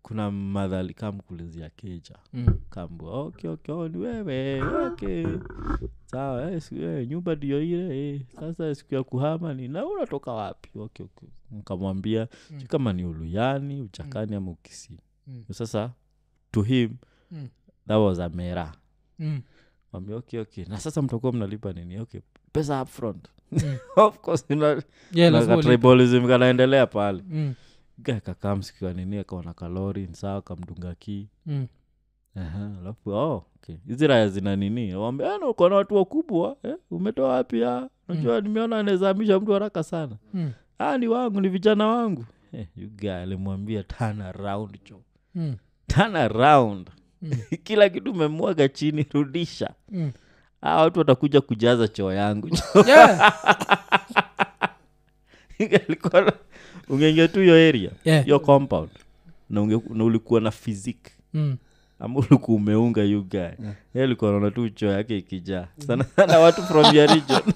kuna 0.01 0.31
madhali 0.31 0.93
kamkulizia 0.93 1.69
keja 1.69 2.15
Mm. 2.33 2.45
kambu 2.69 3.05
okay, 3.07 3.49
okay, 3.49 3.75
oh, 3.75 3.87
ni 3.87 3.97
wewe 3.97 4.61
okay 4.61 5.25
sawa 6.05 6.51
eh, 6.51 6.61
siku- 6.61 6.81
eh, 6.81 7.07
nyumba 7.07 7.35
ndio 7.35 7.63
ile 7.63 8.09
eh. 8.15 8.21
sasa 8.39 8.75
siku 8.75 8.95
ya 8.95 9.03
kuhama 9.03 9.53
ni 9.53 9.67
na 9.67 9.85
unatoka 9.85 10.31
wapi 10.33 10.69
okay, 10.79 11.05
okay. 11.05 11.29
nkamwambia 11.51 12.27
mm. 12.51 12.61
kama 12.67 12.93
ni 12.93 13.05
uluyani 13.05 13.81
uchakani 13.81 14.35
ama 14.35 14.51
ukisi 14.51 14.99
Mm. 15.27 15.43
sasa 15.51 15.91
to 16.51 16.61
him 16.61 16.95
Mm. 17.31 17.47
that 17.87 17.97
was 17.97 18.19
amera 18.19 18.71
Mm. 19.19 19.41
Mwambia, 19.93 20.15
okay, 20.15 20.39
okay. 20.39 20.65
na 20.65 20.77
sasa 20.79 21.01
mtakuwa 21.01 21.33
mnalipa 21.33 21.73
nini 21.73 21.99
okay 21.99 22.21
pesa 22.51 22.81
upfront 22.81 23.27
Mm. 23.51 23.77
of 23.95 24.19
course 24.19 24.45
una- 24.49 24.81
Yeah, 25.13 25.33
kanaendelea 26.27 26.87
pale 26.87 27.23
Mm. 27.29 27.53
Kakam 28.21 28.63
sikiwa 28.63 28.93
nini 28.93 29.17
akaona 29.17 29.53
kalori 29.53 30.01
nsaa 30.07 30.41
kamdunga 30.41 30.95
kii 30.95 31.27
Mm. 31.45 31.67
Aha, 32.35 32.71
alafu 32.81 33.09
oh, 33.09 33.45
okay. 33.55 33.75
hizi 33.87 34.07
raya 34.07 34.27
zina 34.29 34.55
nini 34.55 34.95
wambia 34.95 35.37
uko 35.49 35.63
watu 35.63 35.95
wakubwa 35.95 36.57
eh? 36.63 36.75
umetoa 36.91 37.29
wapi 37.33 37.63
ah? 37.63 37.89
najua 38.07 38.41
nimeona 38.41 38.79
anaezamisha 38.79 39.39
mtu 39.39 39.51
haraka 39.51 39.83
sana 39.83 40.15
Mm. 40.33 40.51
ah, 40.79 40.97
ni 40.97 41.07
wangu 41.07 41.41
ni 41.41 41.49
vijana 41.49 41.87
wangu 41.87 42.25
eh, 42.53 42.67
you 42.75 42.89
alimwambia 43.21 43.83
around 44.21 44.79
jo 44.89 45.01
Mm. 45.35 45.55
Mm. 47.21 47.31
kila 47.63 47.89
kitu 47.89 48.11
umemwaga 48.11 48.67
chini 48.69 49.05
rudisha 49.13 49.69
Mm. 49.91 50.11
Ah, 50.61 50.75
watu 50.81 50.99
watakuja 50.99 51.41
kujaza 51.41 51.87
choo 51.87 52.13
yangu. 52.13 52.49
Yeah. 52.87 53.33
Ungeingia 56.89 57.27
tu 57.27 57.39
hiyo 57.39 57.69
area 57.69 57.91
Yeah. 58.05 58.25
hiyo 58.25 58.39
compound 58.39 58.89
na, 59.49 59.61
unge, 59.61 59.79
na 59.89 60.03
ulikuwa 60.03 60.41
na 60.41 60.51
physique. 60.51 61.11
Mm. 61.33 61.57
ama 61.99 62.19
ulikuwa 62.19 62.57
umeunga 62.57 63.03
you 63.03 63.23
guy. 63.23 63.39
Yeah. 63.39 63.55
alikuwa 63.95 64.31
naona 64.31 64.51
tu 64.51 64.69
choo 64.69 64.87
yake 64.91 65.17
ikijaa. 65.17 65.67
Sana 65.87 66.03
sana 66.03 66.39
watu 66.39 66.61
from 66.63 66.95
your 66.95 67.09
region. 67.09 67.41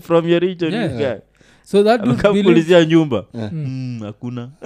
From 0.00 0.28
your 0.28 0.40
you 0.74 0.88
guy. 0.88 1.14
So 1.62 1.82
that 1.82 2.00
nyumba. 2.84 3.24
Mm, 3.34 4.00
hakuna 4.02 4.50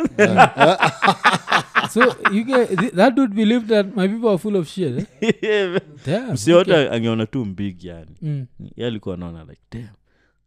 so 1.91 2.01
you 2.33 2.45
get, 2.45 2.79
th- 2.79 2.93
that 2.93 3.15
dude 3.15 3.35
believed 3.35 3.67
that 3.69 3.97
my 3.97 4.09
people 4.09 4.29
are 4.29 4.39
full 4.39 4.57
of 4.57 4.69
shit 4.69 4.99
eh? 5.23 5.81
Damn, 6.07 6.33
msi 6.33 6.53
wote 6.53 6.73
okay. 6.73 6.97
angeona 6.97 7.27
tu 7.27 7.45
mbig 7.45 7.85
yani 7.85 8.17
Mm. 8.23 8.47
ye 8.77 8.87
alikuwa 8.87 9.15
anaona 9.15 9.45
like 9.45 9.61
damn 9.73 9.89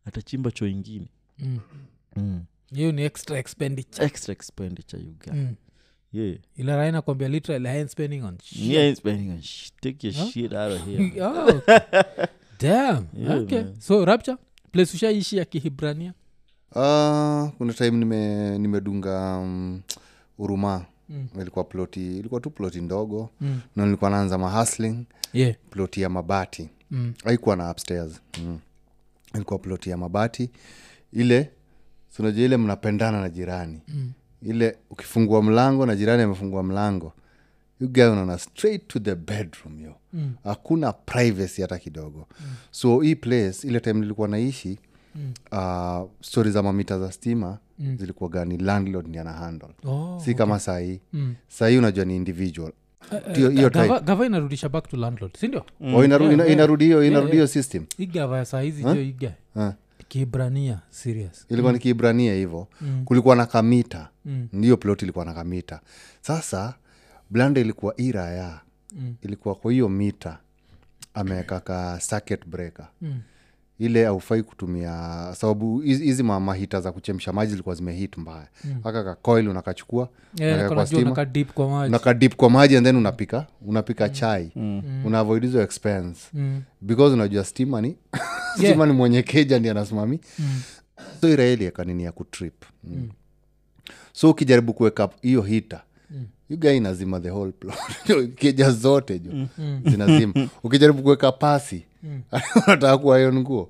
atachimba 0.06 0.52
cho 0.52 0.68
ingine 0.68 1.08
Mm. 1.40 1.60
mm. 2.16 2.44
hiyo 2.76 2.92
ni 2.92 3.02
extra 3.04 3.38
expenditure 3.40 4.06
extra 4.06 4.32
expenditure 4.32 5.04
you 5.04 5.12
got 5.26 5.34
mm. 5.34 5.56
yeah 6.14 6.38
ila 6.58 6.76
raina 6.78 7.02
kwambia 7.02 7.28
literally 7.28 7.68
I 7.68 7.78
ain't 7.80 7.90
spending 7.92 8.24
on 8.24 8.38
shit. 8.44 8.60
yeah 8.62 8.84
ain't 8.86 8.98
spending 8.98 9.32
on 9.32 9.42
shit. 9.42 9.74
take 9.82 10.08
your 10.08 10.32
shit 10.32 10.54
out 10.54 10.72
of 10.74 10.86
here 10.86 11.22
oh. 11.24 11.62
damn 12.60 13.06
Yeah, 13.18 13.38
okay 13.42 13.64
man. 13.64 13.76
so 13.80 14.06
rapture 14.06 14.38
place 14.72 14.94
ushaishi 14.98 15.38
ya 15.38 15.46
kihibrania 15.46 16.14
Uh, 16.76 17.50
kuna 17.58 17.74
time 17.74 17.92
nime 17.92 18.58
nimedunga 18.60 19.38
um, 19.38 19.82
uruma 20.38 20.86
Mm. 21.14 21.28
ilikuwa 21.42 21.66
ploti 21.66 22.20
ilikuwa 22.20 22.42
tu 22.42 22.50
ploti 22.50 22.82
ndogo 22.82 23.30
Mm. 23.42 23.60
na 23.76 23.86
nilikuwa 23.86 24.10
naanza 24.10 24.38
mahasling 24.38 25.06
yeah 25.34 25.56
ploti 25.70 26.02
ya 26.02 26.10
mabati 26.10 26.70
mm. 26.92 27.14
haikuwa 27.24 27.56
na 27.56 27.72
upstairs 27.72 28.22
mm. 28.44 28.60
ilikuwa 29.36 29.60
ploti 29.60 29.90
ya 29.90 29.98
mabati 29.98 30.50
ile 31.14 31.52
sinajua 32.10 32.46
ile 32.46 32.58
mnapendana 32.58 33.22
na 33.22 33.30
jirani 33.30 33.82
mm. 33.88 34.12
ile 34.42 34.78
ukifungua 34.90 35.44
mlango 35.44 35.86
na 35.86 35.96
jirani 35.96 36.24
amefungua 36.24 36.64
mlango 36.64 37.14
you 37.80 37.90
unaona 38.12 38.38
straight 38.38 38.88
to 38.88 39.00
the 39.00 39.16
bedroom 39.16 39.82
yo 39.82 39.96
Mm. 40.14 40.34
privacy 40.92 41.62
hata 41.62 41.80
kidogo 41.80 42.28
mm. 42.40 42.46
so 42.72 43.00
hii 43.02 43.16
place 43.16 43.68
ile 43.68 43.80
time 43.80 44.00
nilikuwa 44.00 44.28
naishi 44.28 44.80
mm. 45.16 45.34
uh, 45.52 46.10
stori 46.22 46.52
za 46.52 46.64
mamita 46.64 47.00
za 47.00 47.12
stima 47.12 47.58
mm. 47.80 47.98
zilikuwa 47.98 48.30
gani? 48.30 48.58
Landlord 48.58 49.08
ni 49.08 49.18
ana 49.18 49.34
handle. 49.34 49.70
Oh. 49.86 50.22
si 50.26 50.34
kama 50.36 50.60
sahii. 50.60 51.00
Mm. 51.14 51.36
sahii 51.48 51.78
unajua 51.78 52.06
ni 52.06 52.16
individual. 52.16 52.72
Hiyo 53.36 53.50
hiyo 53.50 53.70
type 53.70 53.88
gava, 53.88 54.00
gava 54.00 54.26
inarudisha 54.26 54.70
back 54.70 54.88
to 54.90 54.98
landlord 54.98 55.38
sindio 55.38 55.66
Oh, 55.82 56.04
inaru- 56.06 56.34
ina- 56.34 56.48
inarudi 56.48 56.86
hiyo 56.86 57.04
inarudi 57.06 57.32
hiyo 57.32 57.48
system. 57.48 57.86
Hii 57.98 58.06
gava 58.06 58.38
ya 58.38 58.46
saa 58.46 58.62
jo 58.94 59.02
iga 59.02 59.34
serious. 60.90 61.46
Ilikuwa 61.50 61.74
ni 61.74 61.80
kiibrania 61.80 62.34
hivo. 62.34 62.68
Mm. 62.82 63.02
kulikuwa 63.06 63.36
na 63.36 63.46
kamita. 63.46 64.10
Mm. 64.26 64.48
ndiyo 64.54 64.78
plot 64.78 65.02
ilikuwa 65.04 65.26
na 65.26 65.34
kamita. 65.34 65.80
Sasa 66.22 66.76
blanda 67.30 67.62
ilikuwa 67.62 67.94
iraya 68.02 68.60
Mm. 68.96 69.16
ilikuwa 69.22 69.56
kwa 69.56 69.72
hiyo 69.72 69.90
mita. 69.90 70.38
Ameweka 71.14 71.60
ka 71.60 72.00
circuit 72.10 72.46
breaker. 72.48 72.88
Mm. 73.02 73.22
Ile 73.80 74.08
aufai 74.08 74.44
kutumia 74.44 74.92
sababu 75.38 75.80
hizi 75.80 76.24
mahita 76.24 76.82
za 76.82 76.92
kuchemsha 76.92 77.34
maji 77.34 77.52
zilikuwa 77.52 77.76
zimehit 77.76 78.18
mbaya. 78.18 78.48
Aka 78.84 79.04
ka 79.04 79.16
coil 79.16 79.50
unakachukua 79.50 80.10
Yeah, 80.38 80.68
kwa 81.54 81.70
maji. 81.70 81.90
unakadip 81.90 82.36
kwa 82.36 82.50
maji 82.50 82.78
and 82.78 82.86
then 82.86 82.96
unapika 82.96 83.48
unapika 83.62 84.10
chai. 84.10 84.52
Mm. 84.56 85.16
avoid 85.16 85.44
hizo 85.44 85.62
expense. 85.62 86.22
Mm. 86.34 86.62
because 86.82 87.14
unajua 87.14 87.44
stima 87.44 87.82
ni 87.82 87.96
stima 88.58 88.86
ni 88.86 88.94
mwenye 88.94 89.24
keja 89.24 89.60
ndi 89.60 89.70
anasimami. 89.70 90.20
So 91.22 91.30
iraeli 91.30 91.68
akanini 91.68 92.04
ya 92.04 92.12
kutrip. 92.12 92.64
Mm. 92.84 93.10
so 94.14 94.30
ukijaribu 94.30 94.74
kuweka 94.74 95.10
hiyo 95.22 95.42
hita 95.42 95.84
you 96.50 96.58
guy 96.60 96.78
inazima 96.78 97.20
the 97.20 97.30
whole 97.32 97.52
plot. 97.60 97.78
Keja 98.36 98.72
zote 98.72 99.20
jo 99.20 99.32
zinazima. 99.92 100.34
Ukijaribu 100.64 101.02
kuweka 101.04 101.32
pasi 101.32 101.86
unataka 102.68 102.98
kuwa 102.98 103.18
hiyo 103.18 103.34
nguo 103.34 103.70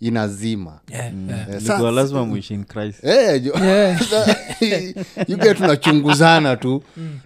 inazima 0.00 0.80
Yeah, 0.90 1.12
yeah. 1.28 1.48
Eh, 1.50 1.60
sa- 1.60 1.90
lazima 1.90 2.26
Christ. 2.64 3.04
Eh, 3.04 3.42
jo- 3.42 3.64
Yeah. 3.64 4.00
yuge 5.28 5.54
tunachunguzana 5.58 6.56
tu 6.56 6.82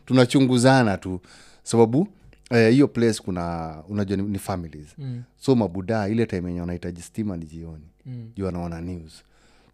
tunachunguzana 0.06 0.96
tu 0.96 1.20
sababu 1.62 2.08
eh, 2.50 2.72
hiyo 2.72 2.88
place 2.88 3.22
kuna 3.22 3.74
unajua 3.88 4.16
ni, 4.16 4.22
ni 4.22 4.38
families 4.38 4.88
mm. 4.98 5.22
so 5.40 5.54
mabudaa 5.54 6.08
ile 6.08 6.26
time 6.26 6.48
yenye 6.48 6.60
wanahitaji 6.60 7.02
stima 7.02 7.36
ni 7.36 7.46
jioni 7.46 7.84
mm. 8.06 8.30
juu 8.36 8.44
wanaona 8.44 8.80
news 8.80 9.22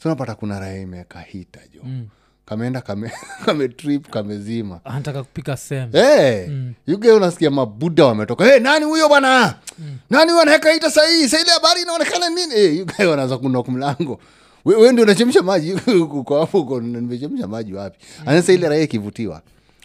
so 0.03 0.09
napata 0.09 0.35
kuna 0.35 0.61
raha 0.61 0.77
imeweka 0.79 1.21
hita 1.21 1.61
jo 1.75 1.81
mm. 1.85 2.09
Kameenda 2.45 2.81
kame, 2.81 3.13
kame 3.45 3.69
trip 3.69 4.11
kamezima 4.11 4.81
anataka 4.85 5.23
kupika 5.23 5.57
sem 5.57 5.93
hey, 5.93 6.47
mm. 6.47 6.75
yuge 6.87 7.13
unasikia 7.13 7.51
mabuda 7.51 8.05
wametoka 8.05 8.45
hey, 8.45 8.61
nani 8.61 8.85
huyo 8.85 9.09
bwana 9.09 9.55
mm. 9.79 9.97
nani 10.11 10.31
huyo 10.31 10.43
anaweka 10.43 10.73
ita 10.75 10.91
sahii 10.91 11.29
saili 11.29 11.51
habari 11.51 11.83
inaonekana 11.83 12.29
nini 12.31 12.55
hey, 12.55 12.79
yuge 12.79 13.05
wanaanza 13.07 13.39
kunok 13.39 13.69
mlango 13.69 14.21
we, 14.65 14.77
we 14.77 14.93
ndio 14.93 15.05
unachemsha 15.05 15.43
maji 15.43 15.73
uko 16.11 16.41
hapo 16.41 16.61
uko 16.61 16.81
nimechemsha 16.81 17.47
maji 17.49 17.75
wapi 17.75 17.99
mm. 18.19 18.29
anasa 18.29 18.53
ile 18.53 18.69
raia 18.69 18.83
ikivutiwa 18.83 19.43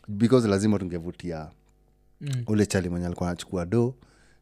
because 0.08 0.48
lazima 0.48 0.80
tungevutia 0.80 1.48
Mm. 2.22 2.44
ule 2.48 2.66
chali 2.66 2.90
mwenye 2.90 3.06
alikuwa 3.06 3.30
anachukua 3.30 3.66
do 3.66 3.96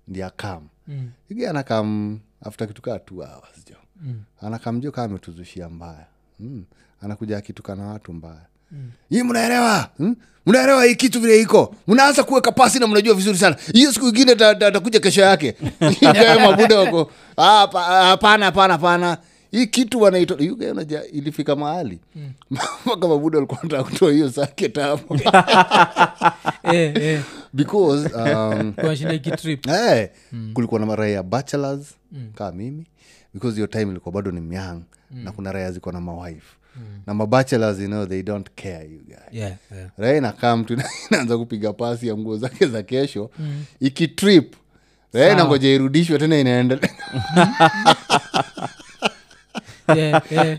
ndi 0.08 0.24
akam 0.24 0.68
Mm. 0.88 1.10
yuge 1.30 1.50
anakam 1.50 2.20
after 2.42 2.68
kitukaa 2.68 3.00
two 3.00 3.16
hours 3.16 3.66
jo 3.70 3.76
Mm. 4.02 4.22
anakam 4.42 4.80
jo 4.80 4.92
kaa 4.92 5.04
ametuzushia 5.04 5.70
mbaya 5.70 6.06
mm. 6.40 6.64
Anakuja 7.02 7.38
akitukana 7.38 7.86
watu 7.88 8.14
mbaya. 8.14 8.46
Mm. 8.72 8.92
hii 9.10 9.24
mnaelewa? 9.24 9.90
Hmm? 9.98 10.16
mnaelewa 10.46 10.86
hii 10.86 10.96
kitu 10.96 11.20
vile 11.22 11.42
iko? 11.42 11.76
Mnaanza 11.88 12.24
kuweka 12.24 12.52
pasi 12.52 12.80
na 12.80 12.88
mnajua 12.88 13.16
vizuri 13.16 13.38
sana. 13.38 13.56
Hiyo 13.74 13.94
siku 13.94 14.08
ingine 14.08 14.36
ta- 14.36 14.56
ta- 14.56 14.72
takuja 14.72 15.00
kesho 15.00 15.22
yake. 15.22 15.56
Mabuda 16.46 16.80
wako. 16.80 17.12
"Ah, 17.38 17.68
ah, 17.74 18.06
hapana 18.06 18.46
hapana 18.46 18.74
hapana. 18.74 19.18
Hii 19.52 19.68
kitu 19.68 20.02
wanaito 20.02 20.38
ilifika 21.12 21.56
mahali. 21.56 22.00
Mpaka 22.52 23.08
mabuda 23.08 23.38
alikuwa 23.38 23.60
nataka 23.64 23.84
kutoa 23.84 24.12
hiyo 24.12 24.32
sake 24.32 24.72
hapo 24.82 25.16
Eh, 26.74 26.94
eh. 26.96 27.22
because 27.54 28.10
um, 28.16 28.74
Kwa 28.74 28.96
shida 28.96 29.14
kulikuwa 30.54 30.80
na 30.80 30.86
maraha 30.86 31.10
ya 31.10 31.24
bachelors 31.24 31.88
kaa 32.36 32.52
mimi. 32.52 32.86
Because 33.34 33.56
hiyo 33.56 33.68
time 33.68 33.92
ilikuwa 33.92 34.12
bado 34.14 34.32
ni 34.32 34.42
myang 34.42 34.82
na 35.12 35.32
kuna 35.32 35.52
raya 35.52 35.72
ziko 35.72 35.92
na 35.92 36.02
mawife 36.02 36.48
na 37.08 37.14
mabachelors 37.14 37.80
you 37.80 37.88
know 37.88 38.06
they 38.06 38.24
don't 38.24 38.50
care 38.56 38.90
you 38.92 39.00
guy 39.06 39.40
yeah, 39.40 39.54
yeah. 39.76 39.90
raya 39.98 40.18
inakaa 40.18 40.58
mtu 40.58 40.74
inaanza 41.12 41.38
kupiga 41.38 41.74
pasi 41.74 42.08
ya 42.08 42.18
nguo 42.18 42.38
zake 42.38 42.66
za 42.68 42.84
kesho. 42.84 43.30
Ikitrip. 43.80 44.56
Raya 45.14 45.28
nangoja 45.28 45.34
inangoja 45.36 45.70
irudishwe 45.70 46.18
tena 46.20 46.38
inaendelea 46.44 46.90
Yeah, 49.96 50.22
yeah. 50.32 50.58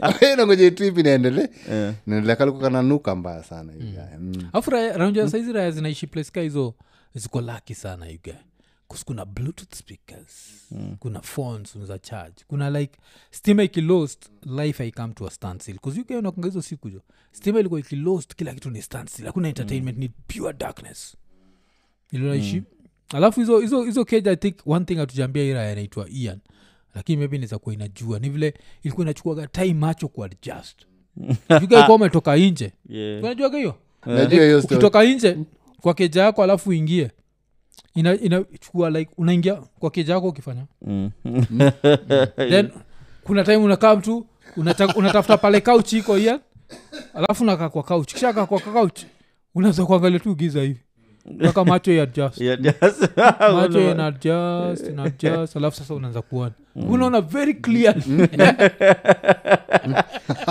Inaendelea. 2.06 2.36
Kalikuwa 2.36 2.62
kananuka 2.62 3.14
mbaya 3.14 3.42
sana 3.42 3.72
mm. 3.80 3.94
Mm. 4.20 4.48
afu 4.52 4.70
raunja 4.70 5.28
saizi 5.30 5.52
raya 5.52 5.70
zinaishi 5.70 6.06
place 6.06 6.30
ka 6.30 6.40
hizo 6.40 6.74
ziko 7.14 7.40
laki 7.40 7.74
sana 7.74 8.06
kus 8.06 8.34
kuna 9.04 9.24
bluetooth 9.24 9.74
speakers 9.74 10.30
mm. 10.70 10.96
kuna 10.98 11.20
phones 11.20 11.78
za 11.78 11.98
charge 11.98 12.44
kuna 12.48 12.70
like 12.70 12.98
stima 13.30 13.62
ikilost 13.62 14.30
life 14.42 14.82
haikam 14.82 15.12
to 15.12 15.26
a 15.26 15.30
stansil 15.30 15.78
kuzukaunakanga 15.78 16.46
hizo 16.48 16.62
siku 16.62 16.90
jo 16.90 17.00
stima 17.32 17.60
ilikuwa 17.60 17.80
ikilost 17.80 18.34
kila 18.34 18.54
kitu 18.54 18.70
ni 18.70 18.82
stansil 18.82 19.26
hakuna 19.26 19.48
entertainment 19.48 19.98
ni 19.98 20.08
pure 20.08 20.52
darkness. 20.52 21.16
Ilionaishi 22.12 22.62
alafu 23.08 23.40
hizo 23.40 23.58
hizo 23.58 23.82
hizo 23.84 24.04
keja 24.04 24.30
i 24.30 24.36
think 24.36 24.56
one 24.66 24.84
thing 24.84 24.96
hatujambia 24.96 25.42
ira 25.42 25.72
inaitwa 25.72 26.08
ian 26.10 26.38
lakini 26.94 27.18
maybe 27.18 27.36
inaweza 27.36 27.58
kuwa 27.58 27.74
inajua 27.74 28.18
ni 28.18 28.28
vile 28.28 28.54
ilikuwa 28.82 29.04
inachukuaga 29.04 29.46
time 29.46 29.74
macho 29.74 30.08
kuadjust 30.08 30.86
jukaikuwa 31.60 31.94
umetoka 32.00 32.36
nje 32.36 32.72
Yeah. 32.88 33.24
unajuaga 33.24 33.58
hiyo? 33.58 33.74
Ukitoka 34.64 35.04
nje 35.04 35.36
kwa 35.80 35.94
keja 35.94 36.22
yako 36.22 36.42
alafu 36.42 36.70
uingie 36.70 37.10
ina 37.96 38.14
inachukua 38.20 38.90
like 38.90 39.10
unaingia 39.18 39.54
kwa 39.54 39.90
keja 39.90 40.14
yako 40.14 40.28
ukifanya. 40.28 40.62
Mm. 40.86 41.10
then 42.36 42.68
kuna 43.24 43.44
time 43.44 43.56
unakaa 43.56 43.96
mtu 43.96 44.26
unata, 44.56 44.86
unatafuta 44.94 45.36
pale 45.36 45.60
kauch 45.60 45.92
iko 45.92 46.18
ia 46.18 46.40
alafu 47.14 47.42
unakaa 47.42 47.68
kwa 47.68 47.82
kauch 47.82 48.12
kisha 48.14 48.32
kaa 48.32 48.46
kwa 48.46 48.60
kauch 48.60 49.00
unaweza 49.54 49.86
kuangalia 49.86 50.18
tu 50.18 50.34
giza 50.34 50.60
hivi. 50.62 50.80
Mpaka 51.30 51.64
macho 51.64 51.92
yamacho 51.92 52.24
adjust. 52.24 52.40
Yeah, 52.40 52.58
just- 52.60 53.52
macho 53.62 53.90
ina 53.90 54.06
adjust 54.06 54.88
ina 54.88 55.02
adjust 55.02 55.56
alafu 55.56 55.76
sasa 55.76 55.94
unaanza 55.94 56.22
kuona. 56.22 56.52
Unaona 56.76 57.20
very 57.20 57.54
clear. 57.54 57.94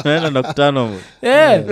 Naenda 0.05 0.29
nakutana. 0.29 0.89
Eh, 1.21 1.65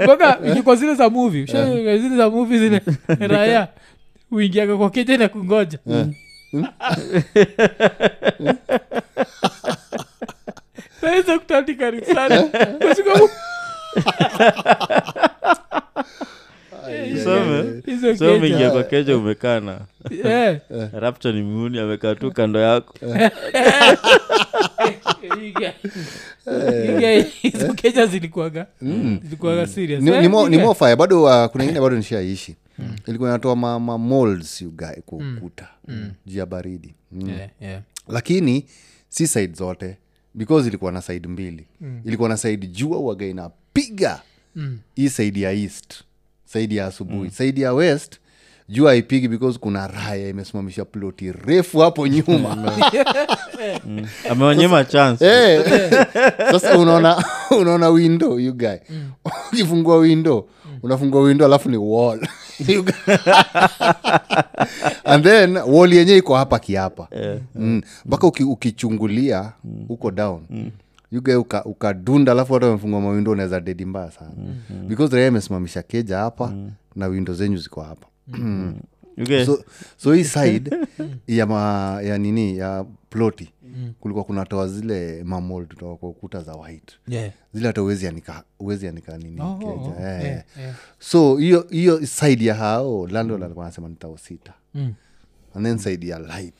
mpaka 0.00 0.38
ikikwa 0.52 0.76
zile 0.76 0.94
za 0.94 1.10
movie. 1.10 1.42
Ushaona 1.42 1.98
zile 1.98 2.16
za 2.16 2.30
movie 2.30 2.58
zile. 2.58 2.80
Raya 3.28 3.68
uingiaga 4.30 4.76
kwa 4.76 4.90
keja 4.90 5.18
na 5.18 5.28
kungoja. 5.28 5.78
Naweza 11.02 11.38
kutandika 11.38 11.90
risani 11.90 12.50
Kwa 12.80 12.94
sababu 12.94 13.28
so 18.18 18.34
umeingia 18.36 18.58
keja 18.58 18.70
kwa 18.70 18.82
keja 18.82 19.16
umekaa 19.16 19.60
na 19.60 19.78
Eh, 20.24 20.58
ni 21.24 21.42
muni 21.42 21.78
amekaa 21.78 22.14
tu 22.14 22.32
kando 22.32 22.60
yako. 22.60 22.94
Hizo 27.42 27.74
keja 27.74 28.06
zilikuaga 28.06 28.66
zilikuaga 29.22 29.66
serious. 29.66 30.02
Ni, 30.02 30.10
Eh, 30.10 30.22
ni, 30.22 30.28
mo, 30.28 30.48
ni 30.48 30.56
iga. 30.56 30.64
mo 30.66 30.74
fire. 30.74 30.96
Bado 30.96 31.22
uh, 31.22 31.46
kuna 31.46 31.64
ingine 31.64 31.80
bado 31.80 31.96
nishaishi 31.96 32.56
ilikuwa 33.06 33.30
inatoa 33.30 33.56
ma, 33.56 33.80
ma 33.80 33.98
molds 33.98 34.62
ugae 34.62 35.02
kwa 35.06 35.18
ukuta 35.18 35.68
juu 36.26 36.38
ya 36.38 36.46
baridi. 36.46 36.94
Mm. 37.12 37.28
Yeah, 37.28 37.50
yeah. 37.60 37.82
lakini 38.08 38.64
si 39.08 39.26
side 39.26 39.54
zote 39.54 39.96
because 40.34 40.68
ilikuwa 40.68 40.92
na 40.92 41.02
side 41.02 41.28
mbili. 41.28 41.66
Mm. 41.80 42.00
ilikuwa 42.04 42.28
na 42.28 42.36
side 42.36 42.66
jua 42.66 42.98
uaga 42.98 43.26
inapiga. 43.26 44.22
Mm. 44.56 44.78
hii 44.94 45.08
side 45.08 45.40
ya 45.40 45.52
east 45.52 45.94
saidi 46.44 46.76
ya 46.76 46.86
asubuhi. 46.86 47.18
Mm. 47.18 47.30
saidi 47.30 47.60
ya 47.60 47.72
west 47.72 48.18
jua 48.68 48.90
haipigi 48.90 49.28
because 49.28 49.58
kuna 49.58 49.86
raya 49.86 50.28
imesimamisha 50.28 50.84
ploti 50.84 51.32
refu 51.32 51.78
hapo 51.78 52.06
nyuma. 52.06 52.72
Amewanyima 54.30 54.84
chance. 54.84 55.24
Eh, 55.26 55.62
sasa 56.50 56.78
unaona 56.78 57.24
unaona 57.60 57.88
window 57.88 58.38
you 58.40 58.52
guy. 58.54 58.76
Ukifungua 59.52 59.96
window 59.96 60.48
unafungua 60.82 61.22
window 61.22 61.46
alafu 61.46 61.70
ni 61.70 61.76
wall. 61.76 62.28
And 65.04 65.24
then 65.24 65.56
wall 65.56 65.92
yenye 65.92 66.16
iko 66.16 66.34
hapa 66.36 66.58
kiapa. 66.58 67.08
Mm. 67.54 67.82
mpaka 68.06 68.26
uki, 68.26 68.44
ukichungulia 68.44 69.52
huko 69.88 70.10
down. 70.10 70.42
Yuge 71.12 71.34
uka- 71.34 71.64
ukadunda 71.64 72.32
alafu 72.32 72.52
watu 72.52 72.66
wamefungua 72.66 73.00
mawindo 73.00 73.30
unaweza 73.30 73.60
dedi 73.60 73.84
mbaya 73.84 74.10
sana. 74.10 74.30
Because 74.88 75.16
raia 75.16 75.28
imesimamisha 75.28 75.82
keja 75.82 76.18
hapa 76.18 76.52
na 76.96 77.06
windo 77.06 77.34
zenyu 77.34 77.56
ziko 77.56 77.80
hapa 77.80 78.06
Okay. 79.22 79.44
so, 79.46 79.64
so 79.96 80.12
hii 80.12 80.24
side 80.38 80.76
ya, 81.26 81.46
ma, 81.46 81.98
ya 82.02 82.18
nini 82.18 82.58
ya 82.58 82.84
ploti 83.10 83.52
kulikuwa 84.00 84.24
kunatoa 84.24 84.68
zile 84.68 85.24
mamol 85.24 85.66
kutoka 85.66 85.96
kwa 85.96 86.08
ukuta 86.08 86.42
za 86.42 86.52
white. 86.54 86.92
Yeah. 87.08 87.30
zile 87.52 87.66
hata 87.66 87.82
uwezi 87.82 88.06
anika, 88.08 88.42
uwezi 88.60 88.88
anika 88.88 89.18
nini 89.18 89.40
Oh, 89.40 89.54
keja 89.58 89.70
oh, 89.70 89.94
yeah. 90.00 90.24
yeah, 90.24 90.44
yeah. 90.60 90.74
so 90.98 91.36
hiyo 91.36 91.66
hiyo 91.70 92.06
side 92.06 92.44
ya 92.44 92.54
hao 92.54 93.06
landlord 93.06 93.42
alikuwa 93.42 93.64
anasema 93.66 93.88
ni 93.88 93.94
tao 93.96 94.18
sita. 94.18 94.52
Mm. 94.74 94.94
and 95.54 95.66
then 95.66 95.78
side 95.78 96.06
ya 96.08 96.18
light. 96.18 96.54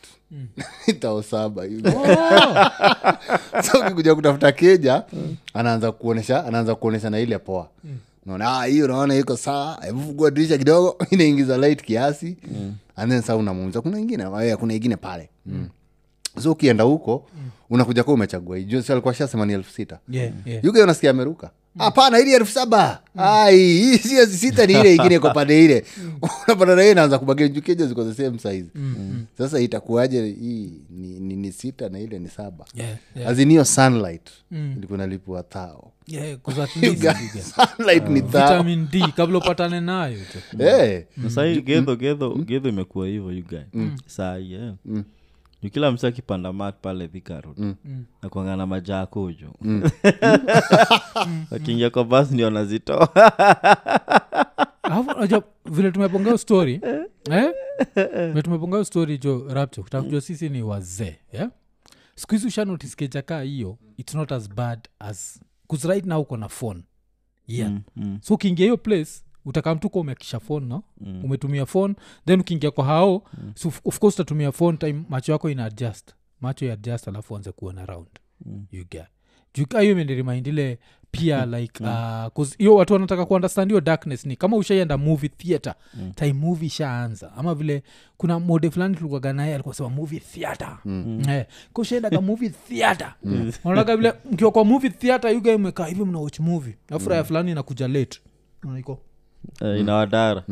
Tao 1.00 1.22
saba 1.22 1.62
Oh, 1.62 3.62
so 3.66 3.78
ukikuja 3.80 4.14
kutafuta 4.14 4.52
keja 4.52 5.04
anaanza 5.54 5.92
kuonesha 5.92 6.44
anaanza 6.44 6.74
kuonesha 6.74 7.10
na 7.10 7.20
ile 7.20 7.38
poa. 7.38 7.68
Naona 7.84 7.98
"Ah, 8.40 8.64
hiyo 8.64 8.84
unaona 8.84 9.14
iko 9.14 9.36
saa 9.36 9.78
hebu 9.82 10.00
fungua 10.00 10.30
dirisha 10.30 10.58
kidogo 10.58 10.96
inaingiza 11.10 11.58
light 11.58 11.82
kiasi. 11.82 12.36
And 12.96 13.12
then 13.12 13.22
saa 13.22 13.36
unamuuliza 13.36 13.80
kuna 13.80 13.98
ingine 13.98 14.24
"Eh, 14.42 14.56
kuna 14.56 14.74
ingine 14.74 14.96
pale. 14.96 15.28
Mm. 15.46 15.68
so 16.42 16.52
ukienda 16.52 16.84
huko 16.84 17.26
unakuja 17.70 18.04
kuwa 18.04 18.14
umechagua. 18.14 18.56
Hii. 18.56 18.82
Alikuwa 18.88 19.14
shasema 19.14 19.46
ni 19.46 19.52
elfu 19.52 19.72
sita? 19.72 19.98
Yeah, 20.08 20.32
yeah. 20.46 20.64
unasikia 20.84 21.10
ameruka 21.10 21.50
hapana 21.78 22.18
ili 22.18 22.32
elfu 22.32 22.52
saba. 22.52 23.02
Ai 23.16 23.58
hii 23.58 23.98
sio 23.98 24.26
sita 24.26 24.66
ni 24.66 24.72
ile 24.72 24.94
ingine 24.94 25.18
kwa 25.18 25.30
pande 25.34 25.64
ile. 25.64 25.84
Unapata 26.46 26.74
na 26.74 26.80
hiyo 26.82 26.92
inaanza 26.92 27.18
kubagia 27.18 27.48
juu 27.48 27.60
keja 27.62 27.86
ziko 27.86 28.04
the 28.04 28.24
same 28.24 28.38
size. 28.38 28.66
Sasa 29.38 29.60
itakuaje 29.60 30.26
hii? 30.26 30.72
Ni, 30.90 31.20
ni, 31.20 31.36
ni 31.36 31.52
sita 31.52 31.88
na 31.88 31.98
ile 32.00 32.18
ni 32.18 32.28
saba. 32.28 32.64
Yeah, 32.74 32.96
yeah. 33.16 33.30
aziniyo 33.30 33.64
sunlight 33.64 34.30
ilikuwa 34.76 34.98
nalipua 34.98 35.42
thao 35.42 35.92
Yeah, 36.06 36.38
kabla 39.16 39.38
upatane 39.38 39.80
nayo. 39.80 40.18
Eh, 40.58 41.04
sahii 41.28 41.62
gedho 41.62 41.96
gedho 41.96 42.34
gedho 42.34 42.68
imekuwa 42.68 43.06
hivyo 43.06 43.32
yugae 43.32 43.66
yeah. 44.18 44.74
eh. 44.96 45.02
Juu 45.62 45.70
kila 45.70 45.92
msi 45.92 46.06
akipanda 46.06 46.52
mat 46.52 46.74
pale 46.82 47.06
vikarod 47.06 47.76
nakwangana 48.22 48.66
majako 48.66 49.22
kuju 49.24 49.50
wakiingia 51.50 51.90
kwa 51.90 52.04
bas 52.04 52.30
ndio 52.30 52.46
anazitoa 52.46 53.14
Alafu, 54.82 55.42
vile 55.66 55.90
tumepongea 55.90 56.38
story 56.38 56.74
eh? 57.30 57.52
vile 58.04 58.42
tumepongea 58.42 58.84
story 58.84 59.18
jo 59.18 59.46
rapto 59.48 59.82
kutakujua 59.82 60.20
sisi 60.20 60.48
ni 60.48 60.62
wazee 60.62 61.16
yeah? 61.32 61.50
siku 62.14 62.34
hizi 62.34 62.46
ushanotice 62.46 62.96
keja 62.96 63.40
hiyo 63.40 63.78
its 63.96 64.14
not 64.14 64.32
as 64.32 64.48
bad 64.48 64.88
as 64.98 65.40
bcause 65.70 65.88
right 65.88 66.06
now 66.06 66.20
uko 66.20 66.36
na 66.36 66.48
phone. 66.48 66.82
Yeah. 67.46 67.70
Mm, 67.70 67.82
mm, 67.96 68.18
so 68.22 68.34
ukiingia 68.34 68.64
hiyo 68.64 68.76
place 68.76 69.10
utakamtuka 69.44 69.98
umeakisha 69.98 70.40
phone 70.40 70.66
no? 70.66 70.82
Mm. 71.00 71.24
umetumia 71.24 71.66
phone 71.66 71.94
then 72.26 72.40
ukiingia 72.40 72.70
kwa 72.70 72.84
hao 72.84 73.22
so 73.54 73.68
of- 73.68 73.80
of 73.84 73.98
course 73.98 74.14
utatumia 74.14 74.52
phone 74.52 74.78
time 74.78 75.02
macho 75.08 75.32
yako 75.32 75.50
ina 75.50 75.64
adjust. 75.64 76.14
Macho 76.40 76.66
ya 76.66 76.72
adjust 76.72 77.08
alafu 77.08 77.36
anze 77.36 77.52
kuona 77.52 77.86
round 77.86 78.08
Mm. 78.46 78.66
you 78.72 78.84
get. 78.90 79.04
Juka 79.54 79.80
hiyo 79.80 79.92
imenirimaindile 79.92 80.78
pia 81.10 81.46
like 81.46 81.84
uh, 81.84 82.46
hiyo 82.58 82.74
watu 82.74 82.92
wanataka 82.92 83.26
kuundestand 83.26 83.70
hiyo 83.70 83.80
darkness 83.80 84.26
ni 84.26 84.36
kama 84.36 84.56
ushaienda 84.56 84.98
movie 84.98 85.28
theatre 85.28 85.72
Mm. 85.94 86.12
time 86.12 86.32
movie 86.32 86.66
ishaanza. 86.66 87.32
Ama 87.32 87.54
vile 87.54 87.82
kuna 88.16 88.38
mode 88.40 88.70
fulani 88.70 88.96
tulikuwaga 88.96 89.32
naye 89.32 89.54
alikuwa 89.54 89.74
sema 89.74 89.88
movie 89.88 90.20
theatre 90.20 90.68
Mm. 90.84 91.22
eh, 91.28 91.46
kushaendaga 91.72 92.20
movie 92.20 92.48
theatre 92.50 93.08
unaonaga 93.64 93.96
vile 93.96 94.12
mkiwa 94.32 94.50
kwa 94.50 94.64
movie 94.64 94.90
theatre 94.90 95.32
yuga 95.32 95.52
imekaa 95.52 95.86
hivi 95.86 96.04
mnawatch 96.04 96.40
movie. 96.40 96.76
Afuraya 96.90 97.22
mm. 97.22 97.26
fulani 97.28 97.50
inakuja 97.50 97.88
late. 97.88 98.20
Unaiko 98.64 98.98
Eh, 99.60 99.80
inawadara 99.80 100.42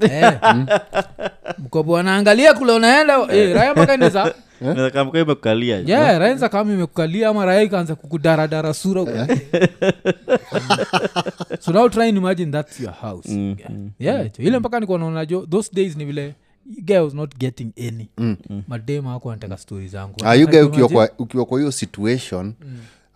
Eh. 0.00 0.32
mkopo 1.58 1.92
wanaangalia 1.92 2.54
kule 2.54 2.72
unaenda. 2.72 3.18
Eh, 3.32 3.54
raya 3.54 3.72
mpaka 3.72 3.96
neza 3.96 4.34
kamka 4.92 5.18
imekukalia 5.18 5.76
yeah, 5.86 6.18
raenza 6.18 6.48
kama 6.48 6.72
imekukalia 6.72 7.28
ama 7.28 7.44
raya 7.44 7.62
ikaanza 7.62 7.94
kukudaradara 7.94 8.74
sura 8.74 9.04
so 11.60 11.72
now 11.72 11.88
try 11.88 12.08
and 12.08 12.18
imagine 12.18 12.52
that's 12.52 12.80
your 12.80 12.92
house. 12.92 13.28
Mm, 13.28 13.56
yeah. 13.58 13.70
mm. 13.70 13.90
yeah 13.98 14.24
jo. 14.24 14.44
ile 14.44 14.58
mpaka 14.58 14.80
nikuwa 14.80 14.98
naona 14.98 15.26
jo 15.26 15.46
those 15.50 15.70
days 15.74 15.96
ni 15.96 16.04
vile 16.04 16.34
guy 16.84 16.98
was 16.98 17.14
not 17.14 17.36
getting 17.38 17.72
any. 17.88 18.08
Madema 18.68 19.14
ako 19.14 19.30
anataka 19.30 19.56
stori 19.56 19.88
zangu. 19.88 20.14
Ah, 20.24 20.36
ukiwa 21.18 21.44
kwa, 21.46 21.58
hiyo 21.58 21.72
situation 21.72 22.54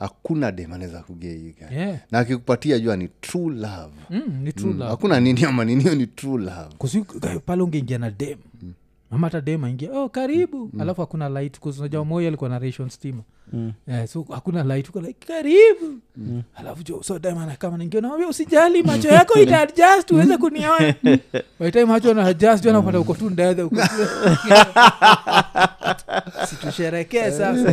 hakuna 0.00 0.52
dem 0.52 0.72
anaweza 0.72 1.00
kugeika. 1.02 1.70
Yeah. 1.74 1.98
na 2.10 2.18
akikupatia 2.18 2.78
jua 2.78 2.96
ni 2.96 3.08
true 3.20 3.54
love. 3.54 3.94
Mm, 4.10 4.22
ni 4.42 4.52
true 4.52 4.72
Mm, 4.72 4.78
love. 4.78 4.90
hakuna 4.90 5.20
nini 5.20 5.44
ama 5.44 5.64
ninio 5.64 5.94
ni 5.94 6.06
true 6.06 6.38
love. 6.44 6.74
Pale 7.46 7.62
ungeingia 7.62 7.98
na 7.98 8.10
dem 8.10 8.38
ama 9.10 9.26
hata 9.26 9.40
dem 9.40 9.64
aingia 9.64 9.92
oh, 9.92 10.08
karibu. 10.08 10.70
Alafu 10.80 11.00
hakuna 11.00 11.28
light 11.28 11.60
kusinajua 11.60 12.04
moyo 12.04 12.28
alikuwa 12.28 12.50
na 12.50 12.58
ration 12.58 12.88
stima. 12.88 13.22
Mm. 13.52 13.72
yeah, 13.88 14.06
so 14.08 14.26
hakuna 14.30 14.64
light 14.64 14.88
uko 14.88 15.00
like 15.00 15.26
karibu. 15.26 15.98
Alafu 16.54 16.82
jo 16.82 17.02
so 17.02 17.18
dem 17.18 17.38
anakama 17.38 17.76
naingia 17.78 18.00
nawambia 18.00 18.28
usijali 18.28 18.82
macho 18.82 19.08
yako 19.08 19.38
itaadjust 19.38 20.10
uweze 20.10 20.36
kuniona. 20.36 20.94
Waitai 21.60 21.84
macho 21.84 22.14
na 22.14 22.24
adjust 22.26 22.66
anapata 22.66 23.00
uko 23.00 23.14
tu 23.14 23.30
ndedhe 23.30 23.62
uko 23.62 23.76
situsherekee 26.50 27.30
sasa. 27.30 27.70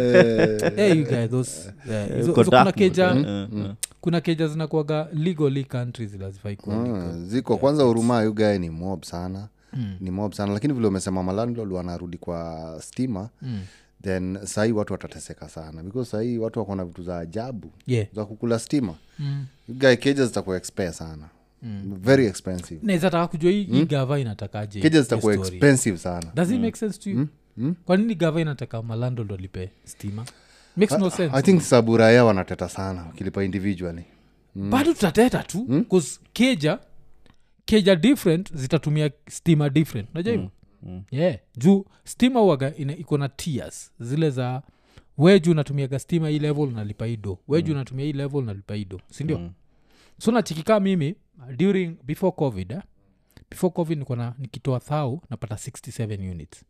Hey, 0.75 0.93
you 0.99 1.05
guys, 1.05 1.29
those, 1.29 1.71
yeah, 1.89 2.21
so, 2.25 2.35
so 2.35 2.51
kuna 2.51 2.71
keja 2.71 3.13
mm 3.13 3.25
eh, 3.27 3.65
eh. 3.65 3.71
kuna 4.01 4.21
keja 4.21 4.47
zinakuaga 4.47 5.07
legally 5.13 5.63
countries 5.63 6.13
lazifai 6.19 6.55
kuwa. 6.55 6.75
Ah, 6.99 7.13
ziko 7.23 7.57
kwanza 7.57 7.83
huruma 7.83 8.21
yugae 8.21 8.59
ni 8.59 8.69
mob 8.69 9.03
sana 9.03 9.47
ni 9.99 10.11
mob 10.11 10.33
sana. 10.33 10.53
Lakini 10.53 10.73
vile 10.73 10.87
umesema 10.87 11.23
malandlord 11.23 11.71
wanarudi 11.71 12.17
kwa 12.17 12.77
stima 12.81 13.29
Mm. 13.41 13.59
then 14.03 14.45
sahii 14.45 14.71
watu 14.71 14.93
watateseka 14.93 15.49
sana. 15.49 15.83
Because 15.83 16.11
sahii 16.11 16.37
watu 16.37 16.59
wako 16.59 16.75
na 16.75 16.85
vitu 16.85 17.03
za 17.03 17.17
ajabu 17.19 17.71
yeah. 17.87 18.07
za 18.13 18.25
kukula 18.25 18.59
stima. 18.59 18.95
Mm. 19.19 19.45
zitakuwa 20.25 20.57
expe 20.57 20.91
sana. 20.91 21.29
Very 21.85 22.25
expensive. 22.25 22.79
Naweza 22.83 23.27
kujua 23.27 23.51
hii 23.51 23.63
hii 23.63 23.85
gava 23.85 24.19
inatakaje 24.19 24.79
zitakuwa 25.01 25.33
expensive 25.33 25.97
sana. 25.97 26.31
Does 26.35 26.51
it 26.51 26.61
make 26.61 26.77
sense 26.77 26.99
to 26.99 27.09
you? 27.09 27.27
Kwa 27.85 27.97
nini 27.97 28.15
gava 28.15 28.41
inataka 28.41 28.81
malando 28.81 29.23
ndo 29.23 29.37
lipe 29.37 29.71
stima? 29.83 30.25
Makes 30.77 30.97
no 30.99 31.09
sense. 31.09 31.35
I 31.37 31.41
think 31.41 31.61
saburaya 31.61 32.25
wanateta 32.25 32.69
sana 32.69 33.03
wakilipa 33.03 33.43
individually. 33.43 34.03
Bado 34.55 34.93
tutateta 34.93 35.43
tu 35.43 35.63
bcause 35.63 36.19
keja 36.33 36.79
keja 37.67 37.95
different 37.95 38.53
zitatumia 38.55 39.11
stima 39.29 39.69
different. 39.69 40.09
Najua 40.13 40.33
hivo 40.33 40.51
yeah. 41.11 41.39
Juu 41.57 41.85
stima 42.03 42.41
uaga 42.41 42.75
iko 42.75 43.17
na 43.17 43.29
tiers. 43.29 43.91
Zile 43.99 44.29
za 44.29 44.61
we 45.17 45.39
juu 45.39 45.51
unatumiaga 45.51 45.99
stima 45.99 46.29
hii 46.29 46.39
level 46.39 46.63
unalipa 46.63 47.05
hii 47.05 47.17
do 47.17 47.39
we 47.47 47.61
juu 47.61 47.73
unatumia 47.73 48.05
hii 48.05 48.13
level 48.13 48.37
unalipa 48.39 48.75
hii 48.75 48.87
sindio 49.11 49.37
Mm. 49.39 49.51
so 50.19 50.31
nachikikaa 50.31 50.79
mimi 50.79 51.15
during 51.55 51.97
before 52.03 52.31
covid 52.31 52.71
eh? 52.71 52.81
before 53.49 53.73
covid 53.73 53.97
nikona 53.99 54.35
nikitoa 54.37 54.79
thau 54.79 55.21
napata 55.29 55.55
67 55.55 56.31
units. 56.31 56.65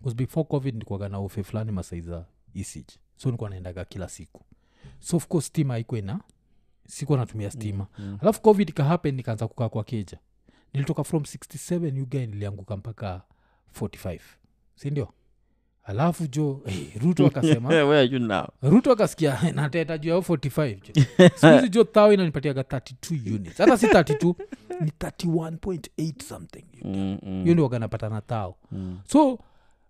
Because 0.00 0.16
before 0.16 0.44
covid 0.48 0.74
nikuaga 0.74 1.08
na 1.08 1.18
ofe 1.18 1.42
fulani 1.42 1.72
masaiza 1.72 2.24
isij 2.54 2.84
so 3.16 3.30
nikuwa 3.30 3.50
naendaga 3.50 3.84
kila 3.84 4.08
siku. 4.08 4.42
So 5.00 5.16
of 5.16 5.26
course 5.26 5.46
stima 5.46 5.78
ina 5.78 6.20
sikuwa 6.86 7.18
natumia 7.18 7.50
stima. 7.50 7.86
Mm, 7.98 8.04
mm. 8.04 8.18
alafu 8.20 8.42
covid 8.42 8.68
ikahappen 8.68 9.14
nikaanza 9.14 9.48
kukaa 9.48 9.68
kwa 9.68 9.84
keja 9.84 10.18
nilitoka 10.74 11.04
from 11.04 11.22
67 11.22 12.02
uga 12.02 12.26
nilianguka 12.26 12.76
mpaka 12.76 13.22
45 13.80 14.18
sindio 14.74 15.08
alafu 15.84 16.26
jo 16.26 16.62
hey, 16.66 16.84
ruto 17.00 17.26
akasema 17.26 17.68
Where 17.84 17.98
are 17.98 18.04
you 18.06 18.18
now? 18.18 18.46
ruto 18.62 18.92
akasikia 18.92 19.52
nateta 19.54 19.98
juu 19.98 20.10
yao 20.10 20.20
45 20.20 20.76
jo 20.94 21.04
sikuhizi 21.34 21.68
jo 21.68 21.84
thao 21.84 22.12
inanipatiaga 22.12 22.62
32 22.62 23.34
units. 23.34 23.58
Hata 23.58 23.78
si 23.78 23.86
32 23.86 24.34
ni 24.80 24.92
31.8 25.00 26.22
something 26.22 26.64
Mm, 26.84 27.18
mm, 27.22 27.42
hiyo 27.42 27.52
ndio 27.54 27.64
waganapatana 27.64 28.20
thao 28.20 28.56
mm. 28.72 28.98
so 29.08 29.38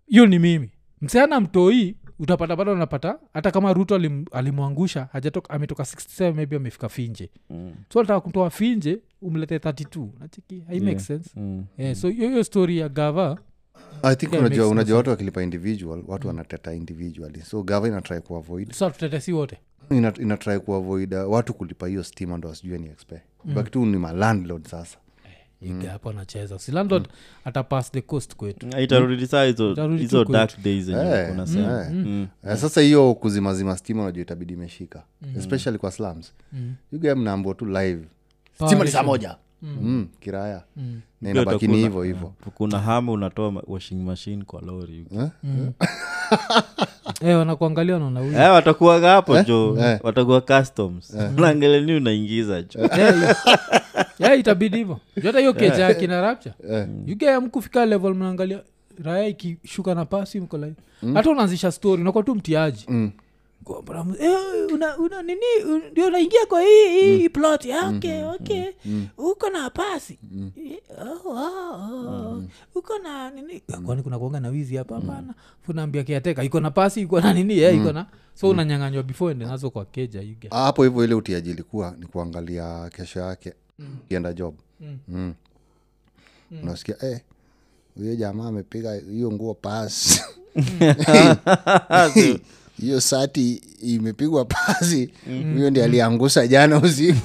hiyo 0.07 0.25
ni 0.25 0.39
mimi. 0.39 0.69
Mseana 1.01 1.39
mtoi 1.39 1.95
utapata 2.19 2.55
bado 2.55 2.73
unapata 2.73 3.19
hata 3.33 3.51
kama 3.51 3.73
ruto 3.73 3.95
alim, 3.95 4.25
alimwangusha 4.31 5.07
hajatoka 5.11 5.53
ametoka 5.53 5.83
67 5.83 6.33
maybe 6.33 6.55
amefika 6.55 6.89
finje. 6.89 7.29
Mm, 7.49 7.73
so 7.93 8.01
nataka 8.01 8.21
kutoa 8.21 8.49
finje 8.49 8.99
umlete 9.21 9.57
32 9.57 10.07
nachiki 10.19 10.63
hai 10.67 10.79
make 10.79 10.99
sense? 10.99 11.29
Mm. 11.35 11.65
yeah, 11.77 11.95
so 11.95 12.09
hiyo 12.09 12.43
story 12.43 12.77
ya 12.77 12.89
gava 12.89 13.37
i 14.03 14.15
think 14.15 14.33
Yeah, 14.33 14.45
unajua 14.45 14.67
unajua 14.67 14.97
watu 14.97 15.09
wakilipa 15.09 15.43
individual 15.43 16.03
watu 16.07 16.27
wanateta 16.27 16.73
individually. 16.73 17.41
So 17.41 17.63
gava 17.63 17.87
inatrai 17.87 18.21
kuavoid. 18.21 18.71
Sa 18.71 18.91
tutetesi 18.91 19.33
wote? 19.33 19.57
Ina, 19.89 20.59
kuavoid 20.59 21.13
uh, 21.13 21.31
watu 21.31 21.53
kulipa 21.53 21.87
hiyo 21.87 22.03
stima 22.03 22.37
ndo 22.37 22.49
wasijue 22.49 22.77
ni 22.77 22.87
expe. 22.87 23.21
Mm. 23.45 23.53
bakitu 23.53 23.85
ni 23.85 23.97
malandlord 23.97 24.67
sasa 24.67 24.97
iga 25.63 25.91
hapo 25.91 26.09
anacheza. 26.09 26.59
Si 26.59 26.71
landlord 26.71 27.07
atapass 27.45 27.91
the 27.91 28.01
coast 28.01 28.35
kwetu. 28.35 28.67
Itarudi 28.81 29.27
saa 29.27 29.43
hizo 29.45 29.71
Itarudi 29.71 29.95
tu 29.97 30.01
hizo 30.01 30.17
kwetu. 30.17 30.31
dark 30.31 30.59
days 30.63 30.85
zenye 30.85 30.99
Eh, 30.99 31.29
eh. 31.57 31.91
Mm. 31.91 32.27
Eh, 32.47 32.57
sasa 32.57 32.81
hiyo 32.81 33.13
kuzimazima 33.13 33.77
stima 33.77 34.01
unajua 34.03 34.21
itabidi 34.21 34.53
imeshika. 34.53 35.03
Especially 35.37 35.77
kwa 35.77 35.91
slums. 35.91 36.33
Mm. 36.53 36.73
yuga 36.91 37.15
mnaambua 37.15 37.53
tu 37.53 37.65
live. 37.65 38.05
Stima 38.55 38.83
ni 38.83 38.91
saa 38.91 39.03
moja. 39.03 39.35
Mm. 39.61 40.07
kiraya. 40.19 40.63
Mm. 40.75 41.01
na 41.21 41.29
hivo 41.77 42.03
hivo 42.03 42.33
kuna 42.55 42.79
hama 42.79 43.11
unatoa 43.11 43.63
washing 43.67 43.95
machine 44.03 44.43
kwa 44.43 44.61
lori 44.61 45.05
Eh? 45.11 45.29
Eh, 47.27 47.37
wanakuangalia 47.37 47.95
huyu 48.19 48.33
eh, 48.37 48.51
watakuwaga 48.53 49.09
hapo 49.09 49.41
jo 49.41 49.77
Eh. 49.81 49.99
watakuwa 50.03 50.41
customs. 50.41 51.17
Unaangalia 51.37 51.81
ni 51.81 51.95
unaingiza 51.95 52.61
jo 52.61 52.79
Eh, 52.99 53.35
yeah, 54.19 54.39
itabidi 54.39 54.77
hivo 54.77 54.99
jota 55.23 55.39
hiyo 55.39 55.53
kecha 55.53 55.75
yeah. 55.77 55.99
kina 55.99 56.21
rapcha 56.21 56.53
Eh. 56.71 56.87
ugea 57.11 57.41
mkufika 57.41 57.85
level 57.85 58.13
mnaangalia 58.13 58.59
raya 59.03 59.27
ikishuka 59.27 59.95
na 59.95 60.05
pasi 60.05 60.39
mkolai 60.39 60.73
like 61.01 61.13
hata 61.13 61.29
unaanzisha 61.29 61.71
story 61.71 62.01
unakuwa 62.01 62.23
tu 62.23 62.35
mtiaji. 62.35 62.85
Mm. 62.87 63.11
Eh, 64.19 64.73
una, 64.73 64.97
una 64.97 65.21
nini? 65.21 65.45
Ndio 65.91 66.07
unaingia 66.07 66.45
kwa 66.45 66.61
hii 66.61 66.89
hii 67.17 67.29
plot 67.29 67.65
ya, 67.69 67.87
okay. 67.89 68.23
Okay 68.23 68.65
uko 69.17 69.49
na 69.49 69.69
pasi. 69.69 70.19
Eh, 70.55 70.79
oh, 71.25 71.29
oh, 71.29 72.37
oh. 72.37 72.43
uko 72.75 72.99
na 72.99 73.29
nini? 73.31 73.59
Kwani 73.85 74.03
kuna 74.03 74.19
kuonga 74.19 74.39
na 74.39 74.49
wizi 74.49 74.75
hapa? 74.75 74.95
Hapana. 74.95 75.33
Unaambia 75.67 76.03
kiateka. 76.03 76.43
Iko 76.43 76.59
na 76.59 76.71
pasi 76.71 77.01
iko 77.01 77.21
na 77.21 77.33
nini? 77.33 77.57
Yeah, 77.57 77.75
iko 77.75 77.91
na 77.91 78.05
so 78.33 78.49
unanyanganywa 78.49 79.03
before 79.03 79.31
ende 79.31 79.45
nazo 79.45 79.69
kwa 79.69 79.85
keja 79.85 80.23
hapo 80.49 80.83
hivyo 80.83 81.03
ile 81.03 81.15
utiaji 81.15 81.49
ilikuwa 81.51 81.95
ni 81.99 82.05
kuangalia 82.05 82.89
kesho 82.89 83.19
yake 83.19 83.53
kienda 84.07 84.33
job. 84.33 84.55
Mm. 85.07 85.33
unasikia 86.63 86.95
eh, 87.05 87.21
huyo 87.95 88.15
jamaa 88.15 88.47
amepiga 88.47 88.93
hiyo 88.95 89.31
nguo 89.31 89.53
pasi 89.53 90.21
hiyo 92.81 93.01
sati 93.01 93.61
imepigwa 93.81 94.45
pasi. 94.55 95.09
Huyo 95.53 95.69
ndi 95.69 95.81
aliangusha 95.81 96.47
jana 96.47 96.77
usiku. 96.77 97.19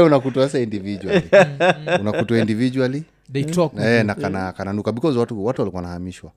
Unakutwa 0.06 0.48
sa 0.48 0.58
individually? 0.60 1.22
Unakutwa 2.00 2.38
individually? 2.38 3.04
They 3.32 3.44
talk 3.44 3.72
eh, 3.80 4.04
na 4.04 4.14
kana 4.14 4.52
kananuka 4.52 4.92
because 4.92 5.18
watu 5.18 5.44
watu 5.44 5.60
walikuwa 5.62 5.82
nahamishwa 5.82 6.32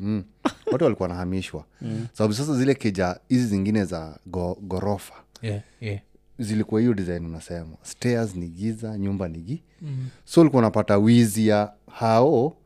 mm. 0.00 0.24
watu 0.72 0.84
walikuwa 0.84 1.08
nahamishwa 1.08 1.64
sababu 2.12 2.34
sasa 2.34 2.54
zile 2.56 2.74
keja 2.74 3.16
hizi 3.28 3.46
zingine 3.46 3.84
za 3.84 4.18
go, 4.26 4.58
gorofa. 4.62 5.14
Yeah, 5.42 5.60
yeah. 5.80 6.00
zilikuwa 6.38 6.80
hiyo 6.80 6.94
design 6.94 7.26
unasema. 7.26 7.76
Stairs 7.82 8.34
ni 8.36 8.48
giza 8.48 8.98
nyumba 8.98 9.28
ni 9.28 9.38
gi. 9.38 9.62
Mm. 9.82 10.08
so 10.24 10.40
ulikuwa 10.40 10.60
unapata 10.60 10.96
wizi 10.98 11.48
ya 11.48 11.72
hao. 11.92 12.56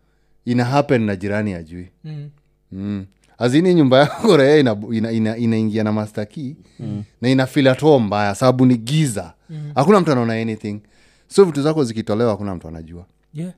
Ina 0.44 0.64
happen 0.64 1.02
na 1.02 1.16
jirani 1.16 1.54
ajui. 1.54 1.88
Mm. 2.04 2.30
Mm. 2.72 3.06
azini 3.38 3.74
nyumba 3.74 3.98
yako 3.98 4.36
raya 4.36 4.56
inaingia 4.58 5.12
ina, 5.12 5.36
ina, 5.36 5.56
ina 5.58 5.84
na 5.84 5.92
mastaki 5.92 6.56
mm. 6.80 7.04
na 7.20 7.28
inafila 7.28 7.74
to 7.74 7.98
mbaya 7.98 8.34
sababu 8.34 8.66
ni 8.66 8.76
giza 8.76 9.34
hakuna 9.74 10.00
mtu 10.00 10.12
anaona 10.12 10.32
anything 10.32 10.80
so 11.28 11.44
vitu 11.44 11.62
zako 11.62 11.84
zikitolewa 11.84 12.30
hakuna 12.30 12.54
mtu 12.54 12.68
anajua 12.68 13.06
Yeah. 13.34 13.52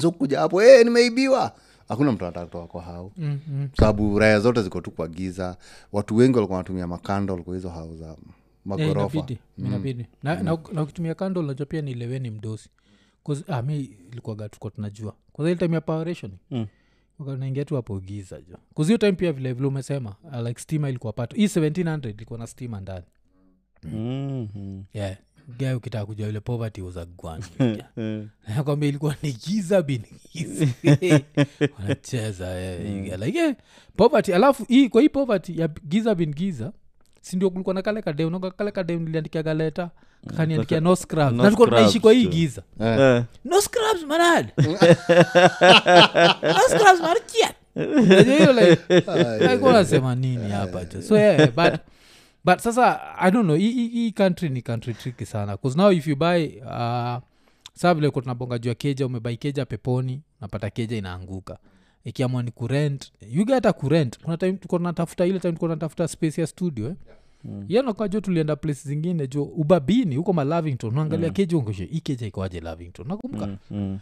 so 0.00 0.10
kuja 0.10 0.40
hapo 0.40 0.60
hey, 0.60 0.84
nimeibiwa 0.84 1.52
hakuna 1.88 2.12
mtu 2.12 2.24
anatatoa 2.24 2.66
kwa 2.66 2.82
hau 2.82 3.12
mm-hmm. 3.16 3.68
sababu 3.80 4.18
raya 4.18 4.40
zote 4.40 4.62
ziko 4.62 4.80
tu 4.80 4.90
kwa 4.90 5.08
giza 5.08 5.56
watu 5.92 6.16
wengi 6.16 6.34
walikuwa 6.36 6.56
wanatumia 6.56 6.86
makando 6.86 7.32
walikuwa 7.32 7.56
hizo 7.56 7.68
hau 7.68 7.96
za 7.96 8.16
Yeah, 8.76 8.90
inabidi, 8.90 9.38
inabidi. 9.58 10.06
na, 10.22 10.34
na, 10.42 10.58
na 10.72 10.82
ukitumia 10.82 11.14
kando 11.14 11.40
unajua 11.40 11.66
pia 11.66 11.82
ni 11.82 11.94
leweni 11.94 12.30
mdosi 12.30 12.68
ah, 13.48 13.62
mi 13.62 13.80
ilikuwaga 14.12 14.48
tuko 14.48 14.70
tunajua 14.70 15.14
kwanza 15.32 15.50
ile 15.50 15.58
time 15.60 15.74
ya 15.74 15.80
power 15.80 16.08
Mm. 16.50 16.66
Naingia 17.26 17.64
tu 17.64 17.74
hapo 17.76 18.00
giza 18.00 18.40
jo. 18.40 18.56
Kuzio 18.74 18.98
time 18.98 19.12
pia 19.12 19.32
vile 19.32 19.52
vile 19.52 19.66
umesema 19.68 20.14
uh, 20.24 20.46
like 20.46 20.60
stima 20.60 20.88
ilikuwa 20.88 21.12
pato 21.12 21.36
hii 21.36 21.46
1700 21.46 22.10
ilikuwa 22.10 22.38
na 22.38 22.46
stima 22.46 22.80
ndani. 22.80 23.04
Mhm. 23.84 24.82
yeah. 24.94 25.16
Gae 25.58 25.74
ukitaka 25.74 26.06
kujua 26.06 26.28
ile 26.28 26.40
poverty 26.40 26.82
was 26.82 26.96
a 26.96 27.06
ilikuwa 28.86 29.16
ni 29.22 29.32
giza 29.32 29.82
bin 29.82 30.02
wanacheza 31.78 32.60
eh, 32.60 33.18
like 33.20 33.38
yeah, 33.38 33.56
poverty. 33.96 34.34
Alafu 34.34 34.64
hii 34.64 34.88
kwa 34.88 35.02
hii 35.02 35.08
poverty 35.08 35.60
ya 35.60 35.68
giza 35.68 36.14
bin 36.14 36.34
giza 36.34 36.72
sindio 37.20 37.50
kulikuwa 37.50 37.74
na 37.74 37.82
kale 37.82 38.02
kadeu 38.02 38.30
naga 38.30 38.50
kale 38.50 38.70
kadem 38.70 39.02
niliandikia 39.02 39.42
galeta 39.42 39.90
kaniandikia 40.36 40.80
no 40.80 40.96
scrubs. 40.96 41.32
No 41.32 41.42
na 41.42 41.50
tulikuwa 41.50 41.68
kwa 42.00 42.12
hii 42.12 42.22
scrubs, 42.22 42.36
giza. 42.36 42.62
Eh. 42.80 43.22
no 43.44 43.60
scrubs 43.60 44.02
manad 44.06 44.48
no 46.42 46.62
scrubs 46.68 47.00
hiyo 47.78 48.52
like 48.52 49.72
nasema 49.72 50.14
nini 50.14 50.50
hapa 50.50 50.84
jo 50.84 51.02
so 51.02 51.18
yeah, 51.18 51.50
but 51.52 51.80
but 52.44 52.58
sasa 52.58 53.00
i 53.18 53.30
don't 53.30 53.44
know 53.44 53.56
hii- 53.56 54.12
country 54.12 54.48
ni 54.48 54.62
country 54.62 54.94
tricky 54.94 55.26
sana. 55.26 55.56
Bcause 55.56 55.78
now 55.78 55.92
if 55.92 56.06
you 56.06 56.16
buy 56.16 56.46
uh, 56.46 57.18
saa 57.74 57.94
vile 57.94 58.10
ko 58.10 58.20
tunabonga 58.20 58.58
jua 58.58 58.74
keja 58.74 59.06
umebai 59.06 59.36
keja 59.36 59.64
peponi 59.66 60.22
napata 60.40 60.70
keja 60.70 60.96
inaanguka. 60.96 61.58
Ikiamua 62.04 62.42
ni 62.42 62.50
kurent 62.50 63.12
yuga 63.30 63.54
hata 63.54 63.72
kurent. 63.72 64.18
Kuna 64.18 64.36
time 64.36 64.52
tuko 64.52 64.78
tunatafuta 64.78 65.26
ile 65.26 65.38
time 65.38 65.52
tuko 65.52 65.66
tunatafuta 65.66 66.08
space 66.08 66.38
ya 66.40 66.46
studio 66.46 66.86
eh? 66.86 66.94
Mm. 67.44 67.64
yanokajo 67.68 68.20
tulienda 68.20 68.56
place 68.56 68.80
zingine 68.88 69.26
jo 69.26 69.42
ubabini 69.42 70.16
huko 70.16 70.32
malavington 70.32 70.94
lavington 70.94 71.26
mm. 71.28 71.32
keja 71.32 71.56
ikeja 71.84 72.26
ikoaje 72.26 72.60
lavington 72.60 73.08
nakumbuka 73.08 73.46
Mm, 73.46 73.56
mm. 73.70 73.98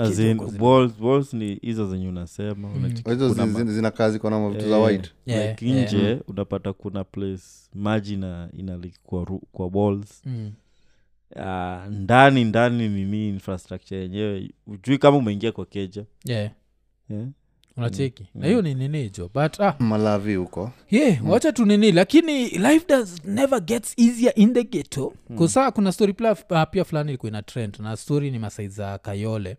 As 0.00 0.18
in, 0.18 0.38
walls- 0.38 1.00
walls 1.04 1.32
ni 1.34 1.54
hizo 1.54 1.90
zenye 1.90 2.08
unasema 2.08 2.68
hizo 3.12 3.28
kuna 3.34 3.46
zi- 3.46 3.72
zina 3.72 3.90
kazi 3.90 4.18
kona 4.18 4.40
mavitu 4.40 4.68
za 4.68 4.76
Eh, 4.76 4.82
Yeah, 5.26 5.50
like 5.50 5.66
yeah. 5.68 5.92
nje 5.92 6.20
unapata 6.28 6.72
kuna 6.72 7.04
place 7.04 7.42
maji 7.74 8.16
na 8.16 8.48
inalik 8.58 8.94
kwa, 9.02 9.22
ru- 9.24 9.42
kwa 9.52 9.66
walls 9.66 10.22
Mm. 10.26 10.52
uh, 11.36 11.92
ndani 11.92 12.44
ndani 12.44 12.88
nini 12.88 13.28
infrastructure 13.28 14.00
yenyewe 14.00 14.50
ujui 14.66 14.98
kama 14.98 15.16
umeingia 15.16 15.52
kwa 15.52 15.66
keja 15.66 16.04
yeah 16.24 16.50
yeah? 17.10 17.26
Unacheki? 17.76 18.26
Na 18.34 18.46
hiyo 18.46 18.62
ni 18.62 18.74
nini 18.74 19.10
jo 19.10 19.30
but 19.34 19.60
ah, 19.60 19.74
malavi 19.78 20.34
huko. 20.34 20.70
Yeah, 20.90 21.30
wacha 21.30 21.52
tu 21.52 21.64
nini 21.66 21.92
lakini 21.92 22.48
life 22.48 22.86
does 22.88 23.24
never 23.24 23.60
gets 23.60 23.94
easier 23.98 24.32
in 24.36 24.54
the 24.54 24.64
ghetto. 24.64 25.12
Kusaa 25.36 25.70
kuna 25.70 25.92
story 25.92 26.12
pla, 26.12 26.32
uh, 26.50 26.62
pia 26.70 26.84
fulani 26.84 27.08
ilikuwa 27.10 27.30
ina 27.30 27.42
trend 27.42 27.76
na 27.80 27.96
story 27.96 28.30
ni 28.30 28.38
masai 28.38 28.68
za 28.68 28.98
kayole. 28.98 29.56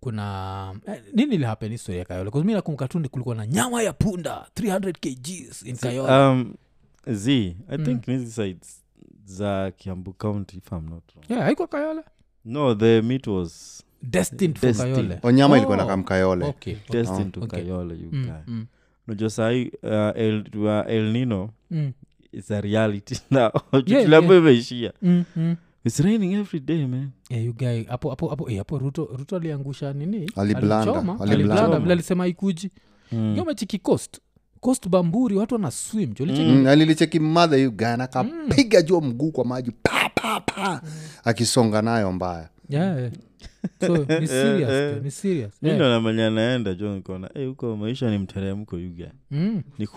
Kuna 0.00 0.74
eh, 0.86 1.02
nini 1.14 1.38
lihapen 1.38 1.72
histori 1.72 1.98
ya 1.98 2.04
kayole? 2.04 2.30
Kami 2.30 2.52
nakumbuka 2.52 2.88
tu 2.88 2.98
ni 2.98 3.08
kulikuwa 3.08 3.34
na 3.34 3.46
nyama 3.46 3.82
ya 3.82 3.92
punda 3.92 4.46
300 4.56 4.92
kgs 4.92 5.62
in 5.62 5.76
kayole. 5.76 6.12
um, 6.28 6.54
z 7.06 7.56
i 7.68 7.78
think 7.78 8.08
nizi 8.08 8.32
sides 8.32 8.82
za 9.24 9.70
kiambu 9.70 10.12
county 10.12 10.56
if 10.56 10.72
i'm 10.72 10.88
not 10.90 11.02
wrong. 11.14 11.24
Yeah, 11.30 11.42
haikuwa 11.42 11.68
kayole? 11.68 12.02
No 12.44 12.74
the 12.74 13.02
meat 13.02 13.26
was 13.26 13.82
destined 14.10 14.58
for 14.58 14.66
Destined. 14.68 14.94
kayole. 14.96 15.18
Onyama 15.22 15.54
Oh. 15.54 15.56
ilikuwa 15.56 15.76
na 15.76 15.86
kamkayole 15.86 16.44
okay, 16.46 16.74
okay. 16.74 17.00
destined 17.02 17.32
to 17.32 17.40
okay. 17.40 17.60
kayole 17.64 17.94
you 17.94 18.08
Mm, 18.12 18.24
guy. 18.24 18.32
mm, 18.54 18.66
unajua 19.08 19.30
sahi 19.30 19.72
uh, 19.82 19.90
el, 20.20 20.44
wa 20.58 20.86
el 20.88 21.12
nino 21.12 21.50
mm, 21.70 21.92
is 22.32 22.50
a 22.50 22.60
reality 22.60 23.14
now. 23.30 23.50
Yeah, 23.86 24.02
tuliambo 24.04 24.36
imeishia 24.36 24.92
mm, 25.02 25.24
mm. 25.36 25.56
its 25.84 26.00
raining 26.00 26.32
every 26.34 26.60
day 26.60 26.86
man. 26.86 27.10
Yeah, 27.30 27.44
you 27.44 27.52
guy 27.54 27.84
hapo 27.84 28.10
hapo 28.10 28.28
hapo 28.28 28.50
eh, 28.50 28.58
hapo 28.58 28.78
ruto 28.78 29.08
ruto 29.18 29.36
aliangusha 29.36 29.92
nini? 29.92 30.30
Aliblanda, 30.36 30.76
Alichoma, 30.80 31.12
aliblanda. 31.20 31.32
aliblanda 31.54 31.78
vile 31.78 31.92
alisema 31.92 32.26
ikuji. 32.26 32.70
Mm. 33.12 33.34
yomechiki 33.36 33.78
coast 33.78 34.20
coast 34.60 34.88
bamburi 34.88 35.36
watu 35.36 35.54
wana 35.54 35.70
swim 35.70 36.14
jo 36.14 36.24
licheki. 36.24 36.50
Mm, 36.50 36.66
alilicheki 36.66 37.20
madha 37.20 37.56
yu 37.56 37.70
gana 37.70 38.04
akapiga 38.04 38.82
jua 38.82 39.00
mguu 39.00 39.30
kwa 39.30 39.44
maji 39.44 39.70
pa 39.82 40.10
pa 40.14 40.40
pa. 40.40 40.82
Akisonga 41.24 41.82
nayo 41.82 42.12
mbaya 42.12 42.48
yeah, 42.68 42.98
yeah. 42.98 43.10
so 43.80 43.96
ni 44.20 44.26
serious 44.28 44.94
jo, 44.94 45.00
ni 45.02 45.10
serious. 45.10 45.52
Mi 45.62 45.72
ndo 45.72 45.88
namanya 45.90 46.30
naenda 46.30 46.74
jo 46.74 46.94
nikaona 46.94 47.30
hey, 47.34 47.46
huko 47.46 47.76
maisha 47.76 48.10
ni 48.10 48.18
mteremko 48.18 48.78
yuga 48.78 49.10
mm. 49.30 49.62
ni 49.78 49.88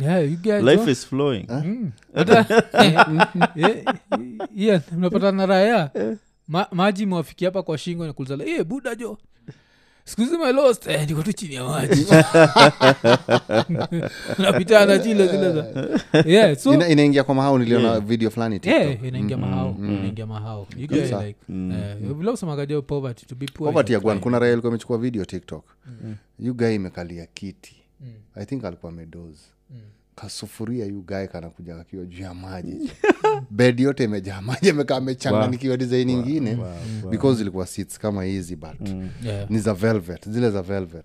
yeah, 0.00 0.30
you 0.30 0.36
get 0.36 0.62
life 0.62 0.84
jo. 0.84 0.90
is 0.90 1.06
flowing. 1.06 1.46
Mm. 1.48 1.90
Hata- 2.14 2.46
Eh, 3.56 3.84
yeah, 4.54 4.82
mnapata 4.92 5.32
na 5.32 5.46
raya 5.46 5.90
Ma, 6.48 6.66
maji 6.72 7.06
mwafiki 7.06 7.44
hapa 7.44 7.62
kwa 7.62 7.78
shingo 7.78 8.06
nakulizala 8.06 8.44
e, 8.44 8.64
buda 8.64 8.94
jo 8.94 9.18
skuhizi 10.06 10.38
my 10.38 10.52
eh, 10.86 11.08
niko 11.08 11.22
tu 11.22 11.32
chini 11.32 11.54
ya 11.54 11.64
maji. 11.64 12.06
Napitana 14.42 14.98
chile 14.98 15.26
zile 15.28 15.52
za 15.52 15.92
yeah, 16.24 16.56
so 16.56 16.74
Ina, 16.74 16.88
inaingia 16.88 17.24
kwa 17.24 17.34
mahau 17.34 17.58
niliona 17.58 18.00
video 18.00 18.30
fulani 18.30 18.60
yeah, 18.62 19.04
inaingia 19.04 19.36
mahao 19.36 19.76
inaingia 19.78 20.26
mahao 20.26 20.66
You 20.76 20.88
get 20.88 20.98
Kabisa. 21.10 21.26
like, 21.26 21.38
eh, 21.52 21.96
vile 22.18 22.30
usemagajo 22.30 22.82
poverty 22.82 23.26
to 23.26 23.34
be 23.34 23.46
poor. 23.46 23.68
Poverty 23.72 23.92
ya 23.92 24.00
gwan 24.00 24.20
kuna 24.20 24.38
raia 24.38 24.52
alikuwa 24.52 24.70
amechukua 24.72 24.98
video 24.98 25.24
tiktok. 25.24 25.64
Yu 26.38 26.54
guy 26.54 26.74
imekalia 26.74 27.26
kiti. 27.26 27.76
I 28.34 28.44
think 28.44 28.64
alikuwa 28.64 28.92
medoz 28.92 29.36
kasufuria 30.16 30.86
yu 30.86 31.02
gae 31.02 31.26
kanakuja 31.26 31.74
kakiwa 31.76 32.04
juu 32.04 32.22
ya 32.22 32.34
maji 32.34 32.90
bed 33.50 33.80
yote 33.80 34.04
imejaa 34.04 34.40
maji 34.40 34.70
amekaa 34.70 34.96
amechanganikiwa 34.96 35.76
design 35.76 36.10
ingine 36.10 36.58
because 37.10 37.40
ilikuwa 37.42 37.66
seats 37.66 37.98
kama 37.98 38.24
hizi 38.24 38.56
but 38.56 38.88
Yeah. 39.24 39.50
ni 39.50 39.58
za 39.58 39.74
velvet 39.74 40.28
zile 40.28 40.50
za 40.50 40.62
velvet. 40.62 41.04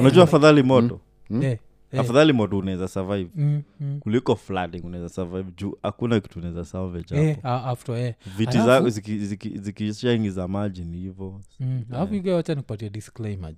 Unajua 0.00 0.24
afadhali 0.24 0.62
moto? 0.62 1.00
Eh, 1.42 1.58
eh, 1.92 2.00
afadhali 2.00 2.32
moto 2.32 2.58
unaweza 2.58 2.88
survive. 2.88 3.30
Mm, 3.34 3.62
mm. 3.80 4.00
kuliko 4.00 4.36
flooding 4.36 4.80
unaweza 4.84 5.08
survive. 5.08 5.52
Juu 5.56 5.74
hakuna 5.82 6.20
kitu 6.20 6.38
unaweza 6.38 6.64
salvage 6.64 7.16
Eh, 7.16 7.36
hapo. 7.42 7.48
a- 7.48 7.70
after 7.70 7.96
eh. 7.96 8.14
viti 8.38 8.58
zako 8.58 8.88
zikishaingi 8.90 9.26
ziki, 9.26 9.58
zikishaingi 9.58 10.30
za 10.30 10.48
maji 10.48 10.84
ni 10.84 10.98
hivo 10.98 11.40
Mm, 11.60 11.84
alafu 11.92 12.14
yeah. 12.14 12.26
wacha 12.36 12.54
nikupatia 12.54 12.88
disclaimer. 12.88 13.54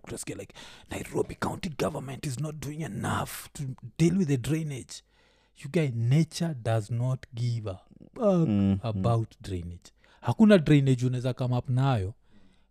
Kutasikia 0.00 0.36
like 0.36 0.54
nairobi 0.90 1.34
county 1.34 1.70
government 1.78 2.26
is 2.26 2.40
not 2.40 2.56
doing 2.66 2.80
enough 2.82 3.30
to 3.52 3.62
deal 3.98 4.18
with 4.18 4.28
the 4.28 4.36
drainage. 4.36 4.92
You 5.64 5.70
guy 5.70 5.88
nature 5.94 6.54
does 6.62 6.90
not 6.90 7.26
give 7.34 7.70
a 7.70 7.74
fuck 8.14 8.48
Mm, 8.48 8.78
about 8.82 9.34
drainage. 9.42 9.92
Hakuna 10.20 10.58
drainage 10.58 11.06
unaweza 11.06 11.34
come 11.34 11.56
up 11.56 11.68
nayo 11.68 12.14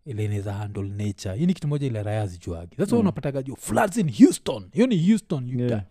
ile 0.08 0.26
inaweza 0.26 0.54
handle 0.54 0.90
nature. 0.90 1.36
Hii 1.36 1.46
ni 1.46 1.54
kitu 1.54 1.68
moja 1.68 1.88
ile 1.88 2.04
raya 2.04 2.28
zijuagi 2.28 2.76
thats 2.76 2.92
mm. 2.92 3.00
unapataga 3.00 3.42
juu 3.44 3.56
floods 3.56 3.98
in 3.98 4.12
houston. 4.26 4.64
Hiyo 4.74 4.88
ni 4.88 5.10
houston 5.10 5.50
you 5.50 5.60
Yeah. 5.60 5.82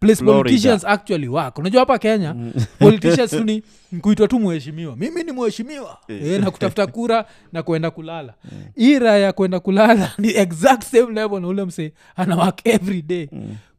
place 0.00 0.16
Florida. 0.16 0.42
politicians 0.42 0.84
actually 0.84 1.28
work 1.28 1.58
unajua 1.58 1.80
hapa 1.80 1.98
kenya 1.98 2.34
politicians 2.78 3.32
ni 3.32 3.62
kuitwa 4.00 4.28
tu 4.28 4.40
mheshimiwa. 4.40 4.96
Mimi 4.96 5.22
ni 5.22 5.32
mheshimiwa. 5.32 5.98
E, 6.08 6.38
na 6.38 6.50
kutafuta 6.50 6.86
kura 6.86 7.24
na 7.52 7.62
kuenda 7.62 7.90
kulala. 7.90 8.34
Hii 8.74 8.98
raha 8.98 9.16
ya 9.18 9.32
kuenda 9.32 9.60
kulala 9.60 10.12
ni 10.18 10.28
exact 10.36 10.82
same 10.84 11.12
level 11.12 11.40
na 11.40 11.48
ule 11.48 11.64
msee 11.64 11.92
ana 12.16 12.36
work 12.36 12.66
every 12.66 13.02
day 13.02 13.28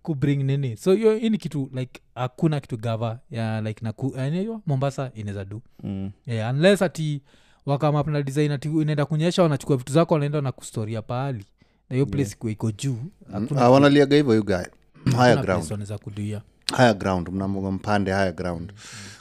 kubring 0.01 0.43
nini. 0.43 0.77
So 0.77 0.93
hiyo 0.93 1.17
hii 1.17 1.29
ni 1.29 1.37
kitu 1.37 1.69
like 1.73 2.01
hakuna 2.15 2.59
kitu 2.59 2.77
gava 2.77 3.19
ya 3.31 3.61
like 3.61 3.85
naku, 3.85 4.07
uh, 4.07 4.59
mombasa 4.65 5.11
inaweza 5.15 5.45
du 5.45 5.61
Mm. 5.83 6.11
yeah, 6.27 6.53
unless 6.55 6.81
ati 6.81 7.21
wakamapna 7.65 8.21
design 8.21 8.57
inaenda 8.81 9.05
kunyesha 9.05 9.43
wanachukua 9.43 9.77
vitu 9.77 9.93
zako 9.93 10.13
wanaenda 10.13 10.41
na 10.41 10.51
kustoria 10.51 11.01
pahali. 11.01 11.45
Na 11.89 11.93
hiyo 11.93 12.05
place 12.05 12.35
yeah. 12.43 12.51
iko 12.53 12.71
juu 12.71 12.97
hakuna 13.33 13.61
Ah, 13.61 13.69
wanaliaga 13.69 14.15
hivyo 14.15 14.35
you 14.35 14.43
guy. 14.45 14.63
Higher 15.05 15.41
ground. 15.41 15.71
wanaweza 15.71 15.97
kuduia 15.97 16.41
higher 16.77 16.93
ground 16.95 17.29
mnamoga 17.29 17.71
mpande 17.71 18.11
higher 18.11 18.33
ground. 18.33 18.73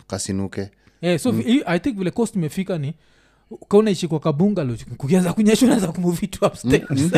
Kasinuke. 0.07 0.71
Yeah, 1.03 1.19
so 1.19 1.33
mm. 1.33 1.43
i 1.67 1.79
think 1.79 1.99
vile 1.99 2.11
cost 2.11 2.37
imefika 2.37 2.79
ni 2.79 2.95
kaunaishi 3.69 4.09
kwa 4.09 4.21
kabunga 4.21 4.65
kukianza 4.97 5.33
kunyesha 5.33 5.67
unaweza 5.67 5.93
kumuvitu 5.93 6.47
upstairs. 6.47 6.91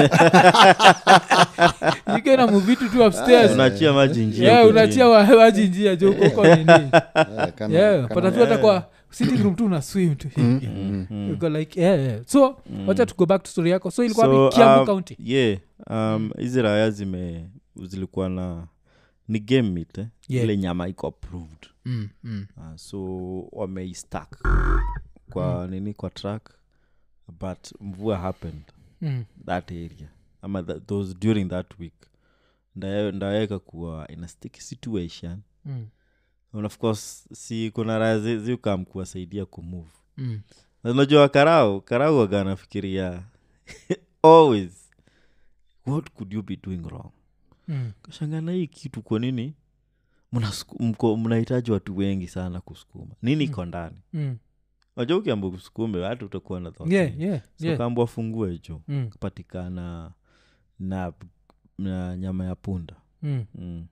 Ikena 2.18 2.46
muvitu 2.46 2.88
tu 2.88 3.06
upstairs. 3.06 3.52
Unaachia 3.52 3.92
yeah, 4.40 4.66
unachia 4.68 5.08
njia 5.66 5.96
nini. 6.56 6.90
Eh, 7.60 7.70
yeah, 7.70 8.08
hata 8.40 8.58
kwa 8.58 8.84
sitting 9.16 9.42
room 9.42 9.54
tu 9.54 9.64
una 9.64 9.82
swim 9.82 10.14
tu 10.14 10.28
like 11.48 11.80
yeah, 11.80 12.00
yeah. 12.00 12.22
so 12.26 12.60
wacha 12.86 13.06
to 13.06 13.14
go 13.14 13.26
back 13.26 13.42
to 13.42 13.50
story 13.50 13.70
yako. 13.70 13.90
So 13.90 14.04
ilikuwa 14.04 14.26
So, 14.26 14.48
kiambu 14.48 14.80
um, 14.80 14.86
county? 14.86 15.16
yeah 15.18 15.58
um, 15.90 16.30
hizi 16.38 16.62
raya 16.62 16.90
zime 16.90 17.48
zilikuwa 17.84 18.28
na 18.28 18.66
ni 19.28 19.40
game 19.40 19.70
meat 19.70 19.98
eh? 19.98 20.06
Yeah. 20.28 20.44
ile 20.44 20.56
nyama 20.56 20.88
iko 20.88 21.06
approved. 21.06 21.66
Mm, 21.84 22.08
mm, 22.24 22.46
uh, 22.56 22.76
so 22.76 23.40
wameistak 23.52 24.38
kwa 25.30 25.66
nini? 25.70 25.94
Kwa 25.94 26.10
track 26.10 26.50
but 27.40 27.72
mvua 27.80 28.18
happened 28.18 28.62
mm, 29.00 29.24
that 29.46 29.70
area. 29.72 30.08
Ama 30.42 30.62
that, 30.62 30.86
those 30.86 31.14
during 31.20 31.48
that 31.48 31.78
week. 31.80 31.94
Ndaweka 33.12 33.58
kuwa 33.58 34.08
in 34.08 34.24
a 34.24 34.28
sticky 34.28 34.60
situation. 34.60 35.38
Mm, 35.64 35.86
and 36.52 36.66
of 36.66 36.78
course 36.78 37.28
si 37.32 37.70
kuna 37.70 37.98
raha 37.98 38.18
zi- 38.18 38.38
kuwasaidia 38.84 39.46
kumove 39.46 39.90
mm. 40.16 40.40
Unajua 40.84 41.28
karau 41.28 41.80
karau 41.80 42.18
waga 42.18 42.40
anafikiria 42.40 43.22
always 44.22 44.90
what 45.86 46.10
could 46.10 46.32
you 46.32 46.42
be 46.42 46.56
doing 46.56 46.82
wrong 46.84 47.10
Mm, 47.68 47.92
kashangana 48.02 48.52
hii 48.52 48.66
kitu 48.66 49.02
kwa 49.02 49.18
nini 49.18 49.54
mnahitaji 51.16 51.70
watu 51.72 51.96
wengi 51.96 52.28
sana 52.28 52.60
kusukuma 52.60 53.14
nini 53.22 53.44
iko 53.44 53.64
ndani 53.64 53.96
mm. 54.12 54.36
najua 54.96 55.16
ukiamba 55.18 55.50
kusukume 55.50 56.04
hata 56.04 56.26
utakuwa 56.26 56.60
na 56.60 56.70
Yeah, 56.92 57.20
yeah, 57.20 57.40
so 57.56 57.66
yeah. 57.66 57.78
kamba 57.78 58.00
wafungue 58.02 58.58
jo 58.68 58.82
Mm, 58.88 59.08
kupatikana 59.10 60.12
na, 60.78 61.12
na 61.78 62.16
nyama 62.16 62.44
ya 62.44 62.54
punda 62.54 62.94
mm. 63.22 63.44
mm. 63.54 63.86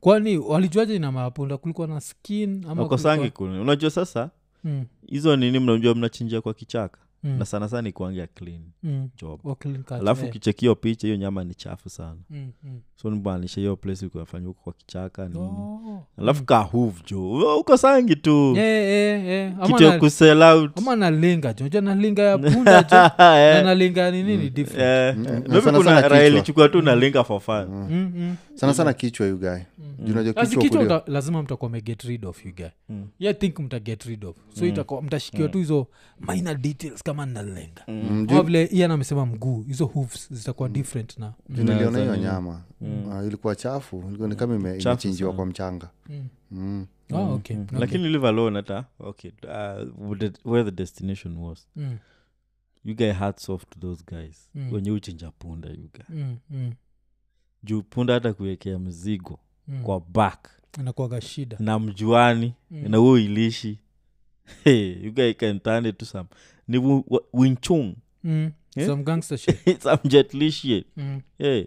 Kwani 0.00 0.38
walijuaje 0.38 0.96
ina 0.96 1.12
mapunda 1.12 1.56
kulikuwa 1.56 1.86
na 1.86 2.00
skin 2.00 2.64
ama 2.68 2.82
wakosangi 2.82 3.18
kulikuwa- 3.20 3.48
kuni 3.50 3.60
unajua 3.62 3.90
sasa 3.90 4.30
Mm, 4.64 4.84
hizo 5.06 5.36
nini 5.36 5.58
mnajua 5.58 5.94
mnachinjia 5.94 6.40
kwa 6.40 6.54
kichaka? 6.54 6.98
Mm, 7.24 7.38
na 7.38 7.44
sana 7.44 7.68
sana 7.68 7.88
ikuangia 7.88 8.26
clean 8.26 8.60
mm. 8.82 9.08
job. 9.22 9.40
Wa 9.44 9.54
clean 9.54 9.82
cut, 9.82 9.92
alafu 9.92 10.22
eh. 10.22 10.28
ukichekio 10.30 10.74
picha 10.74 11.06
hiyo 11.06 11.16
nyama 11.16 11.44
ni 11.44 11.54
chafu 11.54 11.88
sana. 11.90 12.16
Mm, 12.30 12.50
mm. 12.64 12.80
so 12.96 13.10
nimaanisha 13.10 13.60
hiyo 13.60 13.76
place 13.76 14.08
kuafanya 14.08 14.46
huko 14.46 14.60
kwa 14.64 14.72
kichaka 14.72 15.28
nini. 15.28 15.38
Oh. 15.40 16.06
alafu 16.18 16.44
kahuv 16.44 16.94
jo. 17.10 17.56
Uko 17.60 17.76
sangi 17.76 18.16
tu. 18.16 18.54
Yeah, 18.56 18.84
yeah, 18.88 19.24
yeah. 19.24 19.52
Ama 19.58 19.66
kitu 19.66 19.82
ya 19.84 19.90
na- 19.92 19.98
kusell 19.98 20.42
out. 20.42 20.78
ama 20.78 20.96
nalinga 20.96 21.52
jo. 21.52 21.80
Nalinga 21.80 22.22
ya 22.22 22.38
punda 22.42 22.82
jo? 22.82 22.96
Na 23.18 23.62
nalinga 23.62 24.00
ya 24.00 24.10
nini 24.10 24.36
ni 24.36 24.50
different? 24.50 25.18
Eh, 25.18 25.32
Mm, 25.32 25.42
maybe 25.48 25.60
sana 25.60 25.78
kuna 25.78 26.00
raha 26.08 26.24
ilichukua 26.24 26.68
tu 26.68 26.82
nalinga 26.82 27.24
for 27.24 27.40
fun. 27.40 27.66
Mm, 27.68 28.12
mm. 28.16 28.36
Sana 28.66 28.74
sana 28.74 28.92
kichwa 28.92 29.26
you 29.26 29.38
guy. 29.38 29.48
Juu 30.04 30.12
unajua 30.12 30.36
Asi 30.36 30.46
kichwa 30.50 30.62
kichwa 30.62 30.80
kulia 30.82 30.96
mta- 30.98 31.12
lazima 31.12 31.42
mtakuwa 31.42 31.70
meget 31.70 32.02
rid 32.02 32.24
of 32.24 32.46
you 32.46 32.54
guy. 32.54 32.66
Mm. 32.88 33.08
yeah, 33.18 33.38
think 33.38 33.58
mta 33.58 33.80
get 33.80 34.02
rid 34.04 34.24
of. 34.24 34.36
So 34.54 34.66
itakuwa 34.66 35.02
mtashikiwa 35.02 35.48
tu 35.48 35.58
hizo 35.58 35.86
minor 36.32 36.56
details 36.58 37.02
kama 37.02 37.26
nalenga. 37.26 37.84
Mm, 37.88 38.26
vile 38.44 38.64
ian 38.64 38.90
amesema 38.90 39.26
mguu 39.26 39.62
hizo 39.62 39.86
hooves 39.86 40.32
zitakuwa 40.32 40.68
different 40.68 41.18
na 41.18 41.32
niliona 41.48 41.98
hiyo 41.98 42.16
nyama. 42.16 42.62
Nyama 42.80 43.18
uh, 43.20 43.26
ilikuwa 43.26 43.54
chafu. 43.56 44.04
Ilikuwa 44.08 44.28
ni 44.28 44.34
kama 44.36 44.54
imechinjiwa 44.54 45.32
kwa 45.32 45.46
mchanga. 45.46 45.90
Mm. 46.08 46.26
Mm. 46.50 46.86
oh, 47.12 47.34
okay. 47.34 47.56
okay. 47.58 47.78
lakini 47.78 48.08
live 48.08 48.28
alone 48.28 48.56
hata 48.56 48.84
okay 49.00 49.30
uh, 49.42 50.18
where 50.44 50.64
the 50.70 50.76
destination 50.76 51.36
was. 51.36 51.68
Mm, 51.76 51.96
you 52.84 52.94
guy 52.96 53.10
hats 53.10 53.48
off 53.48 53.64
to 53.70 53.78
those 53.80 54.04
guys. 54.06 54.48
Mm. 54.54 54.72
wenye 54.72 54.90
uchinja 54.90 55.30
punda 55.30 55.68
you 55.68 55.76
guy. 55.92 56.16
Mm, 56.22 56.36
mm, 56.50 56.72
juu 57.62 57.82
punda 57.82 58.14
hata 58.14 58.32
kuwekea 58.32 58.78
mzigo 58.78 59.38
mm. 59.68 59.82
kwa 59.82 60.00
back 60.00 60.48
inakuwaga 60.80 61.20
shida 61.20 61.56
na 61.60 61.78
mjuani 61.78 62.54
Mm. 62.70 62.84
na 62.90 62.96
huo 62.98 63.18
ilishi 63.18 63.78
hey, 64.64 65.04
you 65.04 65.12
guy 65.12 65.32
can 65.32 65.60
turn 65.60 65.86
it 65.86 65.98
to 65.98 66.06
some 66.06 66.28
ni 66.68 66.78
wu- 66.78 67.20
winchung 67.32 67.94
mm. 68.24 68.50
Eh? 68.76 68.86
some 68.86 69.02
gangster 69.02 69.38
shit 69.42 69.82
some 69.82 69.98
jetli 70.04 70.52
shit 70.52 70.86
mm. 70.96 71.20
hey. 71.38 71.64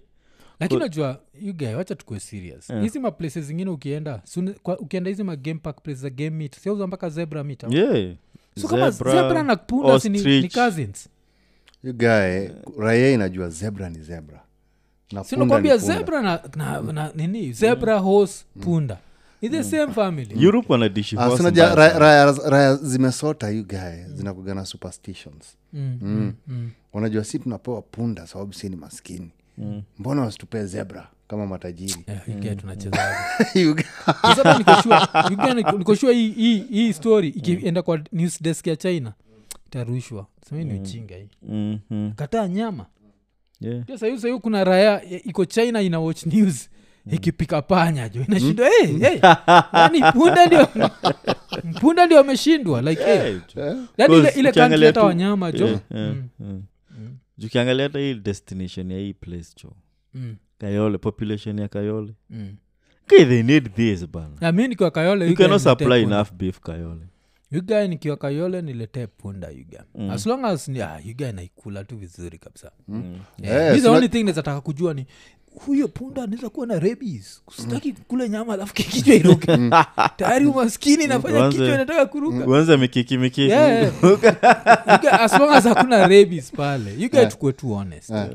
lakini 0.60 0.80
najua 0.80 1.22
ugae 1.50 1.76
wacha 1.76 1.96
tukue 1.96 2.20
serious 2.20 2.70
Yeah. 2.70 2.84
hizi 2.84 3.00
maplaces 3.00 3.46
zingine 3.46 3.70
ukienda 3.70 4.22
sune- 4.26 4.54
kwa- 4.64 4.80
ukienda 4.80 5.10
hizi 5.10 5.24
magame 5.24 5.60
park 5.60 5.82
place 5.82 6.00
za 6.00 6.10
game 6.10 6.30
meat 6.30 6.56
siauza 6.60 6.88
mpaka 6.88 7.10
zebra 7.10 7.44
meet 7.44 7.64
yeah. 7.70 8.16
so 8.62 8.68
kama 8.68 8.92
zebra 8.92 9.44
na 9.44 9.56
punda 9.56 10.00
ni, 10.10 10.42
ni 10.42 10.50
cousins 10.50 11.10
You 11.84 11.94
guy 11.94 12.48
raia 12.80 13.12
inajua 13.12 13.50
zebra 13.50 13.90
ni 13.90 14.00
zebra 14.02 14.44
sinakwambia 15.26 15.78
zebra 15.78 16.22
na, 16.22 16.40
na, 16.56 16.82
na 16.82 17.12
nini? 17.16 17.52
Zebra 17.54 18.00
horse 18.00 18.46
punda. 18.62 18.98
Ni 19.42 19.50
the 19.50 19.64
same 19.64 19.94
family. 19.94 20.44
Europe 20.46 20.74
wanadishi 20.74 21.16
Ah, 21.20 21.30
raya, 21.76 22.00
raya, 22.00 22.32
raya 22.50 22.76
zimesota 22.76 23.50
you 23.50 23.64
guy 23.68 24.04
zinakugana 24.14 24.66
superstitions. 24.66 25.58
Mm, 25.74 26.00
mm, 26.02 26.34
mm. 26.48 26.70
wanajua 26.94 27.24
si 27.24 27.40
tunapewa 27.40 27.82
punda 27.82 28.28
sababu 28.28 28.54
si 28.54 28.70
ni 28.70 28.76
maskini. 28.76 29.32
Mm. 29.58 29.82
mbona 30.00 30.22
wasitupee 30.22 30.64
zebra 30.66 31.08
kama 31.28 31.48
matajiri? 31.48 32.06
Hii 36.72 36.94
story 36.94 37.28
ikienda 37.30 37.82
kwa 37.82 38.00
news 38.12 38.44
desk 38.44 38.68
ya 38.68 38.76
china 38.76 39.14
itarushwa. 39.68 40.28
Sema 40.50 40.62
mm. 40.62 40.68
ni 40.72 40.80
uchinga 40.80 41.16
hii. 41.16 41.30
Mhm. 41.50 42.12
kataa 42.16 42.48
nyama 42.48 42.86
Yeah. 43.62 43.86
Pia 43.86 43.98
sahiyo 43.98 44.40
kuna 44.40 44.64
raya 44.64 45.04
iko 45.10 45.46
china 45.46 45.82
ina 45.82 46.00
watch 46.00 46.26
news 46.26 46.70
ikipika 47.12 47.62
panya 47.62 48.10
jo 48.10 48.24
inashindwa 48.28 48.70
hey, 48.70 48.88
hey, 48.98 49.20
yani 49.74 50.02
punda 50.14 50.46
ndio 50.46 50.68
punda 51.82 52.06
ndio 52.06 52.20
ameshindwa 52.20 52.82
like. 52.82 53.04
Hey, 53.04 53.38
yani 53.98 54.18
ile, 54.18 54.30
ile 54.30 54.52
hata 54.86 55.04
wanyama 55.04 55.52
jo. 55.52 55.66
Yeah, 55.66 55.80
yeah, 55.92 56.10
Mm, 56.14 56.30
yeah. 56.40 56.54
mm, 57.00 57.18
Juu 57.38 57.48
hata 57.84 58.00
hii 58.00 58.14
destination 58.14 58.92
ya 58.92 59.00
hii 59.00 59.14
place 59.14 59.50
jo. 59.64 59.72
Mm, 60.14 60.36
kayole 60.58 60.98
population 60.98 61.60
ya 61.60 61.68
kayole. 61.68 62.14
Mm. 62.30 62.56
okay, 63.04 63.26
they 63.26 63.44
need 63.44 63.74
this 63.76 64.08
bana. 64.08 64.36
I 64.42 64.52
mean, 64.52 64.76
kayole 64.76 65.26
you 65.26 65.32
you 65.32 65.38
cannot 65.38 65.62
supply 65.62 66.02
enough 66.04 66.32
beef 66.34 66.60
kayole 66.60 67.06
You 67.52 67.88
nikiweka 67.88 68.30
yole 68.30 68.62
niletee 68.62 69.08
punda 69.08 69.50
yuga 69.50 69.84
Mm. 69.96 70.10
as 70.12 70.26
long 70.26 70.46
as 70.46 70.68
ni, 70.68 70.82
ah, 70.82 71.00
naikula 71.34 71.84
tu 71.84 71.98
vizuri 71.98 72.38
kabisa 72.38 72.72
Mm. 72.88 73.20
yeah. 73.38 73.76
Eh, 73.76 73.82
the 73.82 73.90
only 73.90 74.10
thing 74.10 74.24
nezataka 74.24 74.62
kujua 74.62 74.94
ni 74.94 75.06
huyo 75.66 75.88
punda 75.88 76.24
anaweza 76.24 76.50
kuwa 76.50 76.68
na 76.68 76.80
rabies 76.80 77.42
kusitaki 77.46 77.94
kula 77.94 78.28
nyama 78.28 78.54
alafu 78.54 78.74
kichwa 78.74 79.16
iruke 79.16 79.58
tayari 80.18 80.46
umaskini 80.46 81.08
nafanya 81.08 81.50
kichwa 81.50 81.68
inataka 81.68 82.06
kurukauanze 82.06 82.78
mikiki 82.78 83.18
mikiki 83.18 83.42
Yeah, 83.42 83.94
yeah. 84.04 85.22
As 85.22 85.34
long 85.40 85.50
as 85.50 85.64
hakuna 85.64 86.08
rabies 86.08 86.52
pale 86.52 86.94
you 86.94 87.10
yeah. 87.14 87.32
tukue 87.32 87.54
tu 87.54 87.74
honest 87.74 88.10
Yeah. 88.10 88.30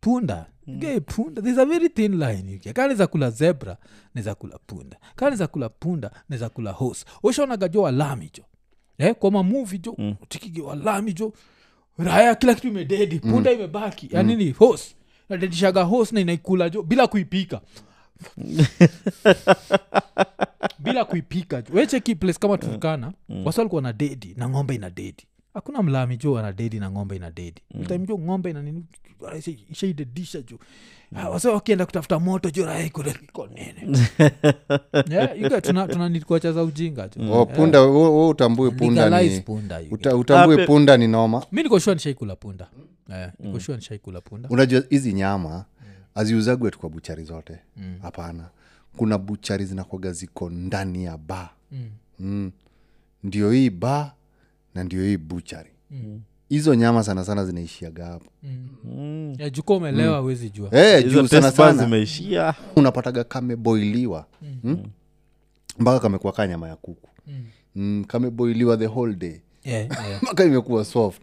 punda 0.00 0.46
you 0.66 0.76
guy 0.78 0.98
punda. 1.00 1.42
There's 1.42 1.58
a 1.58 1.66
very 1.66 1.88
thin 1.88 2.18
line 2.18 2.60
you 2.64 2.72
kaa 2.74 2.88
neza 2.88 3.06
kula 3.06 3.30
zebra 3.30 3.76
neza 4.14 4.34
kula 4.34 4.58
punda. 4.66 4.96
Kaa 5.16 5.30
neza 5.30 5.46
kula 5.46 5.68
punda 5.68 6.10
neza 6.30 6.48
kula 6.48 6.70
hos 6.72 7.04
ushaonaga 7.22 7.68
jo 7.68 7.82
walami 7.82 8.30
jo. 8.34 8.42
Eh, 8.98 9.14
kwa 9.14 9.30
mamuvi 9.30 9.78
jo 9.78 9.94
Mm. 9.98 10.14
tikige 10.28 10.62
walami 10.62 11.12
jo. 11.12 11.32
Raya 11.98 12.34
kila 12.34 12.54
kitu 12.54 12.68
imededi. 12.68 13.18
Punda 13.20 13.52
imebaki. 13.52 14.08
Yani 14.10 14.36
ni 14.36 14.50
hos 14.50 14.94
nadedishaga 15.28 15.82
hos 15.82 16.12
na 16.12 16.20
inaikula 16.20 16.70
jo 16.70 16.82
bila 16.82 17.06
kuipika. 17.06 17.60
Bila 20.78 21.04
kuipika 21.04 21.62
jo. 21.62 21.68
Wecheki 21.74 22.14
place 22.14 22.38
kama 22.38 22.58
turkana 22.58 23.12
wasi 23.44 23.60
walikuwa 23.60 23.82
na 23.82 23.92
dedi 23.92 24.34
na 24.36 24.48
ng'ombe 24.48 24.74
ina 24.74 24.90
dedi 24.90 25.26
hakuna 25.54 25.82
mlami 25.82 26.16
jo 26.16 26.38
anadedi 26.38 26.80
na 26.80 26.90
ng'ombe 26.90 27.16
ina 27.16 27.30
dedi. 27.30 27.62
Mm. 27.74 28.06
jo 28.06 28.18
ng'ombe 28.18 28.50
ina 28.50 28.62
jo 30.48 30.58
Ah, 31.16 31.28
wase 31.28 31.48
wakienda 31.48 31.86
kutafuta 31.86 32.18
moto 32.18 32.50
jo 32.50 32.66
raiko 32.66 33.02
nene. 33.46 33.98
Yeah, 35.10 35.40
you 35.40 35.48
get, 35.48 35.64
tuna, 35.64 35.88
tuna 35.88 36.08
need 36.08 36.24
kuacha 36.24 36.52
za 36.52 36.62
ujinga 36.62 37.08
jo 37.08 37.32
oh, 37.40 37.46
punda 37.46 37.80
wo- 37.80 38.28
utambue 38.28 38.70
punda 38.70 39.10
punda 39.42 40.16
utambue 40.16 40.66
punda 40.66 40.96
ni 40.96 41.08
noma. 41.08 41.46
Mi 41.52 41.62
nikoshua 41.62 41.94
nishaikula 41.94 42.36
punda. 42.36 42.68
Eh, 43.14 43.28
nikoshua 43.38 43.76
nishaikula 43.76 44.20
punda. 44.20 44.48
Unajua 44.48 44.82
hizi 44.90 45.12
nyama 45.12 45.64
aziuzagwe 46.14 46.70
tu 46.70 46.78
kwa 46.78 46.90
buchari 46.90 47.24
zote. 47.24 47.58
Hapana. 48.02 48.48
Kuna 48.96 49.18
buchari 49.18 49.64
zinakwaga 49.64 50.12
ziko 50.12 50.50
ndani 50.50 51.04
ya 51.04 51.18
ba 51.18 51.50
Mm. 51.72 51.90
mm. 52.18 52.52
ndio 53.24 53.50
hii 53.52 53.70
ba 53.70 54.14
na 54.74 54.84
ndio 54.84 55.02
hii 55.04 55.16
buchari 55.16 55.70
hizo 56.52 56.74
nyama 56.74 57.04
sana 57.04 57.24
sana 57.24 57.44
zinaishiaga 57.44 58.06
hapo. 58.06 58.30
Mm. 58.84 59.34
yeah, 59.38 59.52
juko 59.52 59.76
umelewa 59.76 60.18
huwezi 60.18 60.50
jua. 60.50 60.70
Hey, 60.70 61.02
juu 61.02 61.26
sana 61.28 61.50
sana. 61.50 61.84
zimeishia. 61.84 62.54
Unapataga 62.76 63.24
kameboiliwa. 63.24 64.26
Mm. 64.64 64.78
mpaka 65.78 66.00
kamekuwa 66.00 66.32
kaa 66.32 66.46
nyama 66.46 66.68
ya 66.68 66.76
kuku. 66.76 67.08
Mm. 67.26 67.44
mm, 67.74 68.04
kameboiliwa 68.04 68.76
the 68.76 68.86
whole 68.86 69.14
day. 69.14 69.40
Yeah, 69.64 69.88
yeah. 70.08 70.22
mpaka 70.22 70.44
imekuwa 70.44 70.84
soft. 70.84 71.22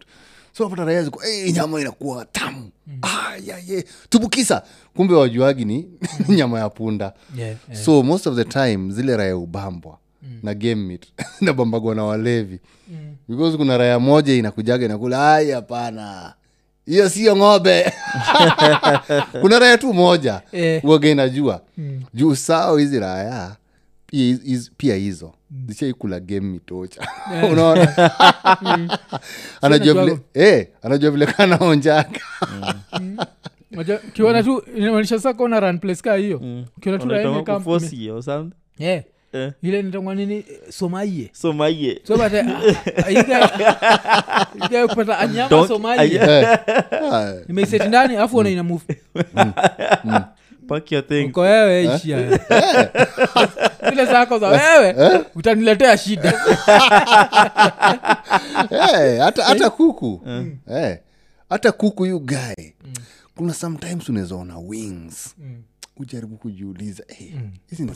So 0.52 0.64
napata 0.64 0.86
raya 0.86 1.04
ziko 1.04 1.20
hey, 1.20 1.52
nyama 1.52 1.82
inakuwa 1.82 2.26
tamu. 2.26 2.70
Ah, 3.02 3.36
yeah, 3.46 3.70
yeah. 3.70 3.84
tubukisa. 4.10 4.64
Kumbe 4.96 5.14
wajuagi 5.14 5.66
ni 5.66 5.88
nyama 6.38 6.60
ya 6.60 6.70
punda. 6.70 7.14
Yeah, 7.38 7.58
yeah. 7.70 7.84
so 7.84 8.04
most 8.04 8.28
of 8.28 8.36
the 8.36 8.46
time 8.46 8.92
zile 8.94 9.18
raya 9.18 9.38
ubambwa 9.38 9.98
na 10.44 10.54
game 10.54 10.76
meat 10.76 11.06
nabambagwa 11.42 11.96
na 11.96 12.04
walevi. 12.04 12.60
Mm. 12.92 13.16
because 13.28 13.58
kuna 13.58 13.78
raya 13.78 14.00
moja 14.00 14.34
inakujaga 14.34 14.86
inakula 14.86 15.34
ai 15.36 15.52
hapana. 15.52 16.34
Hiyo 16.86 17.10
sio 17.10 17.36
ng'ombe. 17.38 17.94
Kuna 19.42 19.60
raya 19.60 19.78
tu 19.78 19.94
moja. 19.94 20.42
Eh. 20.52 20.86
uoge 20.86 21.12
inajua. 21.12 21.62
Mm. 21.78 22.02
juu 22.14 22.36
sao 22.36 22.78
hizi 22.78 23.00
raya 23.00 23.56
pia 24.08 24.34
hiz- 24.36 24.70
pia 24.78 24.96
hizo. 24.96 25.34
Zishaikula 25.68 26.20
game 26.20 26.40
mitocha 26.48 27.08
unaona? 27.52 28.10
Anajua 29.62 30.04
vile 30.06 30.20
eh, 30.34 30.68
anajua 30.82 31.12
vile 31.12 31.26
kanaonjaka 31.26 32.20
mm. 33.00 33.18
ukiona 34.08 34.44
tu 34.44 34.64
inamaanisha 34.76 35.20
sa 35.20 35.34
kona 35.34 35.60
run 35.60 35.80
place 35.80 36.02
ka 36.02 36.16
hiyo. 36.16 36.66
Ukiona 36.78 36.98
tu 36.98 37.08
raia 37.08 37.44
Eh. 39.34 39.52
ile 39.62 39.82
nitangwa 39.82 40.16
nini? 40.16 40.46
Somaie 40.70 41.30
somaie 41.34 42.02
so 42.04 42.18
but, 42.18 42.34
uh, 42.34 42.40
kupata 44.90 45.20
anyama 45.20 45.68
somaie 45.68 46.16
Eh. 46.16 46.58
Imeiseti 47.50 47.88
ndani 47.88 48.16
afu 48.16 48.38
ona 48.38 48.50
ina 48.50 48.64
move. 48.64 48.84
Pack 50.68 50.92
your 50.92 51.08
thing 51.08 51.26
uko 51.26 51.42
wewe 51.42 51.96
ishia 51.96 52.40
zile 53.90 54.06
zako 54.06 54.40
za 54.40 54.48
wewe 54.48 55.24
utaniletea 55.36 55.98
shida. 55.98 56.34
Eh, 58.72 59.20
hata 59.22 59.46
hey, 59.54 59.70
kuku. 59.70 60.22
Hata 61.50 61.70
hey, 61.70 61.78
kuku 61.78 62.06
yu 62.06 62.20
gae 62.20 62.76
kuna 63.36 63.54
sometimes 63.54 64.10
unawezaona 64.10 64.58
wings. 64.58 65.36
Wings 65.40 65.79
ujaribu 66.00 66.38
kujiuliza 66.38 67.04
eh, 67.08 67.18
hizi 67.70 67.88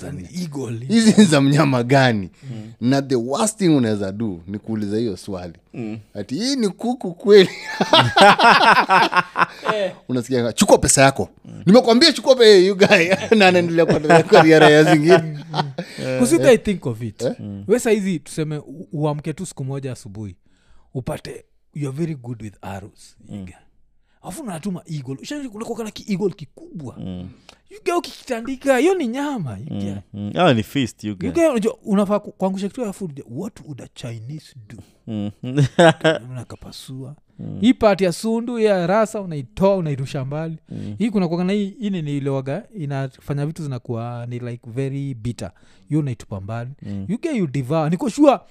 Eagle. 0.41 0.86
hizi 0.88 1.14
ni 1.18 1.26
za 1.26 1.41
mnyama 1.41 1.84
gani? 1.84 2.30
Na 2.82 3.01
the 3.01 3.16
worst 3.16 3.58
thing 3.58 3.68
unaweza 3.70 4.12
du 4.12 4.41
ni 4.47 4.60
kuuliza 4.60 4.97
hiyo 4.97 5.18
swali. 5.18 5.54
Ati 6.14 6.36
hii 6.36 6.56
ni 6.56 6.70
kuku 6.70 7.14
kweli? 7.14 7.49
Unasikia 10.10 10.54
chukua 10.54 10.78
pesa 10.78 11.01
yako. 11.01 11.30
Nimekwambia 11.66 12.14
chukua 12.14 12.36
pe 12.36 12.66
you 12.66 12.76
guy. 12.78 13.10
Na 13.38 13.47
anaendelea 13.47 14.84
zingine. 14.84 15.39
Kusuka 16.20 16.51
i 16.51 16.58
think 16.58 16.86
of 16.86 17.01
it. 17.01 17.24
We 17.68 17.80
saizi 17.80 18.20
tuseme 18.20 18.62
uamke 18.91 19.34
tu 19.34 19.45
siku 19.45 19.64
moja 19.64 19.91
asubuhi 19.91 20.36
upate 20.93 21.45
youare 21.74 21.97
very 21.97 22.16
good 22.16 22.41
with 22.41 22.54
arrows 22.62 23.18
iga 23.30 23.62
afu 24.24 24.44
natuma 24.44 24.82
eagle. 24.86 25.18
Ushakunakokana 25.22 25.92
kieagle 25.92 26.30
kikubwa. 26.30 26.98
Yuga 27.70 27.98
ukikitandika 27.98 28.78
hiyo 28.78 28.96
ni 28.96 29.08
nyama 29.08 29.58
mm. 29.72 29.98
Mm. 30.14 30.54
Ni 30.56 30.64
fist 30.64 31.04
you 31.04 31.18
unajua, 31.50 31.78
unafaa 31.86 32.20
kuangusha 32.20 32.68
kitu 32.68 32.82
ya 32.82 32.94
food 32.94 33.24
what 33.30 33.60
would 33.66 33.82
a 33.82 33.88
chinese 33.94 34.56
do? 34.70 34.78
Mm. 35.08 35.32
unakapasua 36.32 37.16
hii 37.62 37.74
pati 37.74 38.04
ya 38.04 38.12
sundu 38.12 38.60
ya 38.60 38.88
rasa 38.88 39.22
unaitoa 39.22 39.76
unairusha 39.76 40.26
mbali. 40.26 40.58
Hii 40.98 41.10
kuna 41.10 41.28
kuagana 41.28 41.54
hii 41.54 41.76
hii 41.80 41.90
nini 41.90 42.18
inafanya 42.80 43.46
vitu 43.46 43.64
zinakuwa 43.64 44.26
ni 44.30 44.40
like 44.40 44.70
very 44.70 45.14
bitter. 45.14 45.52
Hiyo 45.90 46.00
unaitupa 46.00 46.42
mbali. 46.42 46.72
Mm. 46.82 47.06
you 47.10 47.18
get 47.20 47.36
you 47.36 47.48
devour. 47.48 47.90
Nikoshua 47.90 48.38
sure 48.38 48.50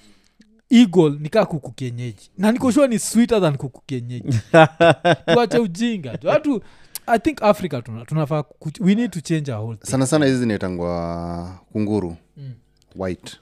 eagle 0.72 1.10
nikaa 1.20 1.44
kuku 1.44 1.72
kienyeji. 1.72 2.30
Na 2.38 2.52
nikoshua 2.52 2.72
sure 2.72 2.88
ni 2.88 2.98
sweeter 2.98 3.40
than 3.40 3.56
kuku 3.56 3.82
kienyeji. 3.86 4.38
Tuache 5.34 5.58
ujinga. 5.58 6.18
Watu 6.24 6.62
i 7.06 7.18
think 7.18 7.42
africa 7.42 7.82
tuna, 7.84 8.04
tunafaa 8.04 8.44
we 8.80 8.94
need 8.94 9.10
to 9.10 9.20
change 9.20 9.52
our 9.52 9.60
whole 9.64 9.76
thing. 9.76 9.90
sana 9.90 10.06
sana 10.06 10.26
hizi 10.26 10.38
zinaitangwa 10.38 11.58
kunguru. 11.72 12.16
Mm. 12.36 12.52
white. 12.96 13.36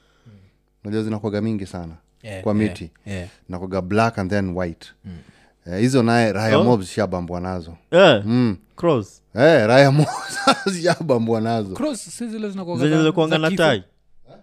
Unajua 0.85 1.03
zinakwaga 1.03 1.41
mingi 1.41 1.67
sana. 1.67 1.95
Yeah, 2.23 2.43
kwa 2.43 2.55
miti. 2.55 2.91
yeah. 3.07 3.29
nakwaga 3.49 3.81
black 3.81 4.19
and 4.19 4.31
then 4.31 4.49
white. 4.57 4.87
Mm. 5.05 5.19
Hizo 5.79 6.03
naye 6.03 6.33
raya 6.33 6.59
Oh. 6.59 6.65
mob 6.65 6.83
shabambwa 6.83 7.41
nazo. 7.41 7.77
Yeah. 7.91 8.27
mm. 8.27 8.57
cross. 8.77 9.23
Eh, 9.35 9.67
raya 9.67 9.91
mob 9.91 10.07
shabambwa 10.83 11.41
nazo. 11.41 11.95
Zenye 12.79 13.13
za- 13.29 13.39
na 13.39 13.51
tai 13.51 13.83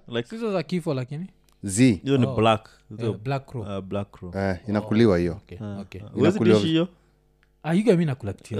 like 0.08 0.30
sizo 0.30 0.52
za 0.52 0.64
kifo 0.64 0.94
lakini 0.94 1.28
z. 1.68 2.02
Ni 2.04 2.26
Oh. 2.26 2.36
black. 2.36 2.70
Eh, 3.00 3.12
black 3.24 3.46
crow 3.46 3.64
uh, 3.64 3.80
black 3.84 4.12
crow 4.12 4.32
eh, 4.38 4.58
inakuliwa 4.68 5.18
hiyo. 5.18 5.34
Okay, 5.34 5.58
okay. 5.82 6.02
Huwezi 6.02 6.38
Inakuliwa- 6.38 6.56
dishi 6.56 6.68
hiyo? 6.68 6.88
Ah, 7.64 7.74
yuga 7.74 7.96
mi 7.98 8.06
nakula 8.06 8.34
kitu 8.34 8.60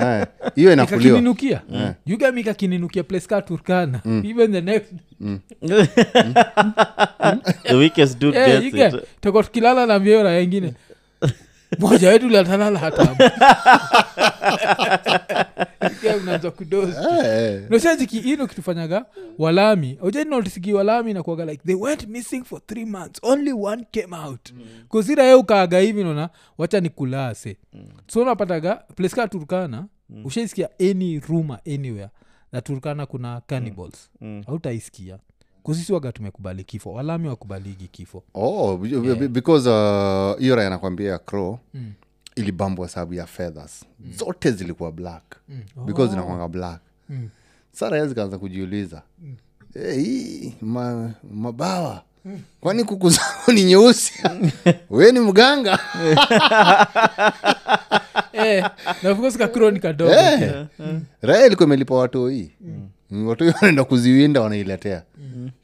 Eh, 0.00 0.26
hiyo 0.54 0.72
inakuliwa. 0.72 0.86
kakininukia 1.14 1.62
yuga 2.06 2.32
mi 2.32 2.44
kakininukia 2.44 3.02
place 3.04 3.26
ka 3.26 3.42
turkana. 3.42 4.00
Even 4.30 4.52
the 4.52 4.60
next 4.60 4.92
the 7.64 7.74
weakest 7.76 8.18
dude 8.18 8.36
Eh, 8.38 8.46
gets 8.60 8.64
yuga, 8.64 8.88
it 8.88 9.04
toko 9.20 9.42
tukilala 9.42 9.86
na 9.86 9.98
mbio 9.98 10.22
raya 10.22 10.40
ingine 10.40 10.74
moja 11.78 12.08
wetu 12.08 12.28
latalala 12.28 12.78
hata 12.78 13.02
unaanza 16.22 16.50
kudozi 16.50 16.92
Eh, 17.24 17.62
kitufanyaga 18.48 19.06
walami. 19.38 19.98
Ujanotisiki 20.02 20.72
walami 20.72 21.12
nakuaga 21.14 21.44
like 21.44 21.62
they 21.66 21.74
went 21.74 22.06
missing 22.08 22.44
for 22.44 22.60
three 22.66 22.84
months. 22.84 23.20
Only 23.22 23.52
one 23.52 23.84
came 23.90 24.16
out. 24.16 24.52
Kuzira 24.88 25.24
ye 25.24 25.34
ukaaga 25.34 25.78
hivi 25.78 26.04
nona 26.04 26.28
wacha 26.58 26.80
ni 26.80 26.88
kulase 26.88 27.56
so 28.06 28.24
napataga 28.24 28.74
place 28.76 29.16
ka 29.16 29.28
turkana 29.28 29.86
ushaisikia 30.24 30.68
any 30.80 31.20
rumor 31.20 31.58
anywhere 31.74 32.08
na 32.52 32.60
turkana 32.60 33.06
kuna 33.06 33.40
cannibals. 33.46 34.10
Mm. 34.20 34.42
hautaisikia 34.46 35.18
kusisi 35.68 35.92
waga 35.92 36.12
tumekubali 36.12 36.64
kifo. 36.64 36.92
Walami 36.92 37.28
wakubaligi 37.28 37.88
kifo. 37.88 38.22
Oh, 38.34 38.76
because 39.28 39.68
uh, 39.70 40.38
hiyo 40.40 40.56
raya 40.56 40.70
nakwambia 40.70 41.18
crow 41.18 41.58
Mm. 41.74 41.92
ilibambwa 42.34 42.88
sababu 42.88 43.14
ya 43.14 43.26
feathers. 43.26 43.84
Zote 44.18 44.50
zilikuwa 44.50 44.92
black. 44.92 45.22
Because 45.86 46.10
zinakwanga 46.10 46.48
black. 46.48 46.80
Mm. 47.08 47.28
sa 47.72 47.88
raya 47.90 48.06
zikaanza 48.06 48.38
kujiuliza 48.38 49.02
mm. 49.22 49.34
hey, 49.74 50.50
ma, 50.60 51.10
mabawa 51.32 52.02
kwani 52.60 52.84
kuku 52.84 53.10
zao 53.10 53.52
ni 53.54 53.64
nyeusi? 53.64 54.12
We 54.90 55.12
ni 55.12 55.20
mganga. 55.20 55.78
Eh, 58.32 58.64
na 59.02 59.10
of 59.10 59.18
course 59.18 59.36
kakuro 59.38 59.70
ni 59.70 59.80
kadogo 59.80 60.12
Eh. 60.12 60.66
raya 61.22 61.46
ilikuwa 61.46 61.66
imelipa 61.66 61.94
watoi 61.94 62.52
mm. 62.60 62.88
Watoi 63.10 63.48
wanaenda 63.54 63.84
kuziwinda 63.84 64.40
wanailetea. 64.40 65.02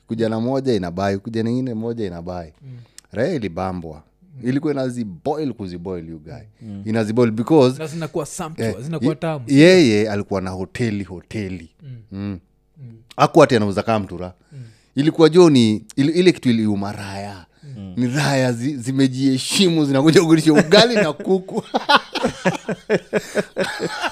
Kujana 0.07 0.41
moja 0.41 0.73
inabai 0.75 1.19
kuja 1.19 1.41
ingine 1.41 1.75
moja 1.75 2.07
inabai 2.07 2.53
raha 3.13 3.29
ilibambwa 3.33 4.03
ilikuwa 4.43 4.73
inaziboil 4.73 5.53
kuziboil 5.53 6.09
you 6.09 6.19
guy. 6.19 6.71
Inaziboil 6.85 7.31
because 7.31 7.87
zinakuwa 7.87 8.27
eh, 8.57 8.77
zinakuwa 8.81 9.15
tamu. 9.15 9.45
yeye 9.49 10.11
alikuwa 10.11 10.41
na 10.41 10.51
hoteli 10.51 11.05
hoteli. 11.05 11.71
Mm. 12.13 12.39
aku 13.17 13.43
ati 13.43 13.57
anauza 13.57 13.83
kaa 13.83 13.99
mtura 13.99 14.35
ilikuwa 14.95 15.29
jo 15.29 15.51
ni 15.51 15.85
ile, 15.97 16.13
ile 16.13 16.33
kitu 16.33 16.51
iliuma 16.51 16.93
raya 17.77 17.93
ni 17.97 18.07
raya 18.17 18.53
zi, 18.53 18.77
zimejiheshimu 18.77 19.85
zinakuja 19.85 20.23
kulisha 20.23 20.53
ugali 20.53 20.95
na 20.95 21.13
kuku 21.13 21.65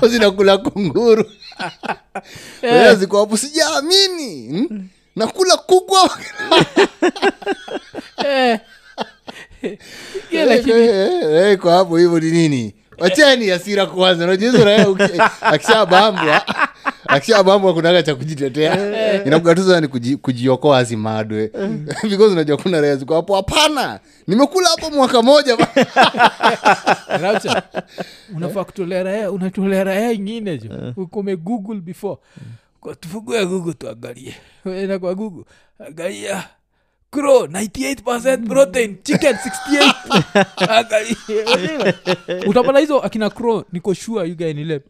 zinakula 0.10 0.58
kunguru 0.58 1.30
yeah. 2.62 2.96
ziko 2.96 3.20
hapo 3.20 3.36
sijaamini 3.36 4.48
hmm? 4.48 4.88
nakula 5.16 5.56
kuku. 5.56 5.96
Eh. 8.24 8.58
Eh, 9.62 10.58
eh, 10.70 11.58
kwa 11.58 11.72
hapo 11.72 11.96
hivyo 11.96 12.20
ni 12.20 12.30
nini 12.30 12.74
wachani 12.98 13.48
hasira 13.48 13.86
kwanza 13.86 14.24
unajua 14.24 14.50
hizo 14.50 14.64
raia 14.64 14.86
akishabambwa 15.40 16.42
akishabambwa 17.12 17.74
kunaga 17.74 18.02
cha 18.02 18.14
kujitetea. 18.14 19.24
Inakugatuza 19.24 19.80
ni 19.80 19.88
kuji, 19.88 20.16
kujiokoa 20.16 20.78
asimadwe 20.78 21.50
because 22.10 22.32
unajua 22.32 22.56
kuna 22.56 22.80
raia 22.80 22.96
ziko 22.96 23.14
hapo 23.14 23.36
hapana. 23.36 24.00
Nimekula 24.26 24.68
hapo 24.68 24.90
mwaka 24.90 25.22
moja. 25.22 25.56
Unafaa 28.36 28.64
kutolea 28.64 29.30
unatolea 29.30 29.84
raya 29.84 30.12
ingine 30.12 30.58
jo. 30.58 30.92
Ukume 30.96 31.36
google 31.36 31.80
before. 31.80 32.16
Tufugue 33.00 33.46
google 33.46 33.72
tuangalie. 33.72 34.34
Enda 34.66 34.98
kwa 34.98 35.14
google. 35.14 35.44
Angalia. 35.88 36.44
Crow 37.10 37.46
98 37.46 38.46
protein 38.48 38.96
chicken 39.02 39.36
68 39.36 39.94
angalie. 40.78 41.16
Utapata 42.46 42.78
hizo 42.78 42.98
akina 43.00 43.30
crow 43.30 43.64
niko 43.72 43.94
sure 43.94 44.28
you 44.28 44.36
guy 44.36 44.52
nile 44.52 44.80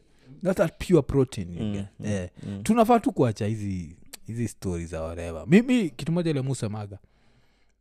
that's 0.42 0.60
a 0.60 0.68
pure 0.68 1.02
protein 1.02 1.50
you 1.54 1.72
guy. 1.72 2.12
Eh. 2.12 2.28
tunafaa 2.62 3.00
tu 3.00 3.12
kuacha 3.12 3.46
hizi 3.46 3.96
hizi 4.26 4.48
stori 4.48 4.86
za 4.86 5.02
wareva 5.02 5.46
mimi 5.46 5.90
kitu 5.90 6.12
moja 6.12 6.32
lemusemaga 6.32 6.98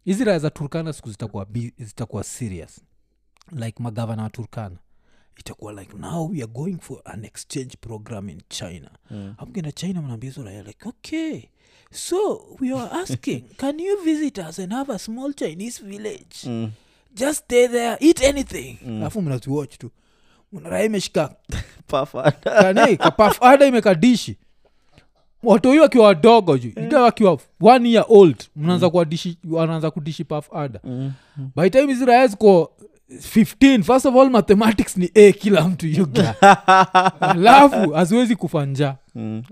hizi 0.05 0.23
raya 0.23 0.39
za 0.39 0.49
turkana 0.49 0.93
siku 0.93 1.09
zitakuwa 1.11 1.47
zitakuwa 1.79 2.23
serious 2.23 2.81
like 3.51 3.83
magavana 3.83 4.23
wa 4.23 4.29
turkana 4.29 4.77
itakuwa 5.37 5.73
like 5.73 5.97
now 5.97 6.29
we 6.31 6.37
are 6.37 6.51
going 6.51 6.77
for 6.81 7.01
an 7.05 7.25
exchange 7.25 7.75
program 7.81 8.29
in 8.29 8.41
china 8.49 8.89
mm. 9.11 9.33
amkenda 9.37 9.71
china 9.71 10.01
mnaambia 10.01 10.29
hizo 10.29 10.43
raya 10.43 10.63
like 10.63 10.89
okay 10.89 11.41
so 11.91 12.47
we 12.59 12.73
are 12.79 12.91
asking 13.01 13.41
can 13.57 13.79
you 13.79 14.01
visit 14.03 14.37
us 14.37 14.59
and 14.59 14.71
have 14.73 14.93
a 14.93 14.99
small 14.99 15.33
chinese 15.33 15.83
village 15.85 16.35
Mm. 16.45 16.71
just 17.15 17.39
stay 17.43 17.67
there 17.67 17.97
eat 17.99 18.23
anything 18.23 18.77
alafu 18.85 19.21
mnatuwatch 19.21 19.77
tu 19.77 19.91
raya 20.63 20.85
imeshika. 20.85 21.35
Kani 22.43 22.97
kapafada 22.97 23.65
imekadishi 23.65 24.37
watoi 25.43 25.79
wakiwa 25.79 26.05
wadogo 26.05 26.57
ju 26.57 26.67
ita 26.69 27.01
wakiwa 27.01 27.37
one 27.61 27.89
year 27.91 28.05
old 28.09 28.43
mnaanza 28.55 28.89
kuwadishi 28.89 29.37
wanaanza 29.49 29.91
kudishi 29.91 30.23
paf 30.23 30.53
ada. 30.53 30.79
By 31.55 31.69
time 31.69 31.87
hizi 31.87 32.05
raya 32.05 32.27
ziko 32.27 32.71
15 33.19 33.83
first 33.83 34.05
of 34.05 34.15
all 34.15 34.29
mathematics 34.29 34.97
ni 34.97 35.11
a 35.15 35.31
kila 35.31 35.67
mtu 35.67 35.87
yuga 35.87 36.35
alafu 37.21 37.89
haziwezi 37.91 38.35
kufa 38.35 38.65
njaa. 38.65 38.95
Mm. 39.15 39.43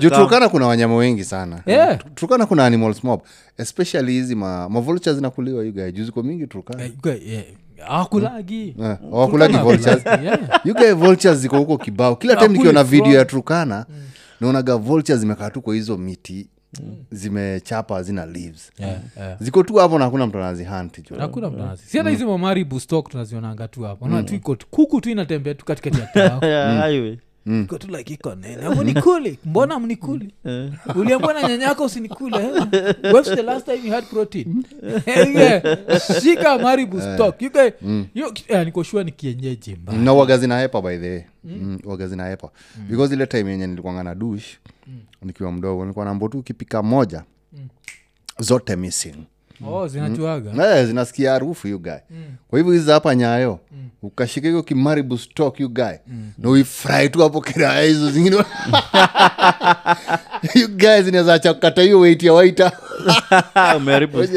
Turukana 0.00 0.48
kuna 0.48 0.66
wanyama 0.66 0.96
wengi 0.96 1.24
sana. 1.24 1.62
Yeah. 1.66 1.98
turukana 2.14 2.46
kuna 2.46 2.66
animals 2.66 3.04
mob. 3.04 3.20
Especially 3.58 4.12
hizi 4.12 4.34
ma, 4.34 4.68
mavulcha 4.68 5.14
zinakuliwa 5.14 5.64
yugae 5.64 5.92
juu 5.92 6.04
ziko 6.04 6.22
mingi 6.22 6.46
turukana 6.46 6.84
Eh, 6.84 6.90
yuga, 6.96 7.14
yeah. 7.26 7.44
awakulagi 7.88 8.74
Eh, 8.82 8.96
hawakulagi 9.10 9.56
vultures. 9.56 10.06
yeah. 10.06 10.38
yugae 10.64 10.92
vultures 10.92 11.38
ziko 11.38 11.58
huko 11.58 11.78
kibao. 11.78 12.16
Kila 12.16 12.36
time 12.36 12.48
nikiona 12.48 12.84
video 12.84 13.12
ya 13.12 13.24
turukana 13.24 13.86
naonaga 14.40 14.76
vultures 14.76 15.20
zimekaa 15.20 15.50
tu 15.50 15.62
kwa 15.62 15.74
hizo 15.74 15.96
miti 15.96 16.48
zimechapa 17.10 18.02
zina 18.02 18.26
leaves. 18.26 18.72
Yeah, 18.78 19.00
yeah. 19.16 19.42
ziko 19.42 19.62
tu 19.62 19.74
hapo 19.74 19.98
na 19.98 20.04
hakuna 20.04 20.26
mtu 20.26 20.38
anazihanti 20.38 21.02
hakuna 21.18 21.76
si 21.76 21.98
hata 21.98 22.10
hizi 22.10 22.24
mamaribu 22.24 22.80
stock 22.80 23.08
tunazionanga 23.08 23.68
tu 23.68 23.82
hapo 23.82 24.08
mm. 24.08 24.24
tu 24.24 24.34
iko 24.34 24.56
kuku 24.70 25.00
tu 25.00 25.10
inatembea 25.10 25.54
tu 25.54 25.64
katikati 25.64 25.98
ya 26.42 26.88
tao 27.48 27.54
Yeah, 27.54 27.54
highway. 27.54 27.64
iko 27.64 27.78
tu 27.78 27.96
like 27.96 28.14
iko 28.14 28.34
nene. 28.34 28.64
Amunikuli 28.66 29.38
mbona 29.44 29.78
mnikuli 29.78 30.34
uliambua 30.94 31.32
na 31.32 31.48
nyanyako 31.48 31.84
usinikule 31.84 32.36
eh? 32.36 32.52
what's 33.12 33.34
the 33.34 33.42
last 33.42 33.66
time 33.66 33.80
you 33.84 33.92
had 33.92 34.06
protein? 34.06 34.64
Shika 36.22 36.58
maribu 36.58 37.00
stock. 37.00 37.42
You 37.42 37.50
guys, 37.50 37.72
you, 38.14 38.32
eh, 38.48 38.64
niko 38.64 38.84
sure 38.84 39.04
ni 39.04 39.12
kienyeji 39.12 39.76
mbaya. 39.76 39.98
Na 39.98 40.12
waga 40.12 40.38
zinahepa 40.38 40.82
by 40.82 40.98
the 40.98 41.10
way. 41.10 41.22
Mm. 41.44 41.78
waga 41.84 42.08
zinahepa 42.08 42.50
because 42.88 43.14
ile 43.14 43.26
time 43.26 43.50
yenye 43.50 43.66
nilikuanga 43.66 44.02
na 44.02 44.14
dush 44.14 44.44
nikiwa 45.22 45.52
mdogo 45.52 45.82
nilikuwa 45.82 46.04
na 46.04 46.14
mbotu 46.14 46.38
ukipika 46.38 46.82
moja 46.82 47.24
zote 48.38 48.76
missing 48.76 49.14
oh 49.66 49.88
zinachuaga 49.88 50.78
Eh, 50.78 50.86
zinasikia 50.86 51.32
harufu 51.32 51.68
you 51.68 51.78
guy. 51.78 51.98
Kwa 52.48 52.58
hivyo 52.58 52.72
hizi 52.72 52.90
hapa 52.90 53.14
nyayo 53.14 53.58
ukashika 54.02 54.48
hiyo 54.48 54.62
kimaribu 54.62 55.18
stock 55.18 55.60
you 55.60 55.68
guy 55.68 55.92
na 56.38 56.48
uifrai 56.50 57.08
tu 57.08 57.20
hapo 57.22 57.40
kiraya 57.40 57.82
hizo 57.82 58.10
zingine. 58.10 58.36
You 60.54 60.68
guy 60.68 61.02
hiyo 61.82 62.00
weit 62.00 62.22
ya 62.22 62.32
waita 62.32 62.72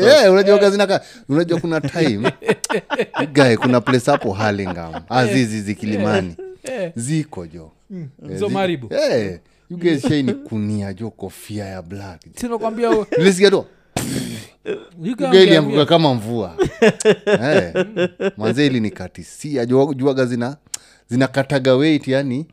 yeah, 0.05 0.32
unajua 0.32 1.59
kuna 1.59 1.82
time. 1.82 2.32
Guy 3.34 3.55
kuna 3.55 3.82
place 3.82 4.11
hapo 4.11 4.34
halingam 4.34 4.93
azizi 5.09 5.61
zikilimani 5.61 6.36
ziko 6.95 7.47
jo. 7.47 7.72
Eh, 8.30 8.38
Zo 8.38 8.47
zi- 8.47 8.53
Maribu. 8.53 8.93
Eh, 8.93 9.39
you 9.69 9.78
guys 9.78 10.01
shaini 10.07 10.34
kunia 10.34 10.93
jo 10.93 11.09
kofia 11.09 11.65
ya 11.65 11.82
black. 11.82 12.22
Tu 12.36 14.31
ilianguka 15.34 15.86
kama 15.86 16.14
mvua. 16.14 16.55
Hey, 17.41 17.84
mwanze 18.38 18.66
ili 18.66 18.80
nikatisia 18.80 19.66
jua- 19.66 19.93
juaga 19.93 20.26
zina 20.26 20.57
zinakataga 21.07 21.76
weit 21.76 22.07
yani 22.07 22.45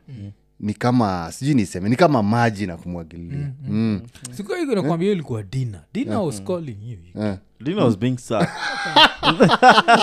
ni 0.59 0.73
kama 0.73 1.31
sijui 1.31 1.53
niseme 1.55 1.89
ni 1.89 1.95
kama 1.95 2.23
maji 2.23 2.67
na 2.67 2.77
kumwagilia. 2.77 3.51
Mm. 3.67 4.01
sikuaiko 4.31 4.75
nakwambia 4.75 5.03
hiyo 5.05 5.13
ilikuwa 5.13 5.43
dina 5.43 5.83
dina 5.93 6.21
was 6.21 6.43
calling 6.43 6.77
you. 6.91 7.23
Eh. 7.23 7.35
Dina 7.61 7.85
was 7.85 7.97
being 7.97 8.17
sad. 8.17 8.47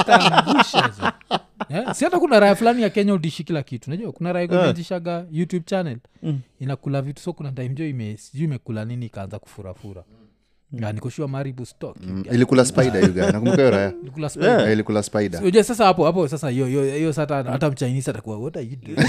Itaangusha 0.01 0.89
zo. 0.99 1.13
Eh, 1.69 1.95
si 1.95 2.05
hata 2.05 2.19
kuna 2.19 2.41
raya 2.41 2.55
fulani 2.57 2.83
ya 2.83 2.91
kenya 2.91 3.15
udishi 3.15 3.45
kila 3.45 3.63
kitu. 3.63 3.91
Najua 3.91 4.13
kuna 4.13 4.33
raya 4.33 4.49
kumeanzishaga 4.49 5.25
youtube 5.33 5.65
channel. 5.67 5.99
Inakula 6.61 7.03
vitu 7.03 7.23
so 7.23 7.33
kuna 7.33 7.53
time 7.53 7.69
jo 7.69 7.87
ime 7.89 8.17
sijui 8.17 8.45
imekula 8.45 8.85
nini 8.85 9.07
ikaanza 9.07 9.39
kufurafura. 9.39 10.05
mm. 10.11 10.26
Nikoshua 10.93 11.29
maribu 11.29 11.67
stock. 11.67 11.97
Mm, 12.01 12.25
ilikula 12.33 12.65
spider 12.65 13.05
you 13.05 13.15
nakumbuka 13.15 13.57
hiyo 13.57 13.71
raya 13.71 13.93
Ilikula 14.03 14.29
spider. 14.29 14.61
Eh, 14.61 14.73
ilikula 14.73 15.03
spider. 15.03 15.41
Unajua 15.43 15.65
sasa 15.65 15.85
hapo 15.85 16.05
hapo 16.05 16.29
sasa 16.29 16.51
hiyo 16.51 16.67
hiyo 16.67 16.85
hiyo 16.97 17.13
sasa 17.13 17.37
hata 17.45 17.71
mchinese 17.71 18.11
atakuwa 18.11 18.39
what 18.39 18.57
are 18.57 18.67
you 18.67 18.77
doing? 18.77 19.09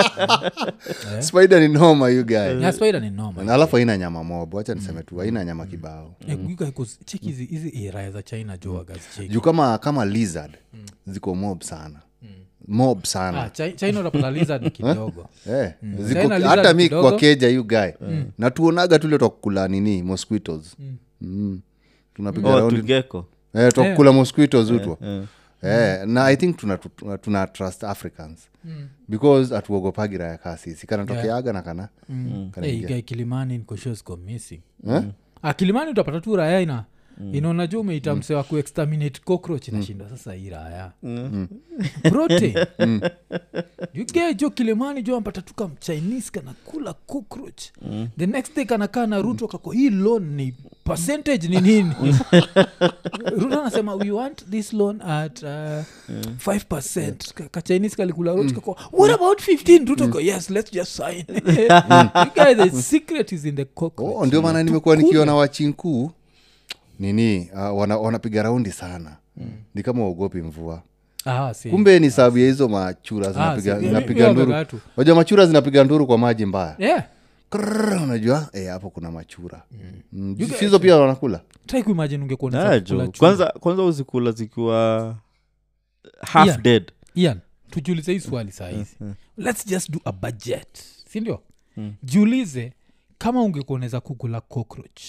Spider 1.28 1.60
ni 1.60 1.68
noma 1.68 2.08
you 2.08 2.24
yeah, 2.30 2.72
spider 2.72 3.00
ni 3.00 3.10
normal 3.10 3.44
Na 3.44 3.54
alafu 3.54 3.76
haina 3.76 3.96
nyama 3.98 4.24
mob 4.24 4.54
wacha 4.54 4.74
niseme 4.74 5.02
tu 5.02 5.16
haina 5.16 5.44
nyama 5.44 5.66
kibao. 5.66 6.14
Eh, 6.28 6.38
'cause 6.76 6.98
check 7.04 7.22
hizi 7.22 7.44
hizi 7.44 7.90
raya 7.90 8.10
za 8.10 8.22
china 8.22 8.56
jo 8.58 8.74
wagazicheki 8.74 9.28
juu 9.28 9.40
kama 9.40 9.78
kama 9.78 10.04
lizard 10.04 10.52
ziko 11.06 11.34
mob 11.34 11.62
sana 11.62 12.00
mob 12.70 13.04
sana. 13.04 13.42
Ah, 13.42 13.48
Chi- 13.50 13.72
china 13.72 14.00
utapata 14.00 14.30
lizard 14.30 14.62
ni 14.62 14.70
kidogo. 14.80 15.26
Eh, 15.50 15.72
ziko- 15.82 16.22
lizard 16.22 16.42
hata 16.42 16.74
mi 16.74 16.82
kidogo. 16.82 17.08
kwa 17.10 17.18
keja 17.18 17.48
you 17.48 17.64
guy. 17.64 17.90
Na 18.38 18.50
tuonaga 18.50 18.98
tule 18.98 19.18
twakukula 19.18 19.68
nini 19.68 20.02
mosquitos 20.02 20.76
mm. 21.20 21.60
tunapiga 22.14 22.48
Oh, 22.48 22.58
raundi 22.58 22.76
tugeko. 22.80 23.26
eh, 23.54 23.72
twakukula 23.72 24.12
mosquitos 24.12 24.70
utwa 24.70 24.96
Eh. 25.02 25.22
Eh, 25.62 26.06
na 26.08 26.24
i 26.24 26.36
think 26.36 26.56
tuna, 26.56 26.76
tuna, 26.78 27.18
tuna 27.18 27.46
trust 27.46 27.84
africans. 27.84 28.40
Because 29.08 29.56
atuogopagi 29.56 30.18
raya 30.18 30.38
kaa 30.38 30.56
sisi. 30.56 30.86
Kanatokeaga 30.86 31.52
na 31.52 31.62
kana 31.62 31.88
hey, 32.62 33.02
kilimani 33.02 33.58
nikoshosco 33.58 34.16
missing. 34.16 34.60
Ah, 35.42 35.54
kilimani 35.54 35.90
utapata 35.90 36.20
tu 36.20 36.36
raya 36.36 36.60
ina 36.60 36.84
inaona 37.32 37.66
juu 37.66 37.80
umeita 37.80 38.14
mse 38.14 38.34
wa 38.34 38.42
kuexterminate 38.44 39.20
cockroach 39.24 39.68
inashindwa 39.68 40.08
sasa 40.08 40.32
hii 40.32 40.50
raya 40.50 40.92
protein 42.02 42.54
yuge 43.94 44.34
jo 44.34 44.50
kilemani 44.50 45.02
jo 45.02 45.16
ampata 45.16 45.42
tu 45.42 45.54
kamchinese 45.54 46.30
kanakula 46.30 46.92
cockroach. 46.92 47.62
The 48.18 48.26
next 48.26 48.56
day 48.56 48.64
kanakaa 48.64 49.06
na 49.06 49.22
ruto 49.22 49.48
kako 49.48 49.70
hii 49.70 49.90
loan 49.90 50.34
ni 50.34 50.54
percentage 50.84 51.48
ni 51.48 51.60
nini? 51.60 51.92
Ruto 53.40 53.60
anasema 53.60 53.94
we 53.94 54.10
want 54.10 54.44
this 54.50 54.72
loan 54.72 55.02
at 55.02 55.42
uh, 55.42 55.48
5 55.48 57.14
Ka- 57.34 57.48
kachinese 57.48 57.96
kalikula 57.96 58.32
ruto 58.32 58.54
kako 58.54 58.76
what 58.92 59.14
about 59.14 59.40
15 59.40 59.86
ruto 59.88 60.08
ko 60.08 60.20
yes 60.20 60.50
let's 60.50 60.72
just 60.72 60.92
sign. 60.96 61.24
You 62.20 62.30
guys 62.34 62.56
the 62.56 62.82
secret 62.82 63.32
is 63.32 63.44
in 63.44 63.56
the 63.56 63.64
cockroach. 63.64 64.14
Oh, 64.16 64.26
ndio 64.26 64.42
maana 64.42 64.62
nimekuwa 64.62 64.96
nikiona 64.96 65.34
wachinkuu 65.34 66.10
nini 67.00 67.50
uh, 67.54 67.78
wana, 67.78 67.96
wanapiga 67.98 68.42
raundi 68.42 68.72
sana. 68.72 69.16
Ni 69.74 69.82
kama 69.82 70.02
waogopi 70.02 70.38
mvua. 70.42 70.82
Ah, 71.26 71.54
kumbe 71.70 71.98
ni 71.98 72.10
sababu 72.10 72.38
ya 72.38 72.46
hizo 72.46 72.68
machura 72.68 73.28
Ah, 73.28 73.32
zinapiga 73.32 73.80
zinapiga 73.80 74.32
nduru. 74.32 74.80
wajua 74.96 75.14
machura 75.16 75.46
zinapiga 75.46 75.84
nduru 75.84 76.06
kwa 76.06 76.18
maji 76.18 76.46
mbaya. 76.46 76.74
Yeah. 76.78 77.04
Krrrr, 77.50 78.02
unajua? 78.02 78.48
Eh, 78.52 78.68
hapo 78.68 78.90
kuna 78.90 79.10
machura. 79.10 79.62
Mm. 80.12 80.36
Sizo 80.58 80.78
pia 80.78 80.96
wanakula? 80.96 81.40
Ah, 82.54 82.80
kwanza 83.18 83.46
kwanza 83.60 83.82
uzikula 83.82 84.32
zikiwa 84.32 85.16
half 86.20 86.46
Ian. 86.48 86.62
dead. 86.62 86.92
Ian 87.14 87.40
tujiulize 87.70 88.12
hii 88.12 88.20
swali 88.20 88.52
saa 88.52 88.68
hizi. 88.68 88.96
Lets 89.38 89.66
just 89.66 89.90
do 89.90 89.98
a 90.04 90.12
budget 90.12 90.78
sindio 91.12 91.40
jiulize 92.02 92.72
kama 93.18 93.42
ungekuwa 93.42 93.76
unaweza 93.76 94.00
kukula 94.00 94.40
cockroach 94.40 95.02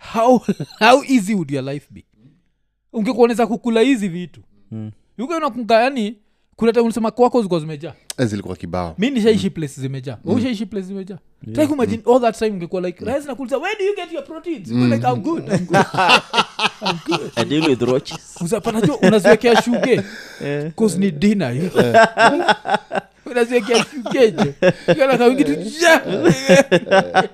how, 0.00 0.40
how 0.78 1.02
easy 1.04 1.34
would 1.34 1.50
your 1.50 1.64
life 1.64 1.86
be? 1.90 2.04
Ungekuoneza 2.92 3.46
kukula 3.46 3.80
hizi 3.80 4.08
vitu. 4.08 4.40
Mm. 4.70 4.90
yuko 5.18 5.36
unakunga 5.36 5.82
yani 5.82 6.16
kuna 6.56 6.72
time 6.72 6.84
ulisema 6.84 7.10
kwako 7.10 7.38
zilikuwa 7.38 7.60
zimejaa. 7.60 7.92
Zilikuwa 8.18 8.56
kibao. 8.56 8.94
Mi 8.98 9.10
nishaishi 9.10 9.50
place 9.50 9.80
zimejaa. 9.80 10.18
Mm. 10.24 10.34
ushaishi 10.34 10.66
place 10.66 10.86
zimejaa. 10.86 11.18
Try 11.54 11.66
kumagine 11.66 12.02
all 12.06 12.20
that 12.20 12.38
time 12.38 12.50
ungekuwa 12.50 12.82
like 12.82 13.04
rais 13.04 13.26
nakuuliza 13.26 13.58
where 13.58 13.78
do 13.78 13.84
you 13.84 13.96
get 13.96 14.12
your 14.12 14.24
proteins? 14.24 14.70
You're 14.70 14.96
like 14.96 15.06
i'm 15.06 15.22
good 15.22 15.48
i'm 15.48 15.66
good. 15.66 15.76
I'm 16.82 16.98
good. 17.06 17.32
I 17.36 17.44
deal 17.44 17.68
with 17.68 17.82
roaches. 17.82 18.36
uzapanajua 18.40 18.98
unaziwekea 18.98 19.62
shuge? 19.62 20.02
Cause 20.78 20.98
ni 20.98 21.10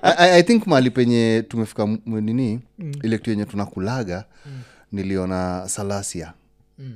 I, 0.01 0.15
I- 0.17 0.31
i 0.39 0.43
think 0.43 0.67
mahali 0.67 0.89
penye 0.89 1.43
tumefika 1.47 1.85
nini 2.05 2.59
ile 3.03 3.17
kitu 3.17 3.29
yenye 3.29 3.45
tunakulaga 3.45 4.25
niliona 4.91 5.63
salasia 5.69 6.33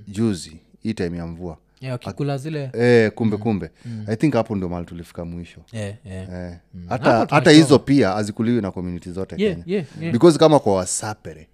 juzi 0.07 0.57
hii 0.83 0.93
time 0.93 1.17
ya 1.17 1.27
mvua 1.27 1.57
Yeah, 1.81 2.37
zile 2.37 2.69
eh, 2.73 3.11
kumbe 3.11 3.37
kumbe 3.37 3.71
i 4.07 4.15
think 4.15 4.33
hapo 4.33 4.55
ndio 4.55 4.69
mali 4.69 4.85
tulifika 4.85 5.25
mwisho 5.25 5.61
yeah, 5.71 5.93
yeah. 6.05 6.29
eh. 6.33 6.57
Mm. 6.73 6.85
hata 6.89 7.27
hata 7.29 7.51
hizo 7.51 7.79
pia 7.79 8.09
hazikuliwi 8.09 8.61
na 8.61 8.71
community 8.71 9.11
zote 9.11 9.35
Yeah, 9.37 9.53
kenya 9.55 9.63
yeah, 9.75 9.85
yeah. 10.01 10.13
because 10.13 10.39
kama 10.39 10.59
kwa 10.59 10.75
wasapere 10.75 11.47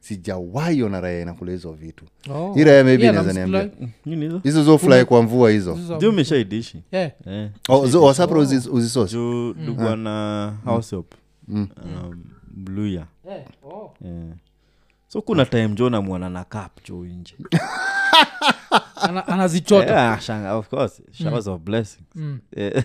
sijawahi 0.00 0.82
ona 0.82 1.00
raya 1.00 1.22
inakula 1.22 1.52
hizo 1.52 1.72
vitu 1.72 2.04
Oh. 2.30 2.54
hii 2.54 2.64
raya 2.64 2.84
maybe 2.84 3.02
Yeah, 3.02 3.14
inaweza 3.14 3.32
niambia 3.46 3.70
hizo? 4.04 4.38
hizo 4.44 4.62
zo 4.64 4.78
fly 4.78 5.04
kwa 5.04 5.22
mvua 5.22 5.50
hizo 5.50 5.78
umeshaidishi 6.08 6.82
yeah. 6.92 7.10
Eh. 7.26 7.50
oh, 7.68 8.02
wasapere 8.04 8.40
uzisosi 8.70 9.14
juu 9.14 9.54
na 9.96 10.54
househop 10.64 11.14
um, 11.48 11.68
bluya 12.56 13.06
Yeah. 13.28 13.42
Oh. 13.62 13.94
yeah. 14.04 14.24
So 15.14 15.22
kuna 15.22 15.44
time 15.44 15.68
jo 15.68 15.90
namwona 15.90 16.30
na 16.30 16.44
kap 16.44 16.84
jo 16.88 17.04
nje. 17.04 17.34
Ana- 19.02 19.26
anazichota. 19.26 19.92
Yeah, 19.92 20.20
shanga, 20.20 20.54
of 20.54 20.68
course. 20.68 21.02
Showers 21.12 21.46
of 21.46 21.60
blessings. 21.60 22.08
Mm. 22.14 22.38
Eh, 22.56 22.84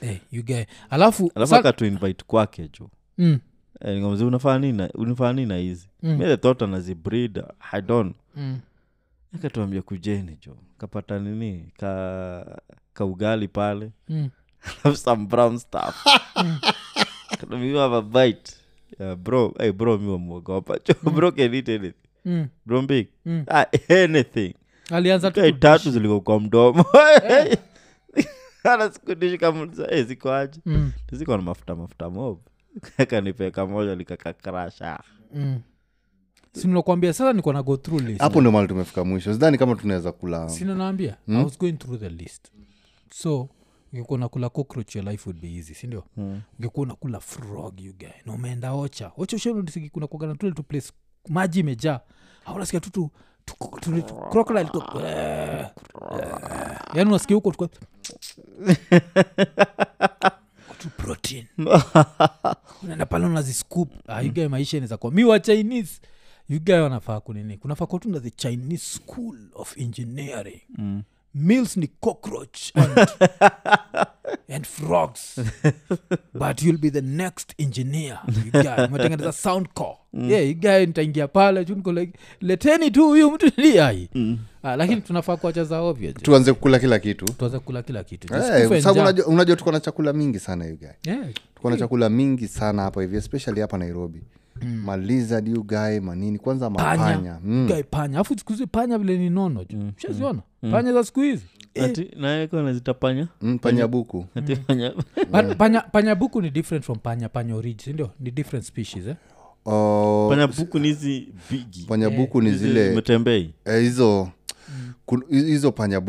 hey, 0.00 0.16
you 0.32 0.42
guy 0.42 0.64
alafu 0.90 1.32
alafu 1.34 1.50
sa- 1.50 1.58
akatuinvite 1.58 2.24
kwake 2.26 2.70
jo 2.78 2.90
mm, 3.18 3.38
Eh, 3.80 3.94
nikamwambia, 3.94 4.26
unafanya 4.26 4.58
nini 4.58 4.78
na- 4.78 4.90
unafanya 4.94 5.32
nini 5.32 5.46
na 5.46 5.56
hizi? 5.56 5.88
Mm. 6.02 6.16
mi 6.18 6.36
thought 6.36 6.62
anazibreed 6.62 7.42
i 7.72 7.82
don't. 7.82 8.16
Mm. 8.36 8.58
akatuambia 9.34 9.82
kujeni 9.82 10.38
jo 10.46 10.56
kapata 10.78 11.18
nini? 11.18 11.72
Ka 11.78 12.60
kaugali 12.92 13.48
pale. 13.48 13.90
Mm. 14.08 14.30
have 14.82 14.96
some 14.96 15.26
brown 15.26 15.58
stuff. 15.58 16.06
"You 17.62 17.76
have 17.78 17.94
a 17.96 18.02
bite 18.02 18.52
yeah, 19.00 19.16
bro 19.16 19.54
hey, 19.58 19.72
bro 19.72 19.98
mi 19.98 20.10
wamwogopa 20.10 20.78
mm. 21.02 21.12
bro 21.14 21.32
can 21.32 21.54
eat 21.54 21.68
anything 21.68 21.94
Mm. 22.24 22.48
bro 22.66 22.82
big. 22.82 23.08
Mm. 23.26 23.44
ah, 23.48 23.66
anything. 23.88 24.54
Alianza 24.90 25.30
tu 25.30 25.52
tatu 25.52 25.90
ziliko 25.90 26.20
kwa 26.20 26.40
mdomo. 26.40 26.84
Anasikudishi 28.64 29.38
kamuliza 29.38 29.86
hey, 29.86 30.02
zikoaje 30.02 30.60
Mm, 30.66 30.92
ziko 31.12 31.36
na 31.36 31.42
mafuta 31.42 31.76
mafuta 31.76 32.10
mob. 32.10 32.38
Kanipeka 33.10 33.66
moja 33.66 33.94
likakakrasha 33.94 35.00
mm. 35.34 35.60
sinakwambia 36.52 37.12
sasa 37.12 37.32
niko 37.32 37.52
na 37.52 37.62
go 37.62 37.76
through 37.76 38.02
list. 38.02 38.20
Hapo 38.20 38.40
ndio 38.40 38.52
mali 38.52 38.68
tumefika 38.68 39.04
mwisho. 39.04 39.32
Sidhani 39.32 39.58
kama 39.58 39.74
tunaweza 39.74 40.12
kula. 40.12 40.48
Sina 40.48 40.74
naambia 40.74 41.16
i 41.28 41.44
was 41.44 41.58
going 41.58 41.72
through 41.72 42.00
the 42.00 42.08
list. 42.08 42.52
So 43.10 43.48
ungekuwa 43.92 44.16
unakula 44.16 44.48
cockroach 44.48 44.96
your 44.96 45.04
life 45.08 45.28
would 45.30 45.40
be 45.42 45.56
easy 45.56 45.74
sindio 45.74 46.04
Mm. 46.16 46.40
ungekuwa 46.58 46.82
unakula 46.86 47.20
frog 47.20 47.80
you 47.80 47.92
guy. 47.98 48.08
Na 48.26 48.32
umeenda 48.32 48.72
ocha. 48.72 49.12
Ocha 49.16 49.36
ushanudisiki 49.36 49.90
kuna 49.90 50.06
tule 50.34 50.52
tu 50.52 50.62
place. 50.62 50.92
Maji 51.28 51.60
imejaa. 51.60 52.00
Aunasikia 52.44 52.80
tu 52.80 52.90
tu 52.90 53.10
tu- 53.44 54.14
crocodile 54.30 54.64
tu. 54.64 54.82
Yani 56.94 57.08
unasikia 57.10 57.34
huko 57.36 57.52
tu 57.52 57.68
protein. 60.96 61.46
Unaenda 62.82 63.06
pale 63.06 63.26
unaziscoop 63.26 63.90
ah, 64.06 64.22
you 64.22 64.32
guy 64.32 64.46
maisha 64.48 64.76
inaweza 64.76 64.96
kuwa. 64.96 65.12
Mi 65.12 65.24
wa 65.24 65.40
chinese. 65.40 66.00
You 66.48 66.60
guy 66.60 66.74
wanafaa 66.74 67.20
kunini. 67.20 67.56
Kunafaa 67.58 67.86
kuwa 67.86 68.00
tu 68.00 68.08
na 68.10 68.20
the 68.20 68.30
chinese 68.30 68.84
school 68.98 69.38
of 69.54 69.78
engineering. 69.78 70.60
Mm. 70.68 71.02
Mills 71.38 71.76
ni 71.76 71.86
cockroach 71.86 72.72
and, 72.74 73.08
and 74.48 74.66
frogs. 74.66 75.38
But 76.34 76.62
you'll 76.62 76.78
be 76.80 76.90
the 76.90 77.00
next 77.02 77.54
engineer. 77.58 78.18
You 78.44 78.50
guy, 78.52 78.86
umetengeneza 78.86 79.32
sound 79.32 79.68
core. 79.74 79.96
Yeah, 80.12 80.40
you 80.48 80.54
guy 80.54 80.86
nitaingia 80.86 81.28
pale 81.28 81.64
like 81.64 82.12
leteni 82.40 82.90
tu 82.90 83.06
huyu 83.08 83.30
mtu 83.30 83.50
niai 83.56 84.08
ah, 84.62 84.76
lakini 84.76 85.00
tunafaa 85.00 85.36
kuacha 85.36 85.64
za 85.64 85.80
ovyo 85.80 86.12
tuanze 86.12 86.52
kukula 86.52 86.78
kila 86.78 86.98
kitu. 86.98 87.24
Tuanze 87.24 87.58
kukula 87.58 87.82
kila 87.82 88.04
kitu. 88.04 88.34
Eh, 88.34 88.40
sababu 88.42 88.74
njaa. 88.74 88.92
unajua, 89.02 89.26
unajua 89.26 89.56
tuko 89.56 89.72
na 89.72 89.80
chakula 89.80 90.12
mingi 90.12 90.38
sana 90.38 90.66
you 90.66 90.76
guy. 90.78 90.88
Yeah. 91.04 91.26
tuko 91.54 91.70
na 91.70 91.76
chakula 91.76 92.08
mingi 92.08 92.48
sana 92.48 92.82
hapa 92.82 93.00
hivi 93.02 93.16
especially 93.16 93.60
hapa 93.60 93.78
nairobi. 93.78 94.18
mm. 94.18 94.24
Malizard 94.84 95.48
you 95.48 95.62
gae 95.64 96.00
manini 96.00 96.38
kwanza 96.38 96.70
mapanya 96.70 97.04
panya. 97.16 97.38
mm. 97.44 97.66
Guy 97.66 97.82
panya. 97.82 98.18
Afu 98.20 98.38
sikuhizi 98.38 98.66
panya 98.66 98.98
vile 98.98 99.18
ni 99.18 99.30
nono 99.30 99.64
ju 99.64 99.92
shaziona 99.96 100.42
panya 100.70 100.92
za 100.92 101.04
siku 101.04 101.20
hizi. 101.20 101.44
Nazitapanya 102.52 103.28
mm, 103.42 103.58
panya 103.58 103.88
buku. 103.88 104.24
Panya. 104.66 104.92
Pa- 105.32 105.42
panya, 105.54 105.80
panya 105.80 106.14
ni 106.42 106.50
different 106.50 106.84
from 106.84 106.98
panya 106.98 107.28
panya 107.28 107.54
origi 107.56 107.84
sindio 107.84 108.10
ni 108.20 108.30
different 108.30 108.64
species 108.66 109.06
eh? 109.06 109.16
Uh, 109.66 110.28
panya 110.30 110.46
buku 110.46 110.78
ni 110.78 110.88
hizi 110.88 111.28
bigi. 111.50 111.84
Panyabuku 111.88 112.38
eh. 112.38 112.44
ni 112.44 112.52
zile 112.52 112.94
metembei. 112.94 113.54
Eh, 113.64 113.80
hizo 113.80 114.28
kun- 115.06 115.26
hizo 115.46 115.72
panya 115.72 116.00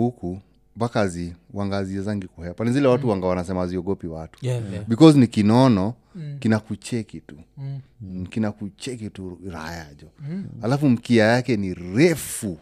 buku 0.79 0.85
mpaka 0.85 1.07
zi 1.07 1.33
wangaziezangi 1.53 2.27
kuhepa 2.27 2.65
ni 2.65 2.71
zile 2.71 2.87
watu 2.87 3.09
wanga 3.09 3.27
wanasema 3.27 3.67
ziogopi 3.67 4.07
watu. 4.07 4.45
Yeah, 4.45 4.71
yeah. 4.71 4.85
because 4.87 5.19
ni 5.19 5.27
kinono 5.27 5.93
kinakucheki 6.39 7.21
tu. 7.21 7.35
Mm. 7.57 7.79
Mm, 8.01 8.25
kinakucheki 8.25 9.09
tu 9.09 9.39
rayajo 9.51 10.07
mm. 10.29 10.45
alafu 10.61 10.89
mkia 10.89 11.25
yake 11.25 11.57
ni 11.57 11.73
refu. 11.73 12.57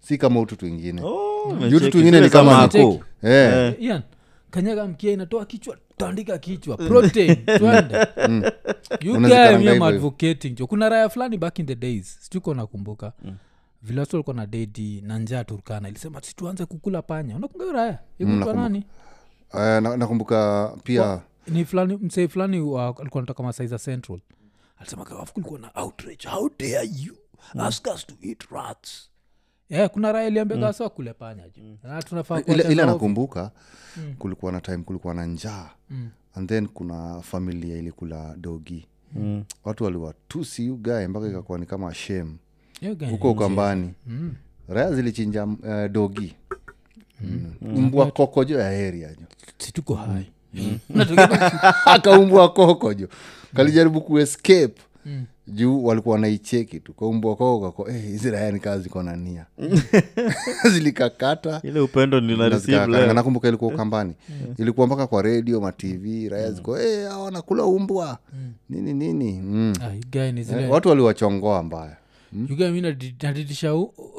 Si 0.00 0.18
kama 0.18 0.40
utu 0.40 0.56
twingine. 0.56 1.02
Oh, 1.02 1.42
utu 1.48 1.56
nimecheki. 1.56 1.90
twingine 1.90 2.20
ni 2.20 2.30
kama 2.30 2.58
ako. 2.58 3.00
Eh, 3.22 3.74
ian 3.80 4.02
kanyaga 4.50 4.86
mkia 4.86 5.12
inatoa 5.12 5.46
kichwa 5.46 5.76
tandika 5.96 6.38
kichwa. 6.38 6.76
Protein 6.76 7.36
twende 7.58 8.06
You 9.00 9.20
guy, 9.20 9.84
advocating. 9.84 10.54
Jo 10.54 10.66
kuna 10.66 10.88
raya 10.88 11.08
fulani 11.08 11.38
back 11.38 11.58
in 11.58 11.66
the 11.66 11.74
days. 11.74 12.18
Sijuko 12.20 12.54
nakumbuka 12.54 13.12
vile 13.82 14.00
watu 14.00 14.16
walikuwa 14.16 14.36
na 14.36 14.46
dedi 14.46 15.00
na 15.00 15.18
njaa 15.18 15.44
turkana 15.44 15.88
ilisema 15.88 16.22
situanze 16.22 16.66
kukula 16.66 17.02
panya. 17.02 17.36
Unakunga 17.36 17.72
raya 17.72 17.98
nakumbuka. 18.18 18.52
nani? 18.62 18.78
Eh, 19.54 19.82
na- 19.82 19.96
pia 20.84 21.02
Kwa, 21.02 21.22
ni 21.48 21.64
fulani 21.64 21.96
msee 21.96 22.28
fulani 22.28 22.60
wa- 22.60 22.96
alikuwa 23.00 23.22
natoka 23.22 23.42
masaiza 23.42 23.78
central. 23.78 24.20
Alisema 24.78 25.04
kawafu 25.04 25.32
kulikuwa 25.32 25.60
na 25.60 25.70
outrage. 25.74 26.28
How 26.28 26.50
dare 26.58 26.90
you? 27.02 27.16
Ask 27.58 27.86
us 27.94 28.06
to 28.06 28.14
eat 28.22 28.42
rats. 28.50 29.10
Yeah, 29.68 29.90
kuna 29.90 30.12
raya 30.12 30.28
iliambia 30.28 30.56
mm. 30.56 30.62
kule 30.88 31.12
panya 31.12 31.48
ju 31.48 31.78
ovyo. 32.82 32.92
nakumbuka 32.92 33.50
kulikuwa 34.18 34.52
na 34.52 34.60
time 34.60 34.78
kulikuwa 34.78 35.14
na 35.14 35.26
njaa. 35.26 35.70
And 36.34 36.48
then 36.48 36.68
kuna 36.68 37.20
familia 37.22 37.76
ilikula 37.76 38.34
dogi. 38.36 38.86
Mm. 39.14 39.44
watu 39.64 39.84
waliwatusi 39.84 40.70
ugae 40.70 41.08
mpaka 41.08 41.28
ikakuwa 41.28 41.58
ni 41.58 41.66
kama 41.66 41.94
shame. 41.94 42.24
guy, 42.24 42.38
huko 43.10 43.30
ukambani 43.30 43.90
raya 44.68 44.92
zilichinja 44.94 45.44
uh, 45.44 45.86
dogi. 45.90 46.34
Mm. 47.20 47.52
mbwa 47.62 48.10
kokojo 48.10 48.58
ya 48.60 48.66
area 48.68 49.08
jo 49.08 49.26
situko 49.58 49.94
hai. 49.94 50.30
Akaumbwa 51.94 52.48
kokojo 52.52 53.08
kalijaribu 53.54 54.00
kuescape 54.00 54.74
juu 55.46 55.84
walikuwa 55.84 56.12
wanaicheki 56.14 56.80
tu. 56.80 56.92
Kaumbwa 56.92 57.36
koko 57.36 57.70
kako 57.70 57.90
eh, 57.90 58.02
hizi 58.04 58.30
raya 58.30 58.52
ni 58.52 58.60
ziko 58.78 59.02
na 59.02 59.16
nia 59.16 59.46
zilikakata. 60.72 61.60
Ile 61.64 61.80
upendo 61.80 62.20
nakumbuka 63.14 63.48
ilikuwa 63.48 63.74
ukambani 63.74 64.14
ilikuwa 64.58 64.86
mpaka 64.86 65.06
kwa 65.06 65.22
redio 65.22 65.60
matv 65.60 66.28
raya 66.30 66.52
ziko 66.52 66.76
hey, 66.76 67.04
wanakula 67.06 67.64
umbwa. 67.64 68.18
Nini 68.70 68.94
nini? 68.94 69.32
Mm. 69.44 69.72
Ah, 69.82 70.20
eh, 70.60 70.70
watu 70.70 70.88
waliwachongoa 70.88 71.62
mbaya 71.62 71.96
You 72.32 72.56
guy, 72.56 72.68
mi 72.70 72.80
nadi- 72.80 73.14
naditisha 73.22 73.72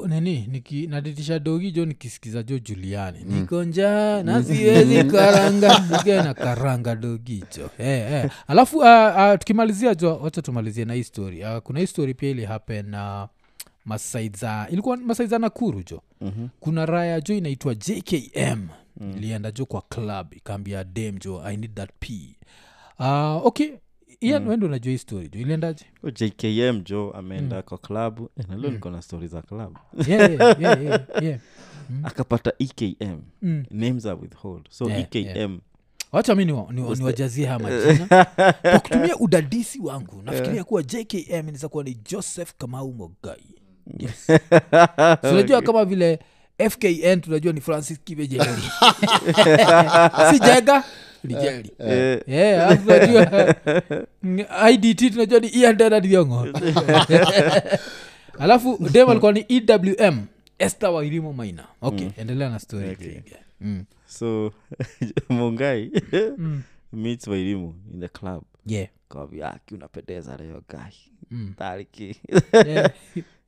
nini? 0.08 0.46
Niki- 0.50 0.88
naditisha 0.90 1.38
dogi 1.38 1.70
jo 1.72 1.84
nikisikiza 1.86 2.42
jo 2.42 2.58
juliani. 2.58 3.24
Niko 3.24 3.64
njaa 3.64 4.22
na 4.22 4.42
karanga 5.12 5.78
na 6.24 6.34
karanga 6.34 6.94
dogi 6.96 7.44
jo. 7.56 7.70
Eh, 7.78 8.12
eh. 8.12 8.30
alafu 8.46 8.78
uh, 8.78 8.84
uh, 8.84 9.38
tukimalizia 9.38 9.94
jo 9.94 10.16
wacha 10.16 10.42
tumalizie 10.42 10.84
na 10.84 10.94
hii 10.94 11.04
story. 11.04 11.44
Uh, 11.44 11.58
kuna 11.58 11.80
hii 11.80 11.86
story 11.86 12.14
pia 12.14 12.30
ili 12.30 12.44
happen 12.44 12.94
uh, 12.94 13.24
masaiza 13.84 14.66
ilikuwa 14.70 14.96
masaiza 14.96 15.38
nakuru 15.38 15.82
jo. 15.90 16.02
Mm-hmm. 16.20 16.48
kuna 16.60 16.86
raya 16.86 17.20
jo 17.20 17.34
inaitwa 17.34 17.74
jkm 17.74 18.68
mm. 19.00 19.14
ilienda 19.16 19.50
jo 19.50 19.66
kwa 19.66 19.82
club 19.82 20.34
ikaambia 20.34 20.84
dem 20.84 21.18
jo 21.18 21.42
i 21.44 21.56
need 21.56 21.74
that 21.74 21.90
p 22.00 22.36
uh, 22.98 23.46
okay 23.46 23.68
ian 24.22 24.48
wendo 24.48 24.66
unajua 24.66 24.90
hii 24.92 24.98
story 24.98 25.28
jo 25.28 25.40
iliendaje? 25.40 25.84
Huyo 26.00 26.14
jkm 26.14 26.80
jo 26.84 27.10
ameenda 27.10 27.62
kwa 27.62 27.78
klabu 27.78 28.30
eh, 28.38 28.46
mm. 28.48 28.62
niko 28.72 28.90
na 28.90 29.02
stori 29.02 29.28
za 29.28 29.42
klabu 29.42 29.78
yeah, 30.08 30.30
yeah, 30.30 30.60
yeah, 30.60 30.82
yeah, 30.84 31.00
yeah. 31.22 31.38
akapata 32.04 32.52
ekm 32.58 33.18
Mm. 33.42 33.64
names 33.70 34.06
are 34.06 34.18
withhold. 34.22 34.68
So 34.70 34.88
Yeah, 34.88 35.00
ekm 35.00 35.16
yeah. 35.36 35.50
wacha 36.12 36.34
mi 36.34 36.44
niwa- 36.44 36.72
niwa- 36.72 36.96
niwajazie 36.96 37.46
haya 37.46 37.58
majina. 37.58 38.06
Kwa 38.62 38.80
kutumia 38.80 39.16
udadisi 39.16 39.80
wangu 39.80 40.22
nafikiria 40.22 40.64
kuwa 40.64 40.82
jkm 40.82 41.30
inaweza 41.30 41.68
kuwa 41.68 41.84
ni 41.84 41.94
joseph 42.10 42.52
kamau 42.58 42.92
mogai. 42.92 43.54
Yes. 43.98 44.26
So 45.22 45.30
unajua 45.30 45.62
kama 45.62 45.84
vile 45.84 46.18
fkn 46.70 47.20
tunajua 47.20 47.52
ni 47.52 47.60
francis 47.60 48.00
kivejeli 48.04 48.44
si 50.30 50.38
jega 50.40 50.84
tunajua 51.22 51.66
mm, 54.22 54.38
idt 54.72 55.12
tunajua 55.12 55.40
ni 55.40 55.48
iandenadiongo 55.48 56.48
alafu 58.38 58.88
dem 58.92 59.08
alikuwa 59.08 59.32
ni 59.32 59.44
ewm 59.48 60.26
este 60.58 60.86
wairimo 60.86 61.32
maina 61.32 61.64
okay 61.80 62.08
endelea 62.16 62.48
na 62.50 62.58
story 62.58 62.88
Okay. 62.90 63.20
mm. 63.60 63.84
so 64.06 64.52
mongai 65.28 65.90
Mm. 66.38 66.62
meets 66.92 67.26
wairimu 67.26 67.74
in 67.94 68.00
the 68.00 68.08
club 68.08 68.42
yeah. 68.66 68.88
kawambia 69.08 69.54
aki 69.54 69.74
unapendeza 69.74 70.36
leo 70.36 70.62
gai 70.68 70.94
Mm. 71.30 71.54
tariki 71.58 72.16
yeah. 72.52 72.66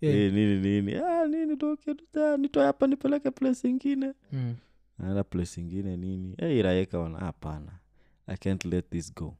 yeah. 0.00 0.16
Eh, 0.16 0.32
nini 0.32 0.56
nini 0.60 0.94
ah, 0.94 1.26
nini 1.26 1.56
toke 1.56 1.94
nitoe 2.38 2.64
hapa 2.64 2.86
nipeleke 2.86 3.30
place 3.30 3.68
ingine 3.68 4.12
Mm. 4.32 4.54
Naenda 4.98 5.24
place 5.24 5.60
ingine 5.60 5.96
nini 5.96 6.34
hey, 6.38 6.62
raeka 6.62 6.98
wana 6.98 7.18
hapana 7.18 7.78
i 8.26 8.36
can't 8.36 8.64
let 8.64 8.90
this 8.90 9.14
go 9.14 9.36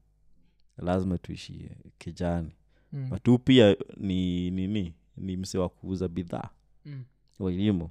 lazima 0.78 1.18
tuishie 1.18 1.70
kijani 1.98 2.52
Mm. 2.92 3.08
but 3.10 3.28
huu 3.28 3.38
pia 3.38 3.76
ni 3.96 4.50
nini 4.50 4.94
ni 5.16 5.36
mse 5.36 5.58
wa 5.58 5.68
kuuza 5.68 6.08
bidhaa 6.08 6.48
Mm. 6.84 7.04
wailimu 7.38 7.90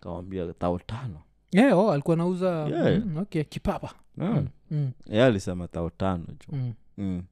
kawambia 0.00 0.52
tao 0.52 0.78
tano 0.78 1.22
yeah, 1.52 1.78
oh, 1.78 1.92
alikuwa 1.92 2.16
nauza 2.16 2.66
Yeah. 2.68 3.04
mm, 3.04 3.16
okay 3.16 3.44
kipapa 3.44 3.94
yeah. 4.18 4.34
mm. 4.36 4.48
Mm. 4.70 4.92
ye 5.06 5.24
alisema 5.24 5.68
tao 5.68 5.90
tano 5.90 6.26
ju 6.26 6.56
Mm. 6.56 6.72
mm. 6.98 7.22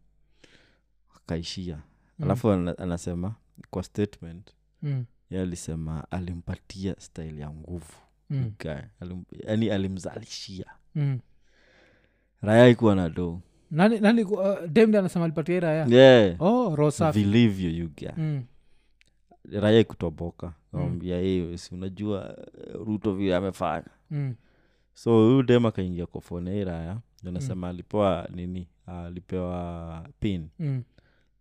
akaishia 1.17 1.77
Mm. 1.77 2.25
alafu 2.25 2.51
anasema 2.51 3.35
kwa 3.71 3.83
statement 3.83 4.51
Mm. 4.83 5.05
ye 5.31 5.41
alisema 5.41 6.11
alimpatia 6.11 6.95
style 6.99 7.39
ya 7.41 7.51
nguvu 7.51 7.93
Mm. 8.31 8.53
Guy. 8.59 8.81
Alim, 9.01 9.25
yani 9.47 9.71
alimzalishia 9.71 10.67
Mm. 10.95 11.19
raya 12.43 12.69
ikuwa 12.69 12.95
na 12.95 13.09
do 13.09 13.41
nani, 13.71 14.01
nani 14.01 14.25
uh, 14.25 14.67
demd 14.69 14.97
anasema 14.97 15.25
alipatia 15.25 15.61
raya 15.61 15.87
yeah. 15.87 16.43
oh, 16.43 16.77
rosa 16.77 17.13
vilivyo 17.13 17.71
you 17.71 17.91
mm. 18.17 18.45
raya 19.53 19.81
ikutoboka 19.81 20.53
kawambia 20.73 21.21
hiyo 21.21 21.59
si 21.59 21.75
unajua 21.75 22.37
eh, 22.67 22.75
ruto 22.75 23.15
vile 23.15 23.37
amefanya 23.37 23.87
Mm. 24.11 24.35
so 24.95 25.11
huyu 25.27 25.43
dem 25.43 25.67
akaingia 25.67 26.07
kofone 26.07 26.53
hii 26.53 26.65
raya 26.65 26.99
anasema 27.27 27.69
alipewa 27.69 28.29
nini 28.35 28.69
alipewa 28.87 30.09
pin 30.21 30.49
Mm. 30.59 30.83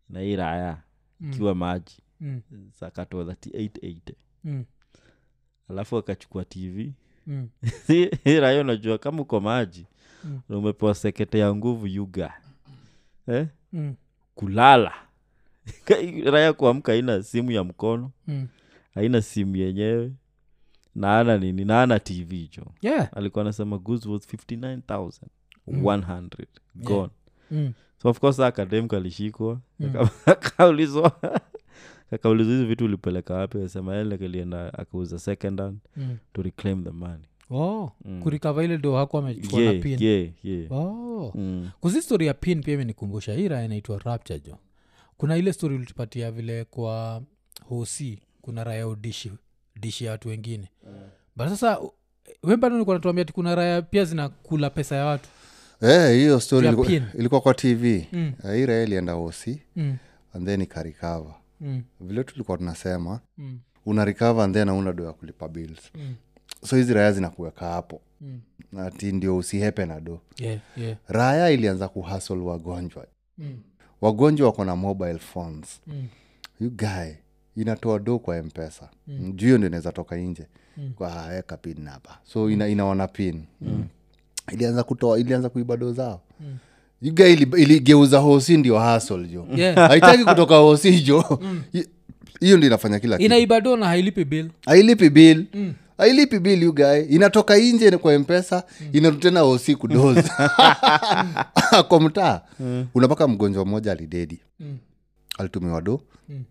na 0.09 0.19
hii 0.19 0.35
raya 0.35 0.77
Mm. 1.19 1.53
maji 1.57 1.97
Mm. 2.21 2.41
zakatoa 2.79 3.23
3880 3.23 4.13
Mm. 4.43 4.65
Alafu 5.69 5.97
akachukua 5.97 6.45
tv 6.45 6.93
Mm. 7.27 7.49
hii 8.23 8.39
raya 8.39 8.61
unajua 8.61 8.97
kama 8.97 9.21
uko 9.21 9.39
maji 9.39 9.85
Mm. 10.23 10.39
na 10.49 10.57
umepewa 10.57 10.95
sekete 10.95 11.39
ya 11.39 11.55
nguvu 11.55 11.87
yuga 11.87 12.33
eh? 13.27 13.47
Mm. 13.73 13.95
kulala 14.35 14.93
raya 16.31 16.53
kuamka 16.53 16.91
haina 16.91 17.23
simu 17.23 17.51
ya 17.51 17.63
mkono 17.63 18.11
Mm. 18.27 18.47
haina 18.95 19.21
simu 19.21 19.55
yenyewe 19.55 20.11
naana 20.95 21.37
nini 21.37 21.65
naana 21.65 21.99
tv 21.99 22.49
jo 22.57 22.65
yeah 22.81 23.09
alikuwa 23.17 23.41
anasema 23.41 23.77
goods 23.77 24.05
was 24.05 24.27
59100 25.67 26.45
gone 26.75 27.09
mm. 27.51 27.73
so 28.01 28.09
of 28.09 28.19
course 28.19 28.39
akadem 28.39 28.87
alishikwa 28.91 29.59
Mm. 29.79 29.93
akaulizwa 30.25 31.19
akaulizwa 32.11 32.53
hizi 32.53 32.65
vitu 32.65 32.85
ulipeleka 32.85 33.33
wapi 33.33 33.57
asema 33.61 33.95
ele 33.95 34.17
akauza 34.73 35.19
second 35.19 35.59
hand 35.61 35.77
Mm. 35.97 36.17
to 36.33 36.41
reclaim 36.41 36.83
the 36.83 36.91
money 36.91 37.23
oh 37.51 37.91
Mm. 38.05 38.21
kurikava 38.21 38.63
ile 38.63 38.77
do 38.77 38.95
hako 38.95 39.17
amechukua 39.17 39.61
na 39.61 39.73
pin 39.73 40.03
yeah, 40.03 40.29
yeah. 40.43 40.71
oh. 40.71 41.31
Mm. 41.35 41.69
kuzi 41.79 42.01
stori 42.01 42.27
ya 42.27 42.33
pin 42.33 42.63
pia 42.63 42.73
imenikumbusha 42.73 43.33
hii 43.33 43.47
raya 43.47 43.65
inaitwa 43.65 43.99
rapture 43.99 44.39
jo 44.39 44.57
kuna 45.17 45.37
ile 45.37 45.53
stori 45.53 45.75
ulitupatia 45.75 46.31
vile 46.31 46.63
kwa 46.65 47.21
hosi 47.69 48.19
kuna 48.41 48.63
raya 48.63 48.87
udishi 48.87 49.31
dishi 49.79 50.05
ya 50.05 50.11
watu 50.11 50.27
wengine 50.29 50.67
but 51.35 51.47
sasa 51.47 51.79
nilikuwa 52.43 52.95
natuambia 52.95 53.25
ti 53.25 53.33
kuna 53.33 53.55
raya 53.55 53.81
pia 53.81 54.05
zinakula 54.05 54.69
pesa 54.69 54.95
ya 54.95 55.05
watu 55.05 55.29
Eh, 55.81 56.15
hiyo 56.15 56.39
story 56.39 56.65
Ya 56.67 56.73
ilikuwa, 56.73 57.01
ilikuwa 57.19 57.41
kwa 57.41 57.53
tv 57.53 58.07
Mm. 58.13 58.33
hii 58.53 58.65
raya 58.65 58.83
ilienda 58.83 59.13
hosi 59.13 59.61
mm. 59.75 59.97
and 60.33 60.45
then 60.47 60.61
ikarikava 60.61 61.35
Mm. 61.61 61.83
vile 61.99 62.23
tulikuwa 62.23 62.57
tunasema 62.57 63.19
Mm. 63.37 63.59
una 63.85 64.05
recover 64.05 64.43
and 64.43 64.53
then 64.53 64.69
auna 64.69 64.93
do 64.93 65.05
ya 65.05 65.13
kulipa 65.13 65.47
bills 65.49 65.79
Mm. 65.95 66.15
so 66.65 66.75
hizi 66.75 66.93
raya 66.93 67.11
zinakuweka 67.11 67.65
hapo 67.65 68.01
Mm. 68.21 68.39
ati 68.79 69.11
ndio 69.11 69.37
usihepe 69.37 69.85
na 69.85 69.99
do 69.99 70.21
yeah, 70.37 70.59
yeah. 70.77 70.97
raya 71.07 71.49
ilianza 71.51 71.87
kuhasl 71.87 72.37
wagonjwa 72.37 73.07
Mm. 73.37 73.57
wagonjwa 74.01 74.47
wako 74.47 74.65
na 74.65 74.75
mobile 74.75 75.19
phones 75.19 75.81
Mm. 75.87 76.07
you 76.59 76.69
guy 76.69 77.11
inatoa 77.55 77.99
do 77.99 78.19
kwa 78.19 78.43
mpesa 78.43 78.89
mm. 79.07 79.31
juu 79.35 79.45
hiyo 79.45 79.57
ndio 79.57 79.67
inaweza 79.67 79.91
toka 79.91 80.15
nje 80.17 80.47
mm. 80.77 80.93
kwa 80.95 81.35
eka 81.37 81.57
pin 81.57 81.81
napa 81.83 82.19
so 82.23 82.49
ina, 82.49 82.67
inaona 82.67 83.07
pin 83.07 83.43
mm. 83.61 83.87
ilianza 84.51 84.83
kutoa 84.83 85.19
ilianza 85.19 85.49
kuiba 85.49 85.77
do 85.77 85.93
zao 85.93 86.21
mm. 86.39 86.57
Ili- 87.01 87.61
iligeuza 87.63 88.17
hosi 88.17 88.57
ndio 88.57 88.79
hasol 88.79 89.27
jo 89.27 89.47
Yeah. 89.55 89.75
haitaki 89.89 90.23
kutoka 90.25 90.57
hosi 90.57 91.01
jo 91.01 91.21
hiyo 91.21 91.39
mm. 91.41 92.57
ndio 92.57 92.67
inafanya 92.67 92.99
kila 92.99 93.17
inaibado 93.17 93.77
na 93.77 93.85
hailipi 93.85 94.25
bill 94.25 94.49
hailipi 94.65 95.09
bill 95.09 95.45
mm. 95.53 95.73
ailipi 95.97 96.39
bil 96.39 96.67
ugae 96.67 97.01
inatoka 97.05 97.57
inje 97.57 97.97
kwa 97.97 98.19
mpesa 98.19 98.63
mm. 98.81 98.87
inatutena 98.93 99.43
osi 99.43 99.75
kudozi 99.75 100.29
kwa 101.87 102.01
mtaa 102.01 102.41
mm. 102.59 102.87
unapaka 102.95 103.27
mgonjwa 103.27 103.65
mmoja 103.65 103.91
alidedi 103.91 104.39
Mm. 104.59 104.77
alitumiwa 105.37 105.81
do 105.81 106.01
Mm. 106.29 106.43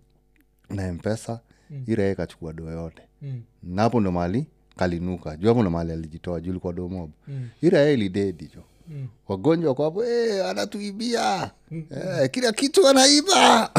na 0.71 0.93
mpesa 0.93 1.41
mm. 1.71 1.85
irae 1.87 2.15
kachukua 2.15 2.53
do 2.53 2.65
yote 2.71 3.03
Mm. 3.23 3.41
na 3.63 3.83
hapo 3.83 4.01
ndo 4.01 4.13
mali 4.13 4.47
kalinuka 4.77 5.37
juu 5.37 5.49
hapo 5.49 5.61
ndo 5.63 5.71
mali 5.71 5.93
alijitoa 5.93 6.41
juu 6.41 6.53
likuwa 6.53 6.73
do 6.73 6.89
mob 6.89 7.11
Mm. 7.29 7.49
irae 7.63 7.95
ilidedi 7.95 8.51
jo 8.57 8.63
Mm. 8.91 9.07
wagonjwa 9.29 9.75
kwapo 9.75 10.05
"Eh, 10.05 10.47
anatuibia. 10.47 11.51
Eh, 11.73 12.31
kila 12.31 12.53
kitu 12.53 12.89
anaiba. 12.89 13.71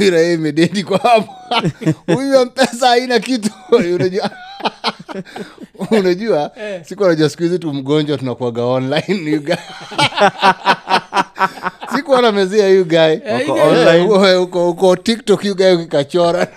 Irae 0.00 0.36
medeni 0.36 0.84
kwapo 0.84 1.34
huyu 2.06 2.44
mpesa 2.44 2.86
haina 2.88 3.18
kitu. 3.18 3.50
Unajua. 3.72 4.30
Unajua 5.90 6.50
siku 6.84 7.04
anajua 7.04 7.28
siku 7.30 7.42
hizi 7.42 7.58
tu 7.58 7.72
mgonjwa 7.72 8.18
tunakuaga 8.18 8.64
online 8.64 9.30
you 9.30 9.42
mezia 12.32 12.68
Eh, 13.24 13.48
uko 14.42 14.70
uko 14.70 14.96
tiktok 14.96 15.44
yugae 15.44 15.72
ukikachora 15.74 16.46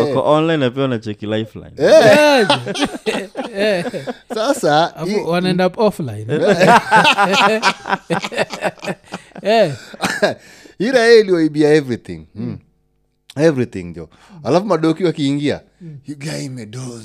wako 0.00 0.22
online 0.32 0.56
na 0.56 0.70
pia 0.70 0.82
lifeline. 1.26 1.72
Sasa 4.34 4.94
wanaenda 5.26 5.66
offline. 5.76 6.26
Eh. 9.42 9.72
everything. 11.74 12.26
Mm. 12.34 12.58
everything 13.36 13.92
jo. 13.94 14.08
Alafu 14.44 14.66
madoki 14.66 15.04
wakiingia 15.04 15.60
you 16.06 16.16
guy 16.16 16.44
imedoz 16.44 17.04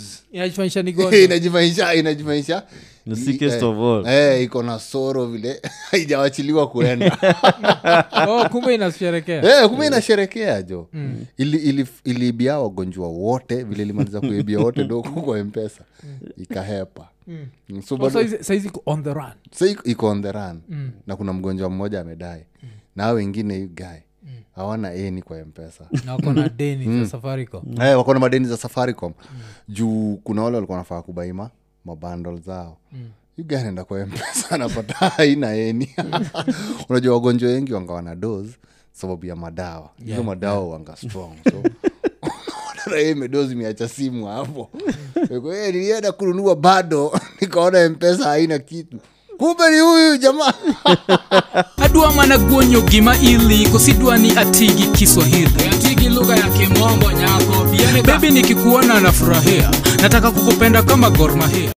inajifanyisha 1.94 2.64
the 3.10 3.16
sickest 3.16 3.64
of 3.64 3.78
all. 3.78 4.08
Eh, 4.08 4.44
iko 4.44 4.64
na 4.64 4.80
soro 4.80 5.26
vile. 5.26 5.62
Haijawachiliwa 5.92 6.68
kuenda 6.70 7.18
oh, 8.30 8.50
kumbe 8.50 8.76
inasherekea. 8.76 9.62
Eh, 9.62 9.70
kumbe 9.70 9.88
inasherekea 9.88 10.62
jo 10.62 10.90
ili, 11.38 11.58
ili, 11.58 11.88
iliibia 12.04 12.60
wagonjwa 12.60 13.08
wote 13.08 13.64
vile 13.64 13.84
ilimaliza 13.84 14.20
kuibia 14.22 14.60
wote 14.60 14.84
doko 14.84 15.22
kwa 15.22 15.44
mpesa. 15.44 15.84
Ikahepa. 16.38 17.08
Mm, 17.28 17.82
so 17.82 17.96
Oh, 18.00 18.10
so 18.10 18.20
saizi- 18.24 18.68
iko 18.68 18.82
on 18.86 19.04
the 19.04 19.14
run. 19.14 19.32
Sa 19.52 19.66
iko- 19.66 19.84
iko 19.90 20.08
on 20.08 20.22
the 20.22 20.32
run. 20.32 20.62
Na 21.08 21.16
kuna 21.16 21.34
mgonjwa 21.34 21.70
mmoja 21.70 22.02
amedai. 22.02 22.46
Na 22.96 23.04
hao 23.04 23.16
wengine 23.16 23.68
gae 23.68 23.68
guy 23.76 24.08
hawana 24.56 24.94
eni 24.94 25.22
kwa 25.22 25.46
mpesa. 25.46 25.84
Wako 26.10 26.34
na 26.34 26.42
madeni 26.42 27.04
za 27.04 27.10
safaricom. 27.10 27.64
Mm. 27.66 27.78
wako 27.80 28.14
madeni 28.14 28.46
za 28.46 28.58
safaricom. 28.58 29.14
Juu 29.70 30.20
kuna 30.24 30.44
wale 30.44 30.56
walikuwa 30.56 30.78
nafaa 30.78 31.02
kubaima 31.02 31.50
mabandol 31.88 32.40
zao. 32.42 32.78
Ugaenda 33.38 33.84
kwa 33.84 34.06
mpesa 34.06 34.50
anapata 34.52 34.94
haina 35.18 35.56
eni. 35.56 35.96
Unajua 36.90 37.14
wagonjwa 37.14 37.50
wengi 37.50 37.74
wanga 37.74 37.94
wana 37.94 38.16
dos 38.16 38.48
sababu 38.92 39.26
ya 39.26 39.36
madawa. 39.36 39.90
Hizo 40.00 40.12
Yeah, 40.12 40.24
madawa 40.26 40.68
wanga 40.68 40.96
strong 40.96 41.34
so. 41.52 41.64
Medozi 43.16 43.56
miacha 43.56 43.88
simu 43.88 44.26
hapo. 44.26 44.70
Nilienda 45.42 46.12
kununua 46.12 46.56
bado 46.56 47.20
nikaona 47.42 47.90
mpesa 47.90 48.24
haina 48.24 48.60
kitu. 48.60 48.98
Kumbe 49.38 49.70
ni 49.72 49.80
huyu 49.80 50.18
jamaa. 50.18 50.54
Adwa 51.78 52.14
mana 52.14 52.38
guonyo 52.38 52.82
gima 52.82 53.18
ili 53.18 53.68
kosidwa 53.70 54.18
ni 54.18 54.38
atigi 54.38 54.84
kiswahili. 54.88 55.52
Atigi 55.72 56.10
lugha 56.10 56.36
ya 56.36 56.48
kimombo 56.50 57.12
nyako 57.12 57.68
bebi 58.06 58.30
nikikuona 58.32 59.00
nafurahia. 59.00 59.72
Nataka 60.02 60.32
kukupenda 60.32 60.84
kama 60.84 61.10
gormahia 61.10 61.74